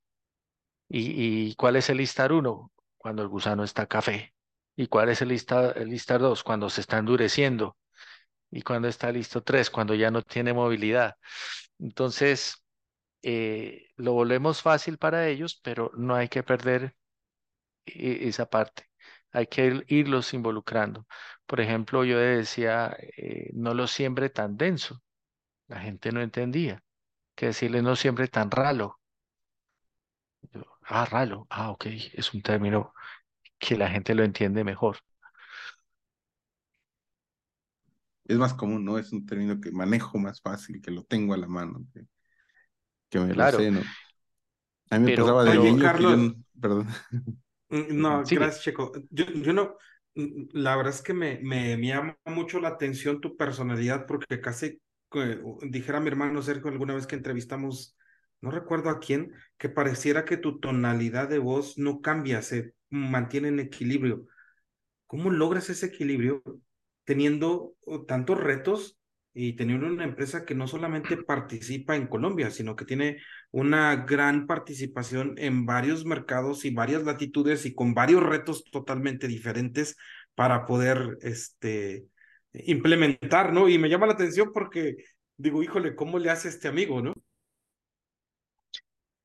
¿Y, 0.89 1.49
y 1.49 1.55
cuál 1.55 1.75
es 1.77 1.89
el 1.89 1.97
listar 1.97 2.33
uno? 2.33 2.71
Cuando 2.97 3.21
el 3.23 3.29
gusano 3.29 3.63
está 3.63 3.87
café. 3.87 4.33
¿Y 4.75 4.87
cuál 4.87 5.09
es 5.09 5.21
el 5.21 5.29
listar, 5.29 5.77
el 5.77 5.89
listar 5.89 6.21
dos? 6.21 6.43
Cuando 6.43 6.69
se 6.69 6.81
está 6.81 6.97
endureciendo. 6.99 7.77
¿Y 8.51 8.63
cuando 8.63 8.87
está 8.87 9.11
listo 9.11 9.43
tres? 9.43 9.69
Cuando 9.69 9.95
ya 9.95 10.11
no 10.11 10.21
tiene 10.23 10.53
movilidad. 10.53 11.15
Entonces, 11.79 12.64
eh, 13.25 13.89
lo 13.97 14.13
volvemos 14.13 14.61
fácil 14.63 14.99
para 14.99 15.27
ellos, 15.29 15.59
pero 15.63 15.91
no 15.97 16.15
hay 16.15 16.29
que 16.29 16.43
perder 16.43 16.95
e- 17.85 18.27
esa 18.29 18.47
parte. 18.49 18.89
Hay 19.31 19.47
que 19.47 19.65
ir- 19.67 19.85
irlos 19.89 20.33
involucrando. 20.33 21.07
Por 21.45 21.61
ejemplo, 21.61 22.03
yo 22.05 22.17
decía, 22.19 22.95
eh, 23.17 23.49
no 23.53 23.73
lo 23.73 23.87
siembre 23.87 24.29
tan 24.29 24.57
denso. 24.57 25.01
La 25.67 25.79
gente 25.81 26.11
no 26.11 26.21
entendía. 26.21 26.83
Que 27.35 27.47
decirle 27.47 27.81
no 27.83 27.95
siembre 27.97 28.27
tan 28.29 28.51
ralo. 28.51 28.99
Ah, 30.83 31.05
ralo. 31.05 31.47
Ah, 31.49 31.71
ok. 31.71 31.85
Es 32.13 32.33
un 32.33 32.41
término 32.41 32.93
que 33.59 33.77
la 33.77 33.89
gente 33.89 34.15
lo 34.15 34.23
entiende 34.23 34.63
mejor. 34.63 34.97
Es 38.25 38.37
más 38.37 38.53
común, 38.53 38.85
¿no? 38.85 38.97
Es 38.99 39.11
un 39.13 39.25
término 39.25 39.59
que 39.59 39.71
manejo 39.71 40.17
más 40.19 40.39
fácil, 40.41 40.79
que 40.81 40.91
lo 40.91 41.03
tengo 41.03 41.33
a 41.33 41.37
la 41.37 41.47
mano, 41.47 41.85
que, 41.93 42.05
que 43.09 43.19
me 43.19 43.33
lo 43.35 43.47
Claro, 43.47 43.47
sé, 43.47 43.71
¿no? 43.71 43.95
A 44.89 44.97
mí 44.99 45.05
me 45.05 45.11
pasaba 45.11 45.45
de 45.45 45.57
Oye, 45.57 45.59
niño 45.59 45.91
yo, 45.95 46.15
Carlos, 46.15 46.17
no- 46.17 46.35
perdón, 46.61 46.87
mm, 47.69 47.85
no, 48.01 48.25
gracias, 48.31 48.63
Checo. 48.63 48.91
Yo, 49.09 49.25
yo 49.25 49.53
no, 49.53 49.77
mm, 50.15 50.47
la 50.53 50.75
verdad 50.75 50.93
es 50.93 51.01
que 51.01 51.13
me, 51.13 51.39
me, 51.41 51.77
me 51.77 51.87
llama 51.87 52.17
mucho 52.25 52.59
la 52.59 52.69
atención 52.69 53.21
tu 53.21 53.35
personalidad 53.37 54.05
porque 54.05 54.41
casi, 54.41 54.81
dijera 55.69 55.99
mi 55.99 56.07
hermano 56.09 56.41
Sergio 56.41 56.69
alguna 56.69 56.95
vez 56.95 57.07
que 57.07 57.15
entrevistamos, 57.15 57.97
no 58.41 58.51
recuerdo 58.51 58.89
a 58.89 58.99
quién, 58.99 59.33
que 59.57 59.69
pareciera 59.69 60.25
que 60.25 60.37
tu 60.37 60.59
tonalidad 60.59 61.29
de 61.29 61.39
voz 61.39 61.77
no 61.77 62.01
cambia, 62.01 62.41
se 62.41 62.73
mantiene 62.89 63.47
en 63.49 63.59
equilibrio. 63.59 64.25
¿Cómo 65.07 65.29
logras 65.31 65.69
ese 65.69 65.87
equilibrio 65.87 66.43
teniendo 67.05 67.75
tantos 68.07 68.39
retos 68.41 68.97
y 69.37 69.53
teniendo 69.57 69.85
una 69.87 70.05
empresa 70.05 70.45
que 70.45 70.55
no 70.55 70.65
solamente 70.65 71.17
participa 71.17 71.97
en 71.97 72.07
Colombia, 72.07 72.49
sino 72.51 72.77
que 72.77 72.85
tiene 72.85 73.17
una 73.51 73.97
gran 74.05 74.47
participación 74.47 75.35
en 75.37 75.65
varios 75.65 76.05
mercados 76.05 76.63
y 76.63 76.73
varias 76.73 77.03
latitudes 77.03 77.65
y 77.65 77.75
con 77.75 77.93
varios 77.93 78.23
retos 78.23 78.63
totalmente 78.71 79.27
diferentes 79.27 79.97
para 80.35 80.65
poder 80.65 81.17
este, 81.21 82.05
implementar, 82.53 83.51
¿no? 83.51 83.67
Y 83.67 83.77
me 83.77 83.89
llama 83.89 84.07
la 84.07 84.13
atención 84.13 84.51
porque 84.53 84.95
digo, 85.35 85.61
híjole, 85.61 85.95
¿cómo 85.95 86.17
le 86.17 86.29
hace 86.29 86.47
este 86.47 86.69
amigo, 86.69 87.01
¿no? 87.01 87.13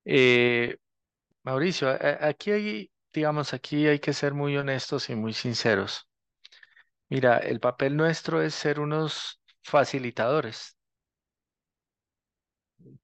Eh, 0.04 0.76
Mauricio, 1.44 1.88
aquí 2.20 2.50
hay, 2.50 2.90
digamos, 3.12 3.54
aquí 3.54 3.86
hay 3.86 4.00
que 4.00 4.12
ser 4.12 4.34
muy 4.34 4.56
honestos 4.56 5.08
y 5.08 5.14
muy 5.14 5.34
sinceros. 5.34 6.08
Mira, 7.08 7.38
el 7.38 7.60
papel 7.60 7.96
nuestro 7.96 8.42
es 8.42 8.54
ser 8.54 8.80
unos 8.80 9.39
facilitadores, 9.62 10.76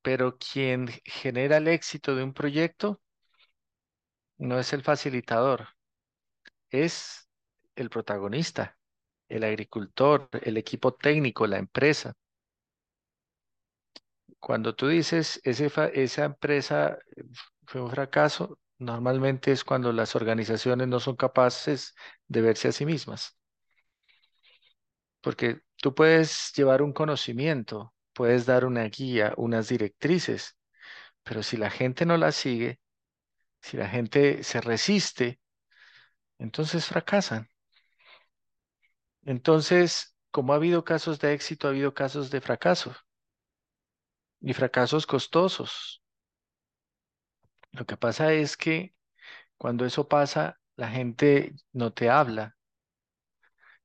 pero 0.02 0.38
quien 0.38 0.88
genera 1.04 1.58
el 1.58 1.68
éxito 1.68 2.14
de 2.14 2.24
un 2.24 2.32
proyecto 2.32 3.00
no 4.38 4.58
es 4.58 4.72
el 4.72 4.82
facilitador, 4.82 5.68
es 6.70 7.28
el 7.76 7.90
protagonista, 7.90 8.78
el 9.28 9.44
agricultor, 9.44 10.28
el 10.42 10.56
equipo 10.58 10.94
técnico, 10.94 11.46
la 11.46 11.58
empresa. 11.58 12.14
Cuando 14.40 14.74
tú 14.74 14.88
dices 14.88 15.40
esa 15.44 16.24
empresa 16.24 16.98
eh, 17.16 17.24
fue 17.66 17.80
un 17.82 17.90
fracaso, 17.90 18.58
normalmente 18.78 19.52
es 19.52 19.64
cuando 19.64 19.92
las 19.92 20.14
organizaciones 20.16 20.88
no 20.88 21.00
son 21.00 21.16
capaces 21.16 21.94
de 22.28 22.40
verse 22.42 22.68
a 22.68 22.72
sí 22.72 22.86
mismas. 22.86 23.36
Porque 25.20 25.60
tú 25.76 25.94
puedes 25.94 26.52
llevar 26.56 26.82
un 26.82 26.92
conocimiento, 26.92 27.94
puedes 28.12 28.46
dar 28.46 28.64
una 28.64 28.84
guía, 28.84 29.34
unas 29.36 29.68
directrices, 29.68 30.56
pero 31.24 31.42
si 31.42 31.56
la 31.56 31.70
gente 31.70 32.06
no 32.06 32.16
la 32.16 32.32
sigue, 32.32 32.80
si 33.62 33.76
la 33.76 33.88
gente 33.88 34.42
se 34.44 34.60
resiste, 34.60 35.40
entonces 36.38 36.86
fracasan. 36.86 37.48
Entonces, 39.26 40.16
como 40.30 40.52
ha 40.52 40.56
habido 40.56 40.82
casos 40.84 41.18
de 41.20 41.34
éxito, 41.34 41.66
ha 41.66 41.70
habido 41.70 41.92
casos 41.92 42.30
de 42.30 42.40
fracaso 42.40 42.94
y 44.40 44.54
fracasos 44.54 45.06
costosos. 45.06 46.02
Lo 47.72 47.86
que 47.86 47.96
pasa 47.96 48.32
es 48.32 48.56
que 48.56 48.94
cuando 49.58 49.86
eso 49.86 50.08
pasa, 50.08 50.60
la 50.76 50.88
gente 50.90 51.54
no 51.72 51.92
te 51.92 52.10
habla 52.10 52.55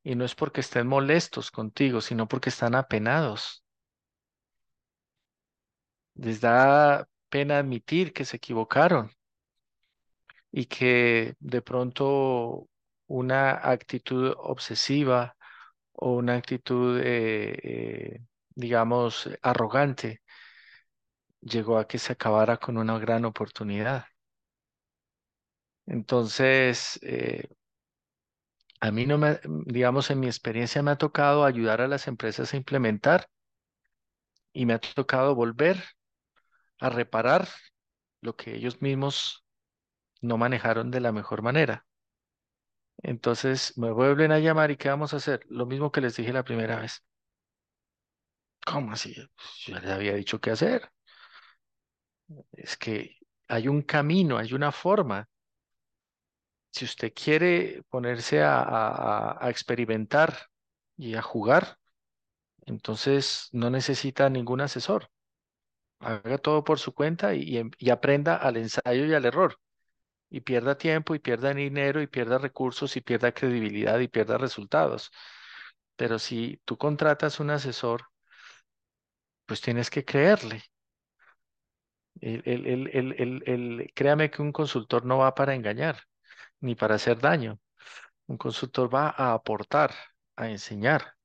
y 0.03 0.15
no 0.15 0.25
es 0.25 0.35
porque 0.35 0.61
estén 0.61 0.87
molestos 0.87 1.51
contigo, 1.51 2.01
sino 2.01 2.27
porque 2.27 2.49
están 2.49 2.75
apenados. 2.75 3.63
Les 6.15 6.39
da 6.41 7.07
pena 7.29 7.57
admitir 7.59 8.13
que 8.13 8.25
se 8.25 8.37
equivocaron 8.37 9.11
y 10.51 10.65
que 10.65 11.35
de 11.39 11.61
pronto 11.61 12.67
una 13.07 13.51
actitud 13.71 14.33
obsesiva 14.37 15.35
o 15.93 16.13
una 16.15 16.35
actitud, 16.35 16.99
eh, 17.03 17.57
eh, 17.63 18.19
digamos, 18.55 19.29
arrogante 19.41 20.21
llegó 21.41 21.77
a 21.77 21.87
que 21.87 21.99
se 21.99 22.13
acabara 22.13 22.57
con 22.57 22.77
una 22.77 22.97
gran 22.99 23.25
oportunidad. 23.25 24.05
Entonces, 25.85 26.99
eh, 27.03 27.47
a 28.81 28.91
mí 28.91 29.05
no 29.05 29.17
me, 29.17 29.39
digamos, 29.65 30.11
en 30.11 30.19
mi 30.19 30.27
experiencia 30.27 30.83
me 30.83 30.91
ha 30.91 30.97
tocado 30.97 31.45
ayudar 31.45 31.81
a 31.81 31.87
las 31.87 32.07
empresas 32.07 32.53
a 32.53 32.57
implementar 32.57 33.27
y 34.53 34.65
me 34.65 34.73
ha 34.73 34.79
tocado 34.79 35.35
volver 35.35 35.83
a 36.79 36.89
reparar 36.89 37.47
lo 38.21 38.35
que 38.35 38.55
ellos 38.55 38.81
mismos 38.81 39.45
no 40.21 40.37
manejaron 40.37 40.91
de 40.91 41.01
la 41.01 41.11
mejor 41.13 41.41
manera. 41.43 41.85
Entonces 43.03 43.77
me 43.77 43.91
vuelven 43.91 44.31
a 44.31 44.39
llamar 44.39 44.71
y 44.71 44.77
¿qué 44.77 44.89
vamos 44.89 45.13
a 45.13 45.17
hacer? 45.17 45.41
Lo 45.49 45.65
mismo 45.67 45.91
que 45.91 46.01
les 46.01 46.15
dije 46.15 46.33
la 46.33 46.43
primera 46.43 46.79
vez. 46.79 47.03
¿Cómo 48.65 48.91
así? 48.93 49.13
Pues, 49.13 49.49
Yo 49.67 49.75
les 49.79 49.89
había 49.91 50.15
dicho 50.15 50.39
qué 50.41 50.51
hacer. 50.51 50.91
Es 52.53 52.77
que 52.77 53.17
hay 53.47 53.67
un 53.67 53.81
camino, 53.81 54.37
hay 54.37 54.53
una 54.53 54.71
forma. 54.71 55.27
Si 56.71 56.85
usted 56.85 57.13
quiere 57.13 57.83
ponerse 57.89 58.41
a, 58.43 59.37
experimentar 59.49 60.37
y 60.97 61.15
a 61.15 61.21
jugar, 61.21 61.77
entonces 62.65 63.49
no 63.51 63.69
necesita 63.69 64.29
ningún 64.29 64.61
asesor. 64.61 65.09
Haga 65.99 66.37
todo 66.37 66.63
por 66.63 66.79
su 66.79 66.93
cuenta 66.93 67.33
em- 67.33 67.71
y 67.77 67.89
aprenda 67.91 68.35
al 68.37 68.57
ensayo 68.57 69.05
y 69.05 69.13
al 69.13 69.25
error. 69.25 69.57
Y 70.29 70.41
pierda 70.41 70.77
tiempo 70.77 71.15
y 71.15 71.19
pierda 71.19 71.53
dinero 71.53 72.01
y 72.01 72.07
pierda 72.07 72.37
recursos 72.37 72.95
y 72.97 73.01
pierda 73.01 73.33
credibilidad 73.33 73.99
y 73.99 74.07
pierda 74.07 74.37
resultados. 74.37 75.11
Pero 75.97 76.19
si 76.19 76.61
tú 76.65 76.77
contratas 76.77 77.39
un 77.39 77.51
asesor, 77.51 78.03
pues 79.45 79.61
tienes 79.61 79.89
que 79.89 80.03
creerle. 80.05 80.63
El- 82.21 82.41
el- 82.45 83.43
el- 83.45 83.91
créame 83.93 84.29
que 84.31 84.41
un 84.41 84.51
consultor 84.53 85.05
no 85.05 85.17
va 85.19 85.35
para 85.35 85.55
engañar 85.55 85.97
ni 86.61 86.75
para 86.75 86.95
hacer 86.95 87.19
daño. 87.19 87.59
Un 88.27 88.37
consultor 88.37 88.93
va 88.93 89.09
a 89.17 89.33
aportar, 89.33 89.93
a 90.37 90.49
enseñar. 90.49 91.15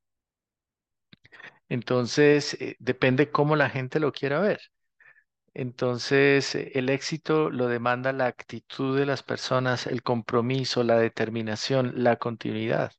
Entonces, 1.68 2.54
eh, 2.60 2.76
depende 2.78 3.30
cómo 3.30 3.56
la 3.56 3.70
gente 3.70 4.00
lo 4.00 4.12
quiera 4.12 4.40
ver. 4.40 4.60
Entonces, 5.54 6.54
eh, 6.54 6.72
el 6.74 6.88
éxito 6.90 7.50
lo 7.50 7.68
demanda 7.68 8.12
la 8.12 8.26
actitud 8.26 8.98
de 8.98 9.06
las 9.06 9.22
personas, 9.22 9.86
el 9.86 10.02
compromiso, 10.02 10.84
la 10.84 10.98
determinación, 10.98 11.92
la 12.04 12.16
continuidad. 12.16 12.92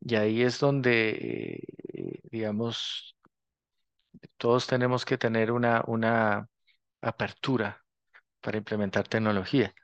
Y 0.00 0.14
ahí 0.16 0.42
es 0.42 0.58
donde, 0.60 1.10
eh, 1.92 2.20
digamos, 2.30 3.16
todos 4.38 4.66
tenemos 4.66 5.04
que 5.04 5.18
tener 5.18 5.52
una, 5.52 5.82
una 5.86 6.48
apertura 7.02 7.84
para 8.40 8.58
implementar 8.58 9.08
tecnología. 9.08 9.74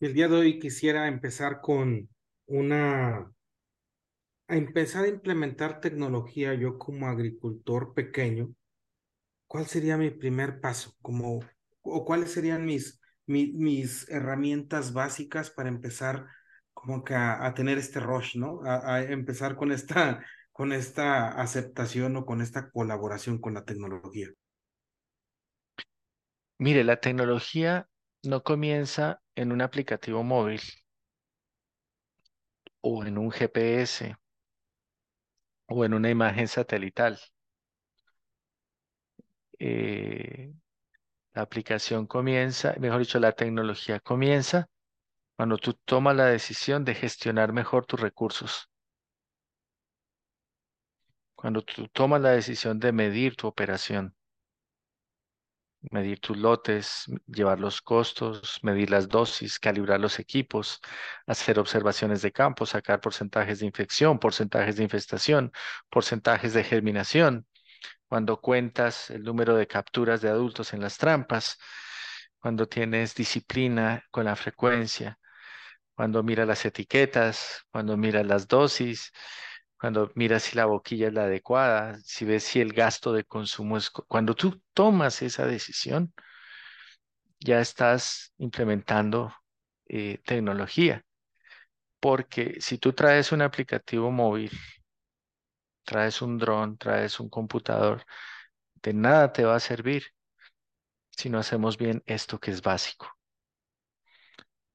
El 0.00 0.14
día 0.14 0.28
de 0.28 0.36
hoy 0.36 0.58
quisiera 0.58 1.08
empezar 1.08 1.60
con 1.60 2.08
una, 2.46 3.30
a 4.48 4.56
empezar 4.56 5.04
a 5.04 5.08
implementar 5.08 5.80
tecnología 5.80 6.54
yo 6.54 6.78
como 6.78 7.06
agricultor 7.08 7.94
pequeño. 7.94 8.54
¿Cuál 9.46 9.66
sería 9.66 9.96
mi 9.96 10.10
primer 10.10 10.60
paso? 10.60 10.94
Como, 11.02 11.40
o 11.82 12.04
cuáles 12.04 12.32
serían 12.32 12.64
mis, 12.66 13.00
mi- 13.26 13.52
mis 13.52 14.08
herramientas 14.10 14.92
básicas 14.92 15.50
para 15.50 15.68
empezar 15.68 16.26
como 16.74 17.04
que 17.04 17.14
a, 17.14 17.52
tener 17.54 17.78
este 17.78 18.00
rush, 18.00 18.36
¿no? 18.36 18.60
A 18.64 19.02
empezar 19.02 19.56
con 19.56 19.72
esta, 19.72 20.24
con 20.56 20.72
esta 20.72 21.38
aceptación 21.38 22.16
o 22.16 22.24
con 22.24 22.40
esta 22.40 22.70
colaboración 22.70 23.38
con 23.38 23.52
la 23.52 23.66
tecnología. 23.66 24.28
Mire, 26.58 26.82
la 26.82 26.98
tecnología 26.98 27.90
no 28.22 28.42
comienza 28.42 29.20
en 29.34 29.52
un 29.52 29.60
aplicativo 29.60 30.22
móvil 30.22 30.62
o 32.80 33.04
en 33.04 33.18
un 33.18 33.30
GPS 33.30 34.16
o 35.68 35.84
en 35.84 35.92
una 35.92 36.08
imagen 36.08 36.48
satelital. 36.48 37.18
Eh, 39.58 40.54
la 41.34 41.42
aplicación 41.42 42.06
comienza, 42.06 42.74
mejor 42.80 43.00
dicho, 43.00 43.20
la 43.20 43.32
tecnología 43.32 44.00
comienza 44.00 44.70
cuando 45.36 45.58
tú 45.58 45.74
tomas 45.84 46.16
la 46.16 46.24
decisión 46.24 46.82
de 46.86 46.94
gestionar 46.94 47.52
mejor 47.52 47.84
tus 47.84 48.00
recursos, 48.00 48.70
cuando 51.36 51.62
tú 51.62 51.88
tomas 51.88 52.20
la 52.20 52.30
decisión 52.30 52.78
de 52.80 52.92
medir 52.92 53.36
tu 53.36 53.46
operación, 53.48 54.14
medir 55.90 56.18
tus 56.20 56.36
lotes, 56.36 57.04
llevar 57.26 57.60
los 57.60 57.80
costos, 57.80 58.58
medir 58.62 58.90
las 58.90 59.08
dosis, 59.08 59.58
calibrar 59.58 60.00
los 60.00 60.18
equipos, 60.18 60.80
hacer 61.26 61.58
observaciones 61.58 62.22
de 62.22 62.32
campo, 62.32 62.66
sacar 62.66 63.00
porcentajes 63.00 63.60
de 63.60 63.66
infección, 63.66 64.18
porcentajes 64.18 64.76
de 64.76 64.82
infestación, 64.84 65.52
porcentajes 65.90 66.54
de 66.54 66.64
germinación, 66.64 67.46
cuando 68.08 68.40
cuentas 68.40 69.10
el 69.10 69.22
número 69.22 69.56
de 69.56 69.66
capturas 69.66 70.20
de 70.22 70.28
adultos 70.30 70.72
en 70.74 70.80
las 70.80 70.98
trampas, 70.98 71.58
cuando 72.40 72.66
tienes 72.68 73.14
disciplina 73.14 74.04
con 74.10 74.24
la 74.24 74.36
frecuencia 74.36 75.18
cuando 75.96 76.22
miras 76.22 76.46
las 76.46 76.64
etiquetas, 76.66 77.64
cuando 77.70 77.96
miras 77.96 78.26
las 78.26 78.46
dosis, 78.48 79.12
cuando 79.86 80.10
miras 80.16 80.42
si 80.42 80.56
la 80.56 80.66
boquilla 80.66 81.06
es 81.06 81.14
la 81.14 81.24
adecuada, 81.24 82.00
si 82.02 82.24
ves 82.24 82.42
si 82.42 82.60
el 82.60 82.72
gasto 82.72 83.12
de 83.12 83.22
consumo 83.22 83.76
es... 83.76 83.88
Cuando 83.90 84.34
tú 84.34 84.60
tomas 84.74 85.22
esa 85.22 85.46
decisión, 85.46 86.12
ya 87.38 87.60
estás 87.60 88.32
implementando 88.38 89.32
eh, 89.88 90.18
tecnología, 90.24 91.04
porque 92.00 92.60
si 92.60 92.78
tú 92.78 92.92
traes 92.94 93.30
un 93.30 93.42
aplicativo 93.42 94.10
móvil, 94.10 94.50
traes 95.84 96.20
un 96.20 96.36
dron, 96.36 96.76
traes 96.76 97.20
un 97.20 97.28
computador, 97.30 98.04
de 98.82 98.92
nada 98.92 99.32
te 99.32 99.44
va 99.44 99.54
a 99.56 99.60
servir 99.60 100.04
si 101.10 101.30
no 101.30 101.38
hacemos 101.38 101.78
bien 101.78 102.02
esto 102.06 102.40
que 102.40 102.50
es 102.50 102.60
básico. 102.60 103.15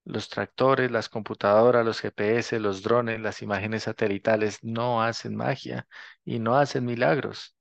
Los 0.05 0.29
tractores, 0.29 0.91
las 0.91 1.09
computadoras, 1.09 1.83
los 1.85 2.01
GPS, 2.01 2.59
los 2.59 2.83
drones, 2.83 3.19
las 3.19 3.41
imágenes 3.41 3.83
satelitales 3.83 4.59
no 4.63 5.01
hacen 5.01 5.35
magia 5.35 5.87
y 6.23 6.37
no 6.39 6.55
hacen 6.57 6.85
milagros. 6.85 7.55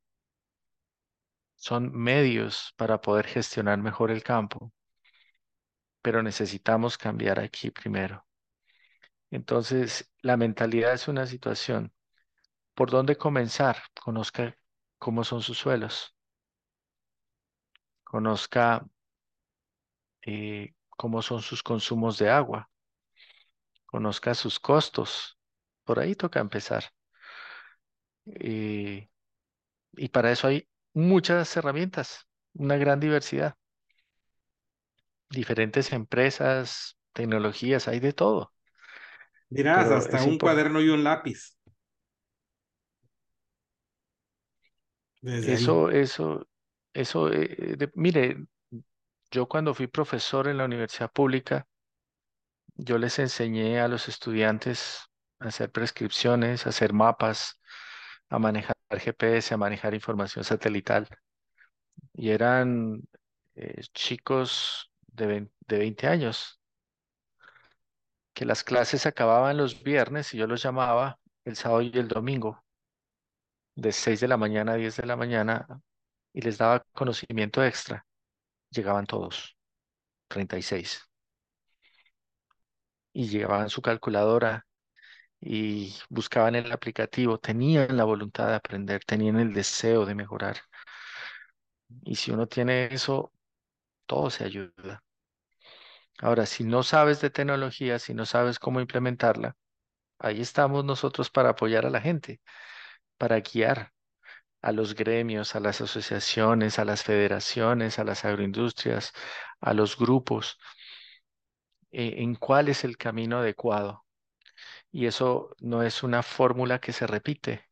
Son 1.54 1.92
medios 1.96 2.74
para 2.76 3.00
poder 3.00 3.24
gestionar 3.28 3.78
mejor 3.78 4.10
el 4.10 4.24
campo, 4.24 4.72
pero 6.02 6.22
necesitamos 6.22 6.98
cambiar 6.98 7.40
aquí 7.40 7.70
primero. 7.70 8.26
Entonces, 9.32 10.08
la 10.22 10.36
mentalidad 10.36 10.92
es 10.94 11.08
una 11.08 11.26
situación. 11.26 11.92
¿Por 12.74 12.90
dónde 12.90 13.16
comenzar? 13.16 13.78
Conozca 14.02 14.56
cómo 14.98 15.24
son 15.24 15.42
sus 15.42 15.58
suelos, 15.58 16.14
conozca 18.04 18.84
eh, 20.22 20.72
cómo 21.00 21.22
son 21.22 21.40
sus 21.42 21.62
consumos 21.62 22.18
de 22.18 22.30
agua, 22.30 22.70
conozca 23.84 24.32
sus 24.34 24.58
costos. 24.58 25.38
Por 25.84 25.98
ahí 26.00 26.14
toca 26.14 26.40
empezar. 26.40 26.84
Eh, 28.26 29.08
Y 29.96 30.08
para 30.10 30.32
eso 30.32 30.48
hay 30.48 30.68
muchas 30.94 31.56
herramientas, 31.56 32.28
una 32.54 32.76
gran 32.78 33.00
diversidad, 33.00 33.56
diferentes 35.30 35.92
empresas, 35.92 36.96
tecnologías, 37.12 37.88
hay 37.88 38.00
de 38.00 38.12
todo. 38.12 38.52
Dirás, 39.48 39.90
Pero 39.90 39.92
hasta 39.92 40.22
un 40.24 40.38
cuaderno 40.40 40.80
y 40.80 40.88
un 40.88 41.04
lápiz. 41.04 41.56
Desde 45.22 45.54
ahí. 45.54 45.80
eso, 45.80 45.90
eso, 45.90 46.46
eso, 46.92 47.32
eh, 47.32 47.76
de- 47.76 47.90
mire, 47.94 48.36
yo 49.30 49.46
cuando 49.48 49.74
fui 49.74 49.86
profesor 49.86 50.48
en 50.48 50.58
la 50.58 50.64
universidad 50.64 51.10
pública, 51.12 51.66
yo 52.76 52.98
les 52.98 53.18
enseñé 53.18 53.80
a 53.80 53.88
los 53.88 54.08
estudiantes 54.08 55.00
a 55.38 55.48
hacer 55.48 55.70
prescripciones, 55.70 56.66
a 56.66 56.70
hacer 56.70 56.92
mapas, 56.92 57.60
a 58.28 58.38
manejar 58.38 58.76
GPS, 58.90 59.54
a 59.54 59.56
manejar 59.58 59.94
información 59.94 60.44
satelital. 60.44 61.08
Y 62.14 62.30
eran 62.30 63.02
eh, 63.54 63.82
chicos 63.94 64.90
de 65.08 65.26
20 65.26 65.52
de 65.68 65.78
20 65.78 66.06
años 66.08 66.60
que 68.34 68.44
las 68.44 68.64
clases 68.64 69.06
acababan 69.06 69.56
los 69.56 69.82
viernes 69.82 70.34
y 70.34 70.38
yo 70.38 70.46
los 70.46 70.62
llamaba 70.62 71.18
el 71.44 71.56
sábado 71.56 71.82
y 71.82 71.92
el 71.94 72.08
domingo, 72.08 72.64
de 73.74 73.92
6 73.92 74.20
de 74.20 74.28
la 74.28 74.36
mañana 74.36 74.72
a 74.72 74.76
10 74.76 74.96
de 74.96 75.06
la 75.06 75.16
mañana, 75.16 75.66
y 76.32 76.40
les 76.42 76.58
daba 76.58 76.84
conocimiento 76.94 77.64
extra. 77.64 78.06
Llegaban 78.70 79.06
todos, 79.06 79.56
36, 80.28 81.02
y 83.12 83.28
llevaban 83.28 83.70
su 83.70 83.82
calculadora 83.82 84.66
y 85.40 85.94
buscaban 86.10 86.54
el 86.56 86.72
aplicativo, 86.72 87.38
tenían 87.38 87.96
la 87.96 88.04
voluntad 88.04 88.48
de 88.48 88.56
aprender, 88.56 89.04
tenían 89.04 89.38
el 89.40 89.52
deseo 89.54 90.06
de 90.06 90.14
mejorar. 90.14 90.58
Y 92.04 92.16
si 92.16 92.30
uno 92.30 92.46
tiene 92.46 92.86
eso, 92.92 93.32
todo 94.06 94.30
se 94.30 94.44
ayuda. 94.44 95.02
Ahora, 96.20 96.46
si 96.46 96.64
no 96.64 96.82
sabes 96.82 97.20
de 97.20 97.30
tecnología, 97.30 97.98
si 97.98 98.14
no 98.14 98.26
sabes 98.26 98.58
cómo 98.58 98.80
implementarla, 98.80 99.56
ahí 100.18 100.40
estamos 100.42 100.84
nosotros 100.84 101.30
para 101.30 101.50
apoyar 101.50 101.86
a 101.86 101.90
la 101.90 102.00
gente, 102.00 102.40
para 103.18 103.40
guiar 103.40 103.92
a 104.62 104.72
los 104.72 104.94
gremios, 104.94 105.54
a 105.56 105.60
las 105.60 105.80
asociaciones, 105.80 106.78
a 106.78 106.84
las 106.84 107.02
federaciones, 107.02 107.98
a 107.98 108.04
las 108.04 108.24
agroindustrias, 108.24 109.12
a 109.60 109.74
los 109.74 109.96
grupos, 109.96 110.58
eh, 111.92 112.22
en 112.22 112.34
cuál 112.36 112.68
es 112.68 112.84
el 112.84 112.96
camino 112.96 113.38
adecuado. 113.38 114.04
Y 114.92 115.06
eso 115.06 115.56
no 115.60 115.82
es 115.82 116.02
una 116.02 116.22
fórmula 116.22 116.80
que 116.80 116.92
se 116.92 117.06
repite 117.06 117.66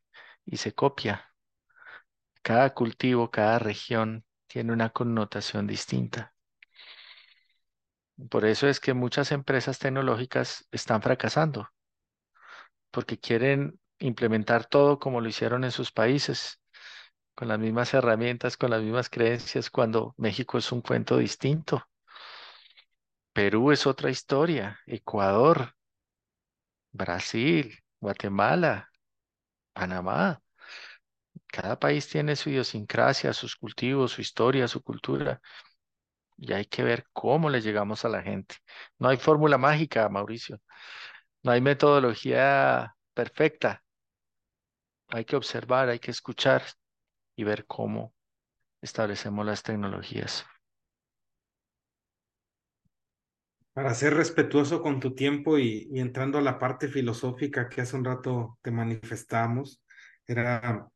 y 0.44 0.58
se 0.58 0.74
copia. 0.74 1.32
Cada 2.42 2.74
cultivo, 2.74 3.30
cada 3.30 3.58
región 3.58 4.24
tiene 4.48 4.72
una 4.72 4.90
connotación 4.90 5.66
distinta. 5.66 6.34
Por 8.30 8.44
eso 8.44 8.66
es 8.68 8.80
que 8.80 8.94
muchas 8.94 9.30
empresas 9.32 9.78
tecnológicas 9.78 10.66
están 10.72 11.02
fracasando, 11.02 11.68
porque 12.90 13.18
quieren 13.18 13.78
implementar 13.98 14.66
todo 14.66 14.98
como 14.98 15.20
lo 15.20 15.28
hicieron 15.28 15.64
en 15.64 15.70
sus 15.70 15.92
países, 15.92 16.60
con 17.38 17.46
las 17.46 17.60
mismas 17.60 17.94
herramientas, 17.94 18.56
con 18.56 18.70
las 18.70 18.82
mismas 18.82 19.08
creencias, 19.08 19.70
cuando 19.70 20.12
México 20.16 20.58
es 20.58 20.72
un 20.72 20.80
cuento 20.82 21.18
distinto. 21.18 21.84
Perú 23.32 23.70
es 23.70 23.86
otra 23.86 24.10
historia, 24.10 24.80
Ecuador, 24.86 25.72
Brasil, 26.90 27.78
Guatemala, 28.00 28.90
Panamá. 29.72 30.42
Cada 31.46 31.78
país 31.78 32.08
tiene 32.08 32.34
su 32.34 32.50
idiosincrasia, 32.50 33.32
sus 33.32 33.54
cultivos, 33.54 34.10
su 34.10 34.20
historia, 34.20 34.66
su 34.66 34.82
cultura, 34.82 35.40
y 36.36 36.52
hay 36.52 36.64
que 36.64 36.82
ver 36.82 37.06
cómo 37.12 37.50
le 37.50 37.60
llegamos 37.60 38.04
a 38.04 38.08
la 38.08 38.20
gente. 38.20 38.56
No 38.98 39.10
hay 39.10 39.16
fórmula 39.16 39.58
mágica, 39.58 40.08
Mauricio. 40.08 40.60
No 41.44 41.52
hay 41.52 41.60
metodología 41.60 42.96
perfecta. 43.14 43.84
Hay 45.10 45.24
que 45.24 45.36
observar, 45.36 45.88
hay 45.88 46.00
que 46.00 46.10
escuchar 46.10 46.64
y 47.38 47.44
ver 47.44 47.66
cómo 47.66 48.12
establecemos 48.82 49.46
las 49.46 49.62
tecnologías. 49.62 50.44
Para 53.72 53.94
ser 53.94 54.14
respetuoso 54.14 54.82
con 54.82 54.98
tu 54.98 55.14
tiempo 55.14 55.56
y, 55.56 55.88
y 55.92 56.00
entrando 56.00 56.38
a 56.38 56.42
la 56.42 56.58
parte 56.58 56.88
filosófica 56.88 57.68
que 57.68 57.80
hace 57.80 57.94
un 57.94 58.04
rato 58.04 58.58
te 58.60 58.72
manifestamos, 58.72 59.80
era 60.26 60.88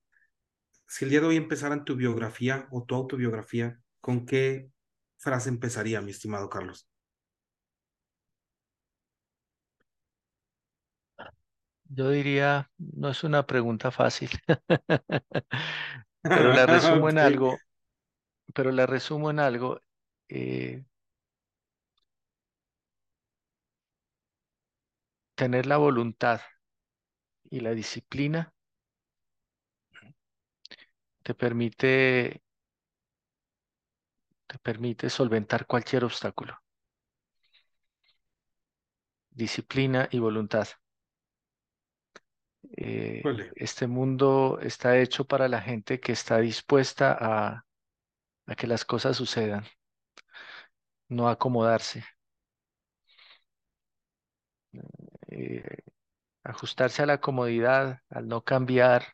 si 0.89 1.05
el 1.05 1.13
día 1.13 1.21
de 1.21 1.29
hoy 1.29 1.37
empezaran 1.37 1.85
tu 1.85 1.95
biografía 1.95 2.67
o 2.73 2.83
tu 2.83 2.97
autobiografía, 2.97 3.79
¿con 4.01 4.27
qué 4.27 4.69
frase 5.19 5.49
empezaría, 5.49 6.01
mi 6.01 6.11
estimado 6.11 6.51
Carlos? 6.51 6.89
Yo 11.85 12.11
diría, 12.11 12.69
no 12.79 13.11
es 13.11 13.23
una 13.23 13.47
pregunta 13.47 13.93
fácil, 13.93 14.31
pero 16.31 16.53
la 16.53 16.67
resumo 16.67 17.09
en 17.09 17.19
algo, 17.19 17.63
pero 18.55 18.73
la 18.73 18.87
resumo 18.87 19.31
en 19.31 19.41
algo. 19.41 19.83
eh, 20.31 20.85
tener 25.35 25.67
la 25.67 25.77
voluntad 25.77 26.41
y 27.51 27.61
la 27.61 27.71
disciplina 27.73 28.53
te 31.23 31.35
permite, 31.35 32.43
te 34.47 34.57
permite 34.61 35.11
solventar 35.11 35.67
cualquier 35.67 36.05
obstáculo. 36.05 36.57
Disciplina 39.35 40.09
y 40.11 40.21
voluntad. 40.21 40.69
Eh, 42.77 43.23
este 43.55 43.87
mundo 43.87 44.59
está 44.63 44.99
hecho 44.99 45.25
para 45.27 45.49
la 45.49 45.61
gente 45.61 46.01
que 46.01 46.13
está 46.13 46.39
dispuesta 46.39 47.17
a, 47.19 47.65
a 48.47 48.55
que 48.57 48.67
las 48.69 48.85
cosas 48.85 49.17
sucedan, 49.19 49.65
no 51.09 51.29
acomodarse. 51.29 52.05
Eh, 55.29 55.79
ajustarse 56.45 57.03
a 57.03 57.07
la 57.07 57.21
comodidad, 57.21 58.03
al 58.11 58.29
no 58.29 58.45
cambiar, 58.45 59.05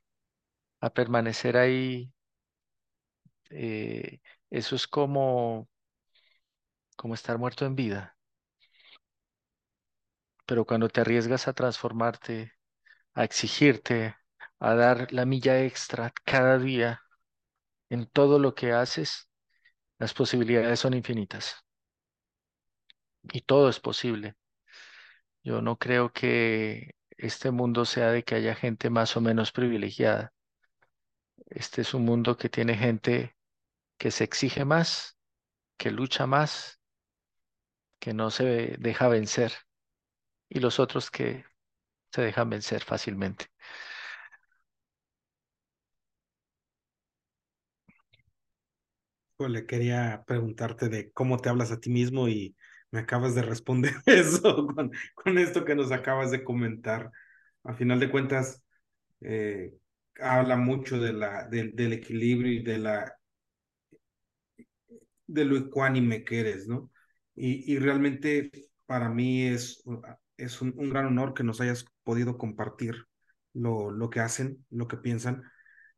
a 0.81 0.91
permanecer 0.91 1.57
ahí, 1.57 2.13
eh, 3.51 4.21
eso 4.51 4.77
es 4.77 4.87
como, 4.87 5.69
como 6.97 7.15
estar 7.15 7.39
muerto 7.39 7.65
en 7.65 7.75
vida. 7.75 8.15
Pero 10.47 10.65
cuando 10.65 10.89
te 10.89 11.01
arriesgas 11.01 11.47
a 11.47 11.53
transformarte, 11.53 12.58
a 13.19 13.25
exigirte, 13.25 14.15
a 14.61 14.75
dar 14.75 15.13
la 15.13 15.25
milla 15.27 15.65
extra 15.65 16.13
cada 16.25 16.57
día 16.57 17.03
en 17.91 18.07
todo 18.07 18.39
lo 18.39 18.55
que 18.55 18.71
haces, 18.73 19.29
las 19.99 20.15
posibilidades 20.15 20.79
son 20.79 20.95
infinitas 20.95 21.65
y 23.33 23.41
todo 23.41 23.69
es 23.69 23.81
posible. 23.81 24.37
Yo 25.43 25.61
no 25.63 25.79
creo 25.79 26.13
que 26.13 26.95
este 27.17 27.51
mundo 27.51 27.85
sea 27.85 28.13
de 28.13 28.23
que 28.23 28.37
haya 28.37 28.55
gente 28.55 28.89
más 28.89 29.17
o 29.17 29.21
menos 29.21 29.51
privilegiada. 29.51 30.33
Este 31.47 31.83
es 31.83 31.95
un 31.95 32.05
mundo 32.05 32.37
que 32.37 32.49
tiene 32.49 32.77
gente 32.77 33.37
que 33.99 34.13
se 34.13 34.23
exige 34.23 34.65
más, 34.65 35.19
que 35.77 35.91
lucha 35.91 36.29
más, 36.29 36.79
que 37.99 38.15
no 38.15 38.31
se 38.31 38.77
deja 38.79 39.09
vencer 39.09 39.53
y 40.49 40.61
los 40.61 40.79
otros 40.79 41.11
que 41.11 41.45
se 42.13 42.23
dejan 42.23 42.51
vencer 42.51 42.83
fácilmente. 42.85 43.47
híjole, 49.39 49.67
quería 49.67 50.25
preguntarte 50.27 50.89
de 50.89 51.13
cómo 51.13 51.39
te 51.39 51.49
hablas 51.49 51.71
a 51.71 51.81
ti 51.81 51.91
mismo 51.91 52.29
y 52.29 52.57
me 52.91 53.01
acabas 53.01 53.35
de 53.35 53.43
responder 53.43 53.93
eso 54.07 54.67
con, 54.67 55.39
esto 55.39 55.65
que 55.65 55.75
nos 55.75 55.93
acabas 55.93 56.31
de 56.31 56.45
comentar. 56.45 57.11
A 57.65 57.75
final 57.75 58.01
de 58.01 58.11
cuentas, 58.11 58.63
eh, 59.21 59.75
habla 60.21 60.57
mucho 60.57 61.01
de 61.01 61.13
la, 61.13 61.47
del 61.49 61.93
equilibrio 61.93 62.53
y 62.53 62.63
de 62.63 62.79
la 62.79 63.15
de 65.27 65.45
lo 65.45 65.57
ecuánime 65.57 66.25
que 66.25 66.41
eres, 66.41 66.67
¿no? 66.67 66.91
Y, 67.37 67.73
y 67.73 67.79
realmente 67.79 68.51
para 68.87 69.09
mí 69.11 69.47
es, 69.47 69.85
es 70.39 70.63
un, 70.63 70.75
un, 70.77 70.91
gran 70.91 71.07
honor 71.07 71.35
que 71.35 71.45
nos 71.45 71.61
hayas 71.61 71.85
podido 72.05 72.39
compartir 72.39 73.07
lo, 73.53 73.91
lo 73.91 74.11
que 74.11 74.21
hacen, 74.21 74.65
lo 74.71 74.89
que 74.89 74.97
piensan 74.97 75.43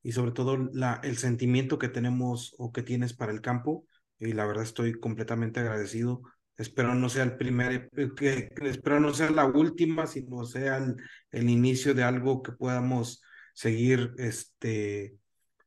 y 0.03 0.13
sobre 0.13 0.33
todo 0.33 0.57
la, 0.73 1.01
el 1.05 1.17
sentimiento 1.19 1.79
que 1.79 1.89
tenemos 1.89 2.55
o 2.59 2.73
que 2.73 2.83
tienes 2.83 3.13
para 3.15 3.33
el 3.33 3.41
campo. 3.41 3.87
Y 4.19 4.33
la 4.33 4.47
verdad 4.47 4.65
estoy 4.65 4.99
completamente 4.99 5.61
agradecido. 5.61 6.23
Espero 6.57 6.95
no 6.95 7.09
sea 7.09 7.25
el 7.25 7.37
primer, 7.37 7.91
que, 7.91 8.49
que 8.49 8.69
espero 8.69 9.01
no 9.01 9.15
sea 9.15 9.31
la 9.31 9.47
última, 9.47 10.07
sino 10.07 10.45
sea 10.45 10.79
el, 10.79 10.97
el 11.31 11.49
inicio 11.49 11.95
de 11.95 12.03
algo 12.03 12.43
que 12.43 12.53
podamos 12.53 13.23
seguir 13.55 14.13
este, 14.19 15.17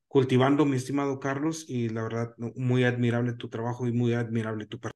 cultivando, 0.08 0.66
mi 0.66 0.78
estimado 0.78 1.20
Carlos, 1.20 1.66
y 1.68 1.90
la 1.90 2.04
verdad, 2.04 2.36
muy 2.38 2.84
admirable 2.84 3.34
tu 3.34 3.50
trabajo 3.50 3.88
y 3.88 3.92
muy 3.92 4.14
admirable 4.14 4.68
tu 4.68 4.80
persona. 4.80 4.93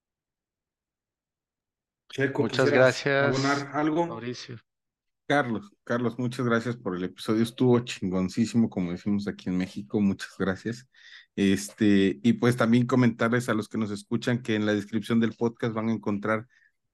Checo, 2.09 2.43
Muchas 2.43 2.65
¿quisieras 2.65 3.03
gracias, 3.03 3.45
abonar 3.45 3.71
algo? 3.73 4.07
Mauricio. 4.07 4.57
Carlos, 5.27 5.71
Carlos, 5.83 6.17
muchas 6.17 6.45
gracias 6.45 6.77
por 6.77 6.95
el 6.95 7.03
episodio. 7.03 7.43
Estuvo 7.43 7.79
chingoncísimo, 7.81 8.69
como 8.69 8.91
decimos 8.91 9.27
aquí 9.27 9.49
en 9.49 9.57
México. 9.57 9.99
Muchas 9.99 10.35
gracias. 10.39 10.87
Este, 11.35 12.19
y 12.23 12.33
pues 12.33 12.55
también 12.55 12.87
comentarles 12.87 13.49
a 13.49 13.53
los 13.53 13.67
que 13.67 13.77
nos 13.77 13.91
escuchan 13.91 14.41
que 14.41 14.55
en 14.55 14.65
la 14.65 14.73
descripción 14.73 15.19
del 15.19 15.33
podcast 15.35 15.73
van 15.73 15.89
a 15.89 15.93
encontrar 15.93 16.47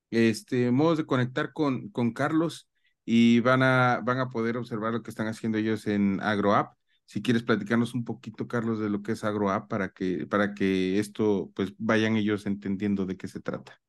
este 0.09 0.71
modos 0.71 0.97
de 0.97 1.05
conectar 1.05 1.53
con, 1.53 1.89
con 1.89 2.11
Carlos 2.13 2.67
y 3.05 3.39
van 3.41 3.63
a, 3.63 4.01
van 4.03 4.19
a 4.19 4.29
poder 4.29 4.57
observar 4.57 4.93
lo 4.93 5.03
que 5.03 5.11
están 5.11 5.27
haciendo 5.27 5.59
ellos 5.59 5.85
en 5.87 6.19
AgroApp. 6.21 6.75
Si 7.05 7.21
quieres 7.21 7.43
platicarnos 7.43 7.93
un 7.93 8.03
poquito, 8.05 8.47
Carlos, 8.47 8.79
de 8.79 8.89
lo 8.89 9.03
que 9.03 9.11
es 9.13 9.23
AgroApp 9.23 9.69
para 9.69 9.89
que, 9.89 10.25
para 10.27 10.55
que 10.55 10.99
esto, 10.99 11.51
pues 11.55 11.73
vayan 11.77 12.17
ellos 12.17 12.47
entendiendo 12.47 13.05
de 13.05 13.17
qué 13.17 13.27
se 13.27 13.41
trata. 13.41 13.82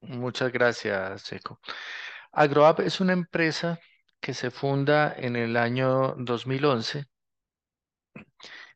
Muchas 0.00 0.52
gracias, 0.52 1.22
Seco. 1.22 1.60
Agroapp 2.32 2.80
es 2.80 3.00
una 3.00 3.12
empresa 3.12 3.78
que 4.20 4.34
se 4.34 4.50
funda 4.50 5.14
en 5.16 5.36
el 5.36 5.56
año 5.56 6.14
2011, 6.16 7.04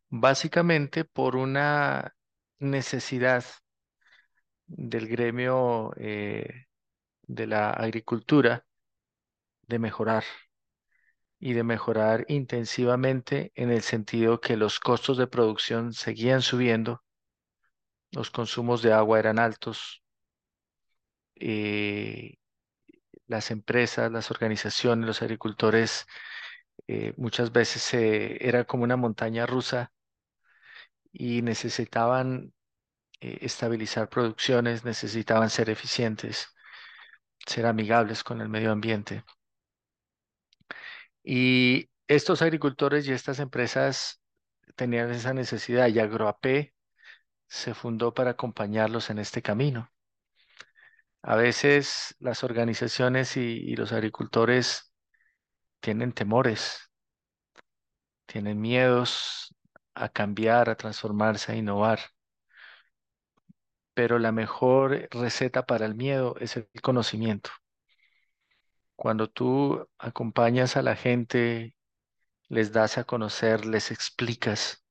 básicamente 0.09 1.05
por 1.05 1.37
una 1.37 2.15
necesidad 2.59 3.45
del 4.67 5.09
gremio 5.09 5.93
eh, 5.97 6.67
de 7.23 7.47
la 7.47 7.71
agricultura 7.71 8.65
de 9.63 9.79
mejorar 9.79 10.25
y 11.39 11.55
de 11.55 11.65
mejorar 11.65 12.25
intensivamente 12.29 13.53
en 13.55 13.71
el 13.71 13.83
sentido 13.83 14.41
que 14.41 14.57
los 14.57 14.79
costos 14.81 15.19
de 15.19 15.27
producción 15.27 15.93
seguían 15.93 16.43
subiendo, 16.43 17.03
los 18.13 18.31
consumos 18.31 18.83
de 18.83 18.93
agua 18.93 19.19
eran 19.19 19.39
altos, 19.39 20.02
eh, 21.37 22.37
las 23.27 23.51
empresas, 23.51 24.11
las 24.13 24.31
organizaciones, 24.31 25.07
los 25.07 25.23
agricultores 25.23 26.07
eh, 26.89 27.15
muchas 27.17 27.53
veces 27.53 27.95
era 27.95 28.65
como 28.65 28.85
una 28.85 28.97
montaña 28.97 29.47
rusa 29.47 29.93
y 31.13 31.43
necesitaban 31.43 32.53
eh, 33.21 33.39
estabilizar 33.43 34.09
producciones, 34.09 34.85
necesitaban 34.85 35.51
ser 35.51 35.71
eficientes, 35.71 36.49
ser 37.47 37.67
amigables 37.67 38.25
con 38.25 38.41
el 38.41 38.49
medio 38.49 38.73
ambiente. 38.73 39.25
Y 41.25 41.91
estos 42.09 42.43
agricultores 42.43 43.07
y 43.07 43.13
estas 43.13 43.39
empresas 43.39 44.21
tenían 44.77 45.11
esa 45.11 45.35
necesidad 45.35 45.89
y 45.89 45.99
AgroAP 46.01 46.73
se 47.49 47.75
fundó 47.75 48.15
para 48.15 48.31
acompañarlos 48.33 49.11
en 49.11 49.19
este 49.19 49.43
camino. 49.43 49.91
A 51.23 51.37
veces 51.37 52.15
las 52.21 52.45
organizaciones 52.45 53.37
y, 53.37 53.77
los 53.77 53.93
agricultores 53.93 54.93
tienen 55.81 56.13
temores, 56.13 56.91
tienen 58.27 58.61
miedos 58.61 59.55
a 59.95 60.09
cambiar, 60.09 60.71
a 60.71 60.77
transformarse, 60.77 61.53
a 61.53 61.57
innovar. 61.57 62.01
Pero 63.95 64.19
la 64.19 64.33
mejor 64.33 65.09
receta 65.11 65.65
para 65.67 65.87
el 65.87 65.95
miedo 65.95 66.37
es 66.41 66.57
el 66.57 66.69
conocimiento. 66.83 67.51
Cuando 68.97 69.29
tú 69.29 69.89
acompañas 69.99 70.77
a 70.77 70.83
la 70.83 70.97
gente, 70.97 71.75
les 72.49 72.73
das 72.73 72.99
a 72.99 73.05
conocer, 73.05 73.67
les 73.67 73.91
explicas, 73.91 74.85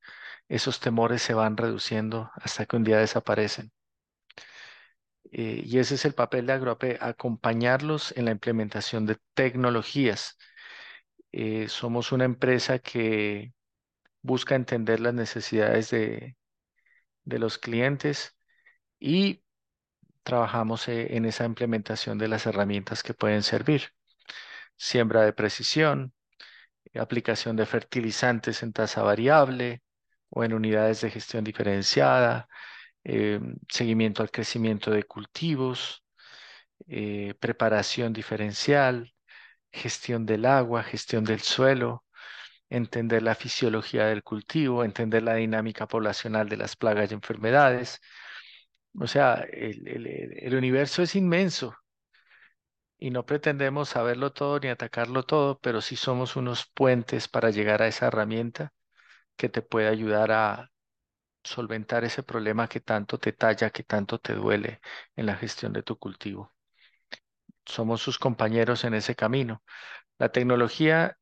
esos 0.49 0.79
temores 0.79 1.21
se 1.23 1.33
van 1.33 1.57
reduciendo 1.57 2.31
hasta 2.35 2.65
que 2.65 2.75
un 2.77 2.83
día 2.83 2.97
desaparecen. 2.99 3.71
Eh, 5.31 5.63
y 5.65 5.79
ese 5.79 5.95
es 5.95 6.05
el 6.05 6.13
papel 6.13 6.45
de 6.45 6.53
Agroape, 6.53 6.97
acompañarlos 7.01 8.13
en 8.17 8.25
la 8.25 8.31
implementación 8.31 9.05
de 9.05 9.17
tecnologías. 9.33 10.37
Eh, 11.31 11.69
somos 11.69 12.11
una 12.11 12.25
empresa 12.25 12.79
que 12.79 13.53
busca 14.21 14.55
entender 14.55 14.99
las 15.01 15.13
necesidades 15.13 15.91
de, 15.91 16.37
los 17.25 17.57
clientes 17.57 18.37
y 18.99 19.43
trabajamos 20.23 20.87
eh, 20.89 21.17
en 21.17 21.25
esa 21.25 21.45
implementación 21.45 22.17
de 22.17 22.27
las 22.29 22.45
herramientas 22.47 23.03
que 23.03 23.13
pueden 23.13 23.43
servir. 23.43 23.83
Siembra 24.77 25.23
de 25.23 25.33
precisión, 25.33 26.13
aplicación 26.95 27.55
de 27.55 27.65
fertilizantes 27.65 28.63
en 28.63 28.73
tasa 28.73 29.03
variable 29.03 29.83
o 30.29 30.43
en 30.43 30.53
unidades 30.53 31.01
de 31.01 31.11
gestión 31.11 31.43
diferenciada, 31.43 32.47
eh, 33.03 33.39
seguimiento 33.69 34.23
al 34.23 34.31
crecimiento 34.31 34.91
de 34.91 35.03
cultivos, 35.03 36.03
eh, 36.87 37.35
preparación 37.39 38.13
diferencial, 38.13 39.13
gestión 39.71 40.25
del 40.25 40.45
agua, 40.45 40.83
gestión 40.83 41.23
del 41.25 41.41
suelo, 41.41 42.05
entender 42.69 43.23
la 43.23 43.35
fisiología 43.35 44.05
del 44.07 44.23
cultivo, 44.23 44.83
entender 44.83 45.23
la 45.23 45.35
dinámica 45.35 45.87
poblacional 45.87 46.49
de 46.49 46.57
las 46.57 46.75
plagas 46.75 47.11
y 47.11 47.15
enfermedades. 47.15 48.01
O 48.99 49.07
sea, 49.07 49.45
el 49.51 50.55
universo 50.55 51.01
es 51.03 51.15
inmenso 51.15 51.75
y 52.97 53.09
no 53.11 53.25
pretendemos 53.25 53.89
saberlo 53.89 54.31
todo 54.31 54.59
ni 54.59 54.67
atacarlo 54.69 55.23
todo, 55.23 55.59
pero 55.59 55.81
sí 55.81 55.95
somos 55.95 56.35
unos 56.35 56.67
puentes 56.73 57.27
para 57.27 57.49
llegar 57.49 57.81
a 57.81 57.87
esa 57.87 58.07
herramienta 58.07 58.73
que 59.37 59.49
te 59.49 59.61
puede 59.63 59.89
ayudar 59.89 60.31
a 60.33 60.70
solventar 61.43 62.03
ese 62.03 62.23
problema 62.23 62.67
que 62.67 62.79
tanto 62.81 63.19
te 63.19 63.33
talla, 63.33 63.69
que 63.71 63.83
tanto 63.83 64.19
te 64.19 64.33
duele 64.33 64.81
en 65.15 65.25
la 65.25 65.35
gestión 65.35 65.73
de 65.73 65.83
tu 65.83 65.97
cultivo. 65.97 66.53
Somos 67.65 68.01
sus 68.01 68.19
compañeros 68.19 68.83
en 68.83 68.93
ese 68.93 69.15
camino. 69.15 69.63
La 70.19 70.31
tecnología 70.31 71.17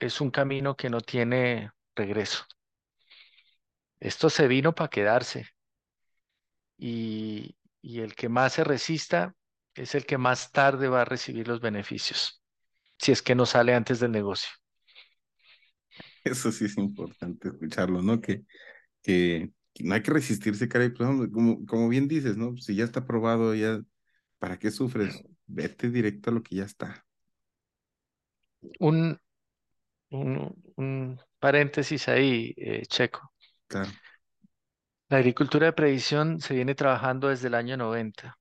es 0.00 0.20
un 0.20 0.30
camino 0.30 0.76
que 0.76 0.90
no 0.90 1.00
tiene 1.00 1.72
regreso. 1.94 2.46
Esto 4.00 4.28
se 4.28 4.48
vino 4.48 4.74
para 4.74 4.90
quedarse 4.90 5.46
y, 6.76 7.56
y 7.82 8.00
el 8.00 8.14
que 8.14 8.28
más 8.28 8.54
se 8.54 8.64
resista 8.64 9.34
es 9.74 9.94
el 9.94 10.06
que 10.06 10.18
más 10.18 10.52
tarde 10.52 10.88
va 10.88 11.02
a 11.02 11.04
recibir 11.04 11.46
los 11.48 11.60
beneficios, 11.60 12.42
si 12.98 13.12
es 13.12 13.22
que 13.22 13.34
no 13.34 13.46
sale 13.46 13.74
antes 13.74 14.00
del 14.00 14.12
negocio. 14.12 14.50
Eso 16.24 16.52
sí 16.52 16.66
es 16.66 16.76
importante 16.78 17.48
escucharlo, 17.48 18.02
¿no? 18.02 18.20
Que, 18.20 18.44
que, 19.02 19.50
no 19.80 19.94
hay 19.94 20.02
que 20.02 20.10
resistirse, 20.10 20.68
caray, 20.68 20.90
pues, 20.90 21.08
como, 21.32 21.64
como 21.66 21.88
bien 21.88 22.08
dices, 22.08 22.36
¿no? 22.36 22.56
Si 22.56 22.74
ya 22.74 22.84
está 22.84 23.04
probado, 23.06 23.54
ya, 23.54 23.80
¿para 24.38 24.58
qué 24.58 24.70
sufres? 24.70 25.22
Vete 25.46 25.90
directo 25.90 26.30
a 26.30 26.32
lo 26.34 26.42
que 26.42 26.56
ya 26.56 26.64
está. 26.64 27.04
Un, 28.80 29.18
un, 30.10 31.20
paréntesis 31.38 32.08
ahí, 32.08 32.54
eh, 32.56 32.82
Checo. 32.86 33.32
Claro. 33.66 33.90
La 35.08 35.18
agricultura 35.18 35.66
de 35.66 35.72
predicción 35.72 36.40
se 36.40 36.54
viene 36.54 36.74
trabajando 36.74 37.28
desde 37.28 37.48
el 37.48 37.54
año 37.54 37.76
90. 37.76 38.38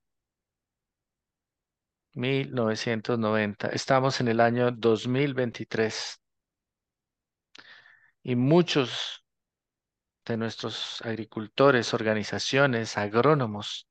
1990. 2.13 3.69
Estamos 3.69 4.19
en 4.21 4.27
el 4.27 4.39
año 4.41 4.71
2023 4.71 6.19
y 8.23 8.35
muchos 8.35 9.23
de 10.27 10.37
nuestros 10.37 11.01
agricultores, 11.03 11.93
organizaciones, 11.93 12.97
agrónomos 12.97 13.87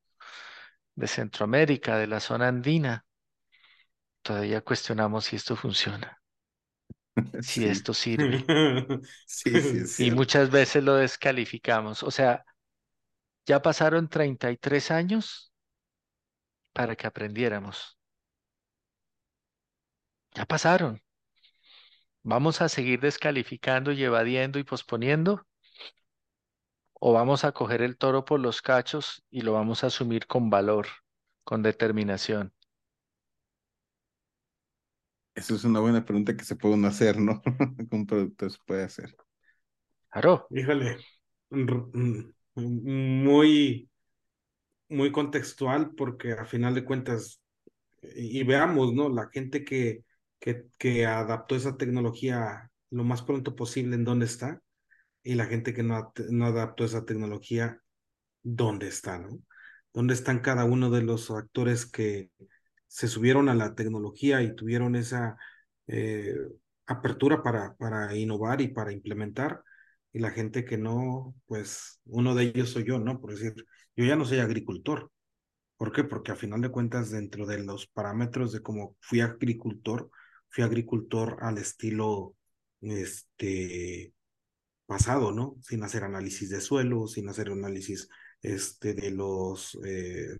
de 0.96 1.06
Centroamérica, 1.08 1.96
de 1.96 2.06
la 2.08 2.20
zona 2.20 2.48
andina, 2.48 3.06
todavía 4.22 4.60
cuestionamos 4.60 5.24
si 5.24 5.36
esto 5.36 5.56
funciona, 5.56 6.20
si 7.40 7.64
esto 7.66 7.94
sirve. 7.94 8.50
sí, 9.26 9.60
sí, 9.60 9.86
sí. 9.86 10.06
Y 10.06 10.10
muchas 10.10 10.50
veces 10.50 10.82
lo 10.84 10.94
descalificamos. 10.94 12.02
O 12.02 12.10
sea, 12.10 12.44
ya 13.46 13.60
pasaron 13.62 14.08
33 14.08 14.90
años 14.90 15.52
para 16.72 16.94
que 16.96 17.06
aprendiéramos. 17.08 17.98
Ya 20.36 20.46
pasaron. 20.46 21.02
¿Vamos 22.22 22.60
a 22.60 22.68
seguir 22.68 23.00
descalificando 23.00 23.90
y 23.90 24.04
evadiendo 24.04 24.58
y 24.58 24.64
posponiendo? 24.64 25.46
¿O 26.98 27.12
vamos 27.12 27.44
a 27.44 27.52
coger 27.52 27.82
el 27.82 27.98
toro 27.98 28.24
por 28.24 28.40
los 28.40 28.62
cachos 28.62 29.22
y 29.30 29.42
lo 29.42 29.52
vamos 29.52 29.84
a 29.84 29.88
asumir 29.88 30.26
con 30.26 30.48
valor, 30.48 30.86
con 31.44 31.62
determinación? 31.62 32.54
Eso 35.34 35.54
es 35.54 35.64
una 35.64 35.80
buena 35.80 36.02
pregunta 36.04 36.34
que 36.34 36.44
se 36.44 36.56
puede 36.56 36.86
hacer, 36.86 37.18
¿no? 37.18 37.42
un 37.90 38.06
producto 38.06 38.48
se 38.48 38.58
puede 38.64 38.84
hacer. 38.84 39.14
Claro. 40.10 40.46
Híjole, 40.48 40.96
muy, 42.54 43.90
muy 44.88 45.12
contextual 45.12 45.94
porque 45.94 46.32
a 46.32 46.46
final 46.46 46.74
de 46.74 46.84
cuentas, 46.86 47.42
y 48.00 48.42
veamos, 48.44 48.94
¿no? 48.94 49.10
La 49.10 49.28
gente 49.30 49.64
que, 49.64 50.02
que, 50.38 51.04
adaptó 51.04 51.56
esa 51.56 51.76
tecnología 51.76 52.70
lo 52.88 53.04
más 53.04 53.20
pronto 53.20 53.54
posible 53.54 53.96
en 53.96 54.04
dónde 54.04 54.24
está 54.24 54.62
y 55.26 55.34
la 55.34 55.46
gente 55.46 55.74
que 55.74 55.82
no, 55.82 56.12
no 56.30 56.46
adaptó 56.46 56.84
esa 56.84 57.04
tecnología, 57.04 57.82
dónde 58.44 58.86
está, 58.86 59.18
¿no? 59.18 59.40
¿Dónde 59.92 60.14
están 60.14 60.38
cada 60.38 60.64
uno 60.64 60.88
de 60.88 61.02
los 61.02 61.30
actores 61.32 61.84
que 61.84 62.30
se 62.86 63.08
subieron 63.08 63.48
a 63.48 63.54
la 63.56 63.74
tecnología 63.74 64.42
y 64.42 64.54
tuvieron 64.54 64.94
esa 64.94 65.36
eh, 65.88 66.36
apertura 66.86 67.42
para, 67.42 67.74
para 67.74 68.14
innovar 68.16 68.60
y 68.60 68.68
para 68.68 68.92
implementar? 68.92 69.64
Y 70.12 70.20
la 70.20 70.30
gente 70.30 70.64
que 70.64 70.78
no, 70.78 71.34
pues 71.46 72.00
uno 72.04 72.36
de 72.36 72.44
ellos 72.44 72.70
soy 72.70 72.84
yo, 72.84 73.00
¿no? 73.00 73.20
Por 73.20 73.32
decir, 73.32 73.54
yo 73.96 74.04
ya 74.04 74.14
no 74.14 74.24
soy 74.24 74.38
agricultor. 74.38 75.10
¿Por 75.76 75.92
qué? 75.92 76.04
Porque 76.04 76.30
a 76.32 76.36
final 76.36 76.60
de 76.60 76.70
cuentas, 76.70 77.10
dentro 77.10 77.46
de 77.46 77.64
los 77.64 77.88
parámetros 77.88 78.52
de 78.52 78.62
cómo 78.62 78.96
fui 79.00 79.20
agricultor, 79.20 80.08
fui 80.50 80.62
agricultor 80.62 81.38
al 81.40 81.58
estilo 81.58 82.36
este, 82.80 84.14
pasado, 84.86 85.32
¿no? 85.32 85.56
Sin 85.62 85.82
hacer 85.82 86.04
análisis 86.04 86.50
de 86.50 86.60
suelo, 86.60 87.06
sin 87.06 87.28
hacer 87.28 87.50
análisis 87.50 88.08
este, 88.42 88.94
de 88.94 89.10
los 89.10 89.78
eh, 89.84 90.36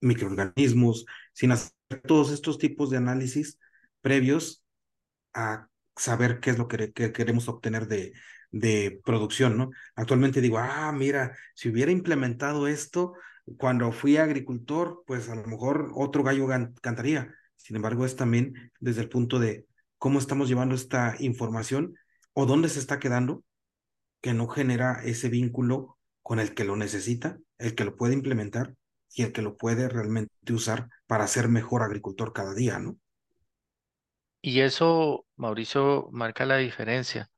microorganismos, 0.00 1.06
sin 1.32 1.52
hacer 1.52 1.72
todos 2.06 2.30
estos 2.30 2.58
tipos 2.58 2.90
de 2.90 2.98
análisis 2.98 3.58
previos 4.00 4.62
a 5.32 5.68
saber 5.96 6.40
qué 6.40 6.50
es 6.50 6.58
lo 6.58 6.68
que, 6.68 6.92
que 6.92 7.12
queremos 7.12 7.48
obtener 7.48 7.86
de, 7.88 8.12
de 8.50 9.00
producción, 9.04 9.56
¿no? 9.56 9.70
Actualmente 9.96 10.40
digo, 10.40 10.58
ah, 10.58 10.92
mira, 10.92 11.36
si 11.54 11.68
hubiera 11.68 11.92
implementado 11.92 12.68
esto 12.68 13.14
cuando 13.58 13.92
fui 13.92 14.16
agricultor, 14.16 15.04
pues 15.06 15.28
a 15.28 15.34
lo 15.34 15.46
mejor 15.46 15.90
otro 15.94 16.22
gallo 16.22 16.48
cantaría 16.80 17.34
sin 17.64 17.76
embargo, 17.76 18.04
es 18.04 18.14
también 18.14 18.72
desde 18.78 19.00
el 19.00 19.08
punto 19.08 19.38
de 19.38 19.66
cómo 19.96 20.18
estamos 20.18 20.48
llevando 20.48 20.74
esta 20.74 21.16
información 21.18 21.96
o 22.34 22.46
dónde 22.46 22.68
se 22.68 22.78
está 22.78 22.98
quedando, 22.98 23.42
que 24.20 24.34
no 24.34 24.48
genera 24.48 25.02
ese 25.04 25.28
vínculo 25.28 25.98
con 26.22 26.40
el 26.40 26.54
que 26.54 26.64
lo 26.64 26.76
necesita, 26.76 27.38
el 27.58 27.74
que 27.74 27.84
lo 27.84 27.96
puede 27.96 28.14
implementar 28.14 28.74
y 29.14 29.22
el 29.22 29.32
que 29.32 29.42
lo 29.42 29.56
puede 29.56 29.88
realmente 29.88 30.52
usar 30.52 30.88
para 31.06 31.26
ser 31.26 31.48
mejor 31.48 31.82
agricultor 31.82 32.32
cada 32.32 32.54
día, 32.54 32.78
¿no? 32.78 32.98
Y 34.42 34.60
eso, 34.60 35.26
Mauricio, 35.36 36.08
marca 36.12 36.44
la 36.44 36.58
diferencia. 36.58 37.30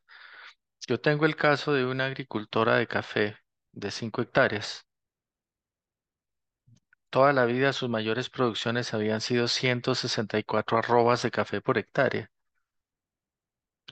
Yo 0.89 1.01
tengo 1.01 1.25
el 1.27 1.37
caso 1.37 1.73
de 1.73 1.87
una 1.87 2.07
agricultora 2.07 2.77
de 2.77 2.87
café 2.87 3.37
de 3.73 3.91
5 3.91 4.23
hectáreas 4.23 4.87
Toda 7.17 7.33
la 7.33 7.47
vida 7.47 7.73
sus 7.73 7.89
mayores 7.89 8.29
producciones 8.29 8.93
habían 8.93 9.23
sido 9.23 9.49
164 9.49 10.77
arrobas 10.77 11.23
de 11.23 11.31
café 11.31 11.63
por 11.63 11.79
hectárea. 11.79 12.31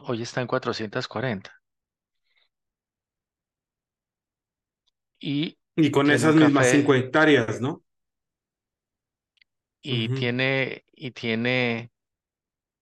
Hoy 0.02 0.22
está 0.22 0.40
en 0.40 0.46
440. 0.46 1.52
Y, 5.20 5.58
y 5.76 5.90
con 5.90 6.10
esas 6.10 6.34
mismas 6.36 6.68
5 6.68 6.94
hectáreas, 6.94 7.60
¿no? 7.60 7.82
Y 9.82 10.08
tiene, 10.08 10.84
y 10.92 11.10
tiene, 11.12 11.92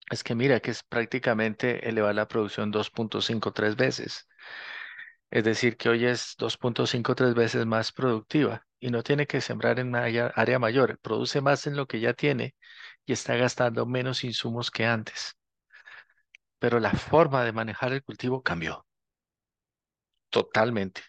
es 0.09 0.23
que 0.23 0.35
mira 0.35 0.59
que 0.61 0.71
es 0.71 0.83
prácticamente 0.83 1.89
elevar 1.89 2.15
la 2.15 2.27
producción 2.27 2.71
2.5, 2.71 3.53
3 3.53 3.75
veces. 3.75 4.27
Es 5.31 5.43
decir, 5.43 5.75
que 5.77 5.89
hoy 5.89 6.05
es 6.05 6.35
2.5, 6.37 7.13
3 7.15 7.33
veces 7.33 7.65
más 7.65 7.91
productiva 7.91 8.65
y 8.79 8.89
no 8.89 9.03
tiene 9.03 9.27
que 9.27 9.41
sembrar 9.41 9.79
en 9.79 9.87
una 9.89 10.03
área 10.35 10.59
mayor, 10.59 10.97
produce 10.99 11.41
más 11.41 11.67
en 11.67 11.75
lo 11.75 11.87
que 11.87 11.99
ya 11.99 12.13
tiene 12.13 12.55
y 13.05 13.13
está 13.13 13.35
gastando 13.35 13.85
menos 13.85 14.23
insumos 14.23 14.71
que 14.71 14.85
antes. 14.85 15.35
Pero 16.63 16.79
la 16.79 16.91
forma 16.93 17.43
de 17.43 17.51
manejar 17.51 17.91
el 17.91 18.05
cultivo 18.05 18.41
cambió 18.41 18.85
totalmente. 20.29 21.01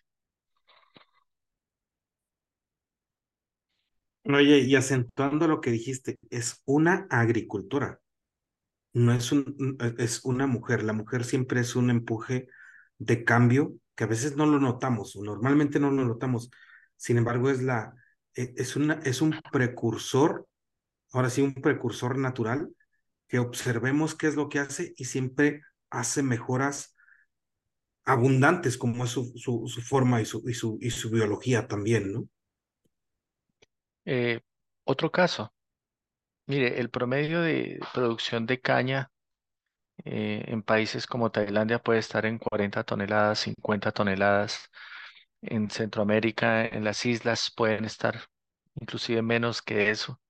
Oye, 4.24 4.58
y 4.58 4.74
acentuando 4.74 5.46
lo 5.46 5.60
que 5.60 5.70
dijiste, 5.70 6.18
es 6.28 6.60
una 6.64 7.06
agricultura, 7.08 8.00
no 8.94 9.12
es, 9.12 9.30
un, 9.30 9.76
es 9.96 10.24
una 10.24 10.48
mujer. 10.48 10.82
La 10.82 10.92
mujer 10.92 11.24
siempre 11.24 11.60
es 11.60 11.76
un 11.76 11.88
empuje 11.88 12.48
de 12.98 13.22
cambio 13.22 13.74
que 13.94 14.02
a 14.02 14.08
veces 14.08 14.36
no 14.36 14.46
lo 14.46 14.58
notamos, 14.58 15.14
normalmente 15.14 15.78
no 15.78 15.92
lo 15.92 16.04
notamos. 16.04 16.50
Sin 16.96 17.16
embargo, 17.16 17.48
es, 17.48 17.62
la, 17.62 17.94
e, 18.34 18.54
es, 18.56 18.74
una, 18.74 18.94
es 19.04 19.22
un 19.22 19.40
precursor, 19.52 20.48
ahora 21.12 21.30
sí, 21.30 21.42
un 21.42 21.54
precursor 21.54 22.18
natural, 22.18 22.74
que 23.28 23.38
observemos 23.38 24.14
qué 24.14 24.28
es 24.28 24.36
lo 24.36 24.48
que 24.48 24.58
hace 24.58 24.94
y 24.96 25.06
siempre 25.06 25.62
hace 25.90 26.22
mejoras 26.22 26.94
abundantes 28.04 28.76
como 28.76 29.04
es 29.04 29.10
su, 29.10 29.32
su, 29.36 29.80
forma 29.82 30.20
y 30.20 30.24
su, 30.24 30.42
y, 30.48 30.54
su, 30.54 30.78
y 30.80 30.90
su 30.90 31.10
biología 31.10 31.66
también, 31.66 32.12
¿no? 32.12 32.28
Eh, 34.04 34.40
otro 34.84 35.10
caso, 35.10 35.54
mire, 36.46 36.80
el 36.80 36.90
promedio 36.90 37.40
de 37.40 37.80
producción 37.94 38.44
de 38.46 38.60
caña 38.60 39.10
eh, 40.04 40.44
en 40.48 40.62
países 40.62 41.06
como 41.06 41.30
Tailandia 41.30 41.78
puede 41.78 42.00
estar 42.00 42.26
en 42.26 42.38
40 42.38 42.84
toneladas, 42.84 43.40
50 43.40 43.92
toneladas. 43.92 44.70
En 45.42 45.70
Centroamérica, 45.70 46.66
en 46.66 46.84
las 46.84 47.04
islas, 47.06 47.52
pueden 47.54 47.84
estar 47.84 48.28
inclusive 48.76 49.22
menos 49.22 49.62
que 49.62 49.90
eso. 49.90 50.20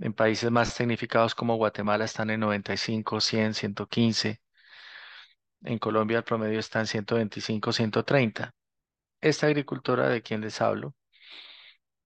En 0.00 0.12
países 0.12 0.50
más 0.50 0.74
tecnificados 0.76 1.34
como 1.34 1.56
Guatemala 1.56 2.04
están 2.04 2.30
en 2.30 2.40
95, 2.40 3.20
100, 3.20 3.54
115. 3.54 4.40
En 5.62 5.78
Colombia 5.78 6.18
el 6.18 6.24
promedio 6.24 6.58
está 6.60 6.80
en 6.80 6.86
125, 6.86 7.72
130. 7.72 8.54
Esta 9.20 9.46
agricultora 9.46 10.08
de 10.08 10.22
quien 10.22 10.40
les 10.40 10.60
hablo 10.60 10.94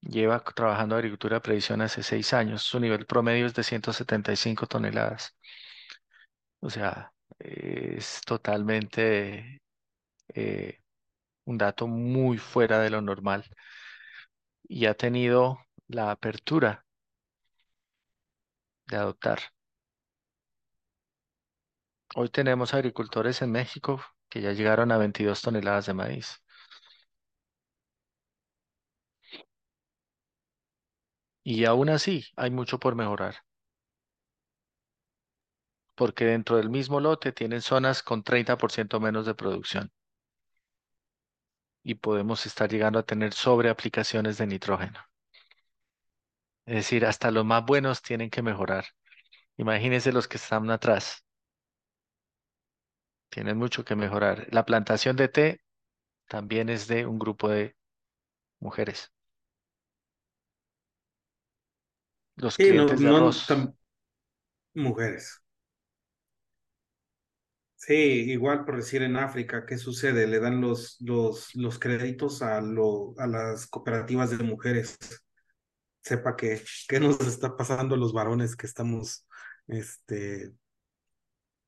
lleva 0.02 0.42
trabajando 0.44 0.96
agricultura 0.96 1.36
de 1.36 1.40
previsión 1.40 1.80
hace 1.82 2.02
seis 2.02 2.32
años. 2.34 2.62
Su 2.62 2.80
nivel 2.80 3.06
promedio 3.06 3.46
es 3.46 3.54
de 3.54 3.62
175 3.62 4.66
toneladas. 4.66 5.36
O 6.60 6.70
sea, 6.70 7.12
es 7.38 8.20
totalmente 8.22 9.62
eh, 10.34 10.80
un 11.44 11.58
dato 11.58 11.86
muy 11.88 12.38
fuera 12.38 12.80
de 12.80 12.90
lo 12.90 13.02
normal. 13.02 13.44
Y 14.64 14.86
ha 14.86 14.94
tenido 14.94 15.58
la 15.88 16.10
apertura 16.10 16.84
de 18.96 19.02
adoptar. 19.02 19.40
Hoy 22.14 22.28
tenemos 22.30 22.72
agricultores 22.74 23.42
en 23.42 23.52
México 23.52 24.02
que 24.28 24.40
ya 24.40 24.52
llegaron 24.52 24.92
a 24.92 24.98
22 24.98 25.42
toneladas 25.42 25.86
de 25.86 25.94
maíz. 25.94 26.42
Y 31.44 31.64
aún 31.66 31.88
así 31.88 32.24
hay 32.36 32.50
mucho 32.50 32.78
por 32.80 32.94
mejorar. 32.96 33.36
Porque 35.94 36.26
dentro 36.26 36.58
del 36.58 36.68
mismo 36.68 37.00
lote 37.00 37.32
tienen 37.32 37.62
zonas 37.62 38.02
con 38.02 38.22
30% 38.22 39.00
menos 39.00 39.24
de 39.24 39.34
producción. 39.34 39.90
Y 41.84 41.94
podemos 41.94 42.44
estar 42.44 42.68
llegando 42.68 42.98
a 42.98 43.04
tener 43.04 43.32
sobreaplicaciones 43.32 44.36
de 44.38 44.48
nitrógeno. 44.48 44.98
Es 46.66 46.74
decir, 46.74 47.06
hasta 47.06 47.30
los 47.30 47.44
más 47.44 47.64
buenos 47.64 48.02
tienen 48.02 48.28
que 48.28 48.42
mejorar. 48.42 48.84
Imagínense 49.58 50.12
los 50.12 50.28
que 50.28 50.38
están 50.38 50.70
atrás. 50.70 51.24
Tienen 53.30 53.58
mucho 53.58 53.84
que 53.84 53.96
mejorar. 53.96 54.46
La 54.52 54.64
plantación 54.64 55.16
de 55.16 55.26
té 55.26 55.60
también 56.28 56.68
es 56.70 56.88
de 56.88 57.06
un 57.06 57.18
grupo 57.18 57.48
de 57.48 57.76
mujeres. 58.60 59.12
Los 62.36 62.58
Sí, 62.58 62.72
no, 62.72 62.94
de 62.96 63.08
no, 63.08 63.08
arroz. 63.08 63.46
tam- 63.46 63.74
mujeres. 64.74 65.40
Sí, 67.76 67.94
igual 68.30 68.64
por 68.64 68.76
decir 68.76 69.02
en 69.02 69.16
África, 69.16 69.66
¿qué 69.66 69.76
sucede? 69.76 70.26
Le 70.28 70.38
dan 70.38 70.60
los, 70.60 70.96
los, 71.00 71.52
los 71.56 71.78
créditos 71.80 72.40
a, 72.42 72.60
lo, 72.60 73.12
a 73.18 73.26
las 73.26 73.66
cooperativas 73.66 74.30
de 74.30 74.44
mujeres. 74.44 74.96
Sepa 76.02 76.36
que, 76.36 76.62
qué 76.88 77.00
nos 77.00 77.20
está 77.20 77.56
pasando 77.56 77.94
a 77.94 77.98
los 77.98 78.12
varones 78.12 78.56
que 78.56 78.66
estamos 78.66 79.26
este, 79.68 80.52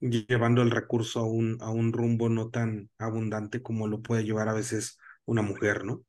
llevando 0.01 0.62
el 0.62 0.70
recurso 0.70 1.18
a 1.20 1.24
un, 1.26 1.59
a 1.61 1.68
un 1.70 1.93
rumbo 1.93 2.28
no 2.28 2.49
tan 2.51 2.91
abundante 2.99 3.61
como 3.62 3.89
lo 3.89 4.03
puede 4.03 4.22
llevar 4.24 4.49
a 4.49 4.53
veces 4.55 4.99
una 5.26 5.43
mujer, 5.43 5.85
¿no? 5.85 6.05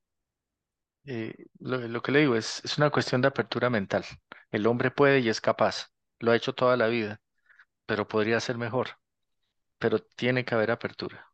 Eh, 1.05 1.34
lo, 1.59 1.80
lo 1.88 2.01
que 2.01 2.11
le 2.11 2.19
digo 2.19 2.36
es, 2.36 2.61
es 2.63 2.78
una 2.78 2.89
cuestión 2.91 3.21
de 3.21 3.28
apertura 3.28 3.69
mental. 3.71 4.05
El 4.51 4.67
hombre 4.67 4.91
puede 4.91 5.19
y 5.19 5.30
es 5.30 5.41
capaz. 5.41 5.88
Lo 6.19 6.32
ha 6.32 6.36
hecho 6.36 6.53
toda 6.53 6.78
la 6.78 6.88
vida, 6.88 7.21
pero 7.88 8.07
podría 8.07 8.39
ser 8.41 8.57
mejor. 8.57 8.89
Pero 9.80 9.99
tiene 9.99 10.45
que 10.45 10.55
haber 10.55 10.71
apertura. 10.71 11.32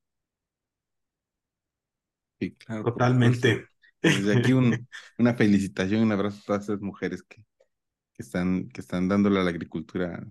Sí, 2.40 2.56
claro. 2.58 2.84
Totalmente. 2.84 3.71
Desde 4.02 4.38
aquí 4.38 4.54
un, 4.54 4.88
una 5.18 5.34
felicitación, 5.34 6.04
un 6.04 6.12
abrazo 6.12 6.40
a 6.40 6.46
todas 6.46 6.64
esas 6.64 6.82
mujeres 6.82 7.24
que, 7.24 7.46
que 8.14 8.24
están, 8.24 8.70
que 8.70 8.82
están 8.82 9.08
dándole 9.08 9.40
a 9.40 9.44
la 9.44 9.50
agricultura 9.50 10.24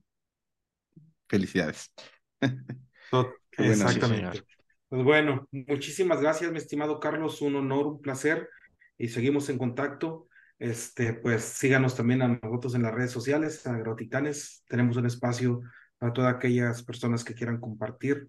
felicidades. 1.29 1.93
Sí. 3.12 3.64
Exactamente. 3.64 4.45
Pues 4.89 5.05
bueno, 5.05 5.49
muchísimas 5.51 6.21
gracias, 6.21 6.51
mi 6.53 6.59
estimado 6.59 7.01
Carlos, 7.01 7.43
un 7.43 7.57
honor, 7.57 7.87
un 7.87 8.01
placer 8.01 8.49
y 8.97 9.09
seguimos 9.09 9.49
en 9.49 9.59
contacto. 9.59 10.29
Este, 10.59 11.14
pues 11.14 11.43
síganos 11.43 11.97
también 11.97 12.23
a 12.23 12.29
nosotros 12.29 12.75
en 12.75 12.83
las 12.83 12.95
redes 12.95 13.11
sociales, 13.11 13.66
a 13.66 13.75
Agrotitanes. 13.75 14.64
Tenemos 14.68 14.97
un 14.97 15.07
espacio 15.07 15.62
para 15.99 16.12
todas 16.12 16.35
aquellas 16.35 16.83
personas 16.83 17.25
que 17.25 17.35
quieran 17.35 17.61
compartir 17.61 18.29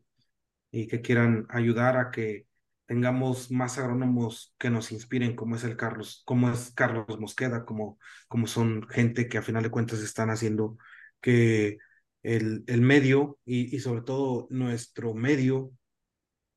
y 0.71 0.87
que 0.87 1.01
quieran 1.01 1.45
ayudar 1.49 1.97
a 1.97 2.11
que 2.11 2.47
tengamos 2.91 3.49
más 3.51 3.77
agrónomos 3.77 4.53
que 4.59 4.69
nos 4.69 4.91
inspiren, 4.91 5.33
como 5.33 5.55
es 5.55 5.63
el 5.63 5.77
Carlos, 5.77 6.23
como 6.25 6.51
es 6.51 6.73
Carlos 6.73 7.21
Mosqueda, 7.21 7.63
como, 7.63 7.97
como 8.27 8.47
son 8.47 8.85
gente 8.89 9.29
que 9.29 9.37
a 9.37 9.41
final 9.41 9.63
de 9.63 9.69
cuentas 9.69 10.01
están 10.01 10.29
haciendo 10.29 10.77
que 11.21 11.77
el, 12.21 12.65
el 12.67 12.81
medio 12.81 13.39
y, 13.45 13.73
y 13.73 13.79
sobre 13.79 14.01
todo 14.01 14.47
nuestro 14.49 15.13
medio, 15.13 15.71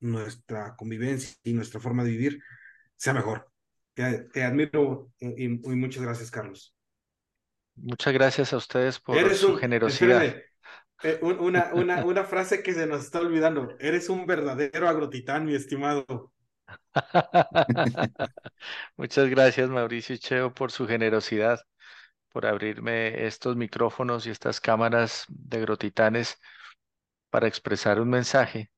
nuestra 0.01 0.74
convivencia 0.74 1.36
y 1.44 1.52
nuestra 1.52 1.78
forma 1.78 2.02
de 2.02 2.11
vivir 2.11 2.40
sea 2.97 3.15
mejor. 3.15 3.48
Te, 3.94 4.24
te 4.32 4.43
admiro 4.43 5.12
y, 5.20 5.44
y 5.44 5.48
muchas 5.48 6.02
gracias, 6.02 6.32
Carlos. 6.32 6.74
Muchas 7.77 8.12
gracias 8.12 8.52
a 8.52 8.56
ustedes 8.56 8.98
por 8.98 9.32
su 9.36 9.55
generosidad. 9.55 10.35
Eh, 11.02 11.18
un- 11.22 11.38
una, 11.40 11.72
una, 11.74 12.02
una 12.04 12.24
frase 12.24 12.62
que 12.62 12.72
se 12.74 12.86
nos 12.86 13.04
está 13.04 13.20
olvidando. 13.20 13.76
Eres 13.80 14.08
un 14.08 14.26
verdadero 14.26 14.88
agrotitán, 14.88 15.44
mi 15.46 15.54
estimado. 15.54 16.32
Muchas 18.96 19.28
gracias, 19.30 19.68
Mauricio 19.70 20.14
y 20.14 20.18
Cheo, 20.18 20.54
por 20.54 20.72
su 20.72 20.86
generosidad, 20.86 21.60
por 22.30 22.46
abrirme 22.46 23.26
estos 23.26 23.56
micrófonos 23.56 24.26
y 24.26 24.30
estas 24.30 24.60
cámaras 24.60 25.24
de 25.28 25.58
Agrotitanes 25.58 26.38
para 27.30 27.48
expresar 27.48 28.00
un 28.00 28.10
mensaje. 28.10 28.70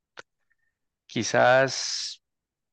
Quizás 1.06 2.22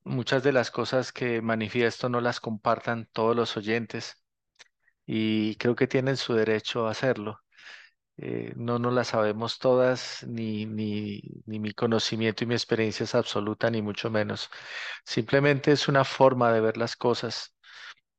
muchas 0.03 0.43
de 0.43 0.53
las 0.53 0.71
cosas 0.71 1.11
que 1.13 1.41
manifiesto 1.41 2.09
no 2.09 2.21
las 2.21 2.39
compartan 2.39 3.07
todos 3.13 3.35
los 3.35 3.57
oyentes 3.57 4.23
y 5.07 5.57
creo 5.57 5.75
que 5.75 5.87
tienen 5.87 6.17
su 6.17 6.35
derecho 6.35 6.87
a 6.87 6.91
hacerlo. 6.93 7.41
Eh, 8.17 8.53
no 8.55 8.77
nos 8.79 8.93
las 8.93 9.07
sabemos 9.09 9.57
todas, 9.59 10.23
ni, 10.27 10.65
ni, 10.65 11.21
ni 11.45 11.59
mi 11.59 11.73
conocimiento 11.73 12.43
y 12.43 12.47
mi 12.47 12.53
experiencia 12.53 13.03
es 13.05 13.15
absoluta, 13.15 13.69
ni 13.71 13.81
mucho 13.81 14.09
menos. 14.11 14.49
Simplemente 15.05 15.71
es 15.71 15.87
una 15.87 16.03
forma 16.05 16.51
de 16.53 16.61
ver 16.61 16.77
las 16.77 16.95
cosas 16.95 17.55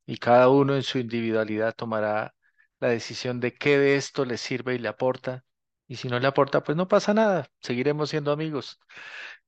y 0.07 0.19
cada 0.19 0.49
uno 0.49 0.77
en 0.77 0.83
su 0.83 0.99
individualidad 0.99 1.75
tomará 1.77 2.35
la 2.81 2.89
decisión 2.89 3.41
de 3.41 3.55
qué 3.55 3.79
de 3.79 3.97
esto 3.97 4.25
le 4.25 4.39
sirve 4.39 4.75
y 4.75 4.79
le 4.79 4.89
aporta. 4.89 5.45
Y 5.89 5.97
si 5.97 6.09
no 6.09 6.19
le 6.21 6.27
aporta, 6.29 6.62
pues 6.62 6.77
no 6.77 6.89
pasa 6.89 7.15
nada, 7.15 7.49
seguiremos 7.61 8.11
siendo 8.11 8.33
amigos. 8.33 8.81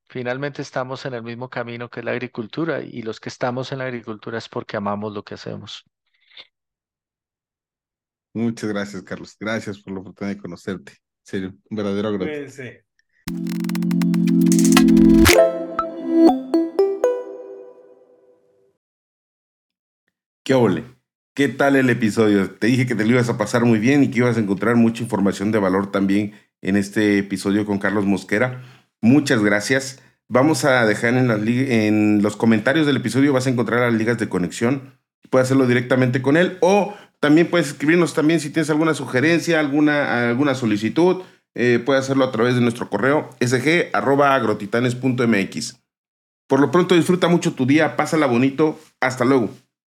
Finalmente 0.08 0.62
estamos 0.62 1.06
en 1.06 1.14
el 1.14 1.22
mismo 1.22 1.50
camino 1.50 1.90
que 1.90 2.02
la 2.02 2.12
agricultura 2.12 2.82
y 2.82 3.02
los 3.02 3.20
que 3.20 3.28
estamos 3.30 3.72
en 3.72 3.78
la 3.78 3.84
agricultura 3.86 4.38
es 4.38 4.48
porque 4.48 4.76
amamos 4.76 5.12
lo 5.14 5.24
que 5.24 5.34
hacemos. 5.34 5.84
Muchas 8.36 8.68
gracias, 8.68 9.02
Carlos. 9.02 9.34
Gracias 9.40 9.78
por 9.78 9.94
la 9.94 10.00
oportunidad 10.00 10.36
de 10.36 10.42
conocerte. 10.42 10.92
Serio, 11.22 11.54
un 11.70 11.76
verdadero. 11.78 12.18
Cuídense. 12.18 12.84
¿Qué 20.42 20.52
ole? 20.52 20.84
¿Qué 21.32 21.48
tal 21.48 21.76
el 21.76 21.88
episodio? 21.88 22.50
Te 22.50 22.66
dije 22.66 22.86
que 22.86 22.94
te 22.94 23.06
lo 23.06 23.12
ibas 23.12 23.30
a 23.30 23.38
pasar 23.38 23.64
muy 23.64 23.78
bien 23.78 24.04
y 24.04 24.10
que 24.10 24.18
ibas 24.18 24.36
a 24.36 24.40
encontrar 24.40 24.76
mucha 24.76 25.02
información 25.02 25.50
de 25.50 25.58
valor 25.58 25.90
también 25.90 26.34
en 26.60 26.76
este 26.76 27.16
episodio 27.16 27.64
con 27.64 27.78
Carlos 27.78 28.04
Mosquera. 28.04 28.62
Muchas 29.00 29.42
gracias. 29.42 30.02
Vamos 30.28 30.66
a 30.66 30.84
dejar 30.84 31.14
en, 31.14 31.28
las 31.28 31.40
en 31.40 32.20
los 32.22 32.36
comentarios 32.36 32.86
del 32.86 32.98
episodio, 32.98 33.32
vas 33.32 33.46
a 33.46 33.50
encontrar 33.50 33.80
las 33.80 33.94
ligas 33.94 34.18
de 34.18 34.28
conexión. 34.28 34.98
Puedes 35.30 35.46
hacerlo 35.46 35.66
directamente 35.66 36.20
con 36.20 36.36
él 36.36 36.58
o 36.60 36.94
también 37.20 37.48
puedes 37.48 37.68
escribirnos 37.68 38.14
también 38.14 38.40
si 38.40 38.50
tienes 38.50 38.70
alguna 38.70 38.94
sugerencia, 38.94 39.60
alguna, 39.60 40.30
alguna 40.30 40.54
solicitud. 40.54 41.22
Eh, 41.54 41.82
puedes 41.84 42.04
hacerlo 42.04 42.24
a 42.24 42.32
través 42.32 42.54
de 42.54 42.60
nuestro 42.60 42.88
correo 42.90 43.30
sg.agrotitanes.mx. 43.40 45.76
Por 46.48 46.60
lo 46.60 46.70
pronto 46.70 46.94
disfruta 46.94 47.26
mucho 47.28 47.54
tu 47.54 47.66
día, 47.66 47.96
pásala 47.96 48.26
bonito. 48.26 48.78
Hasta 49.00 49.24
luego. 49.24 49.50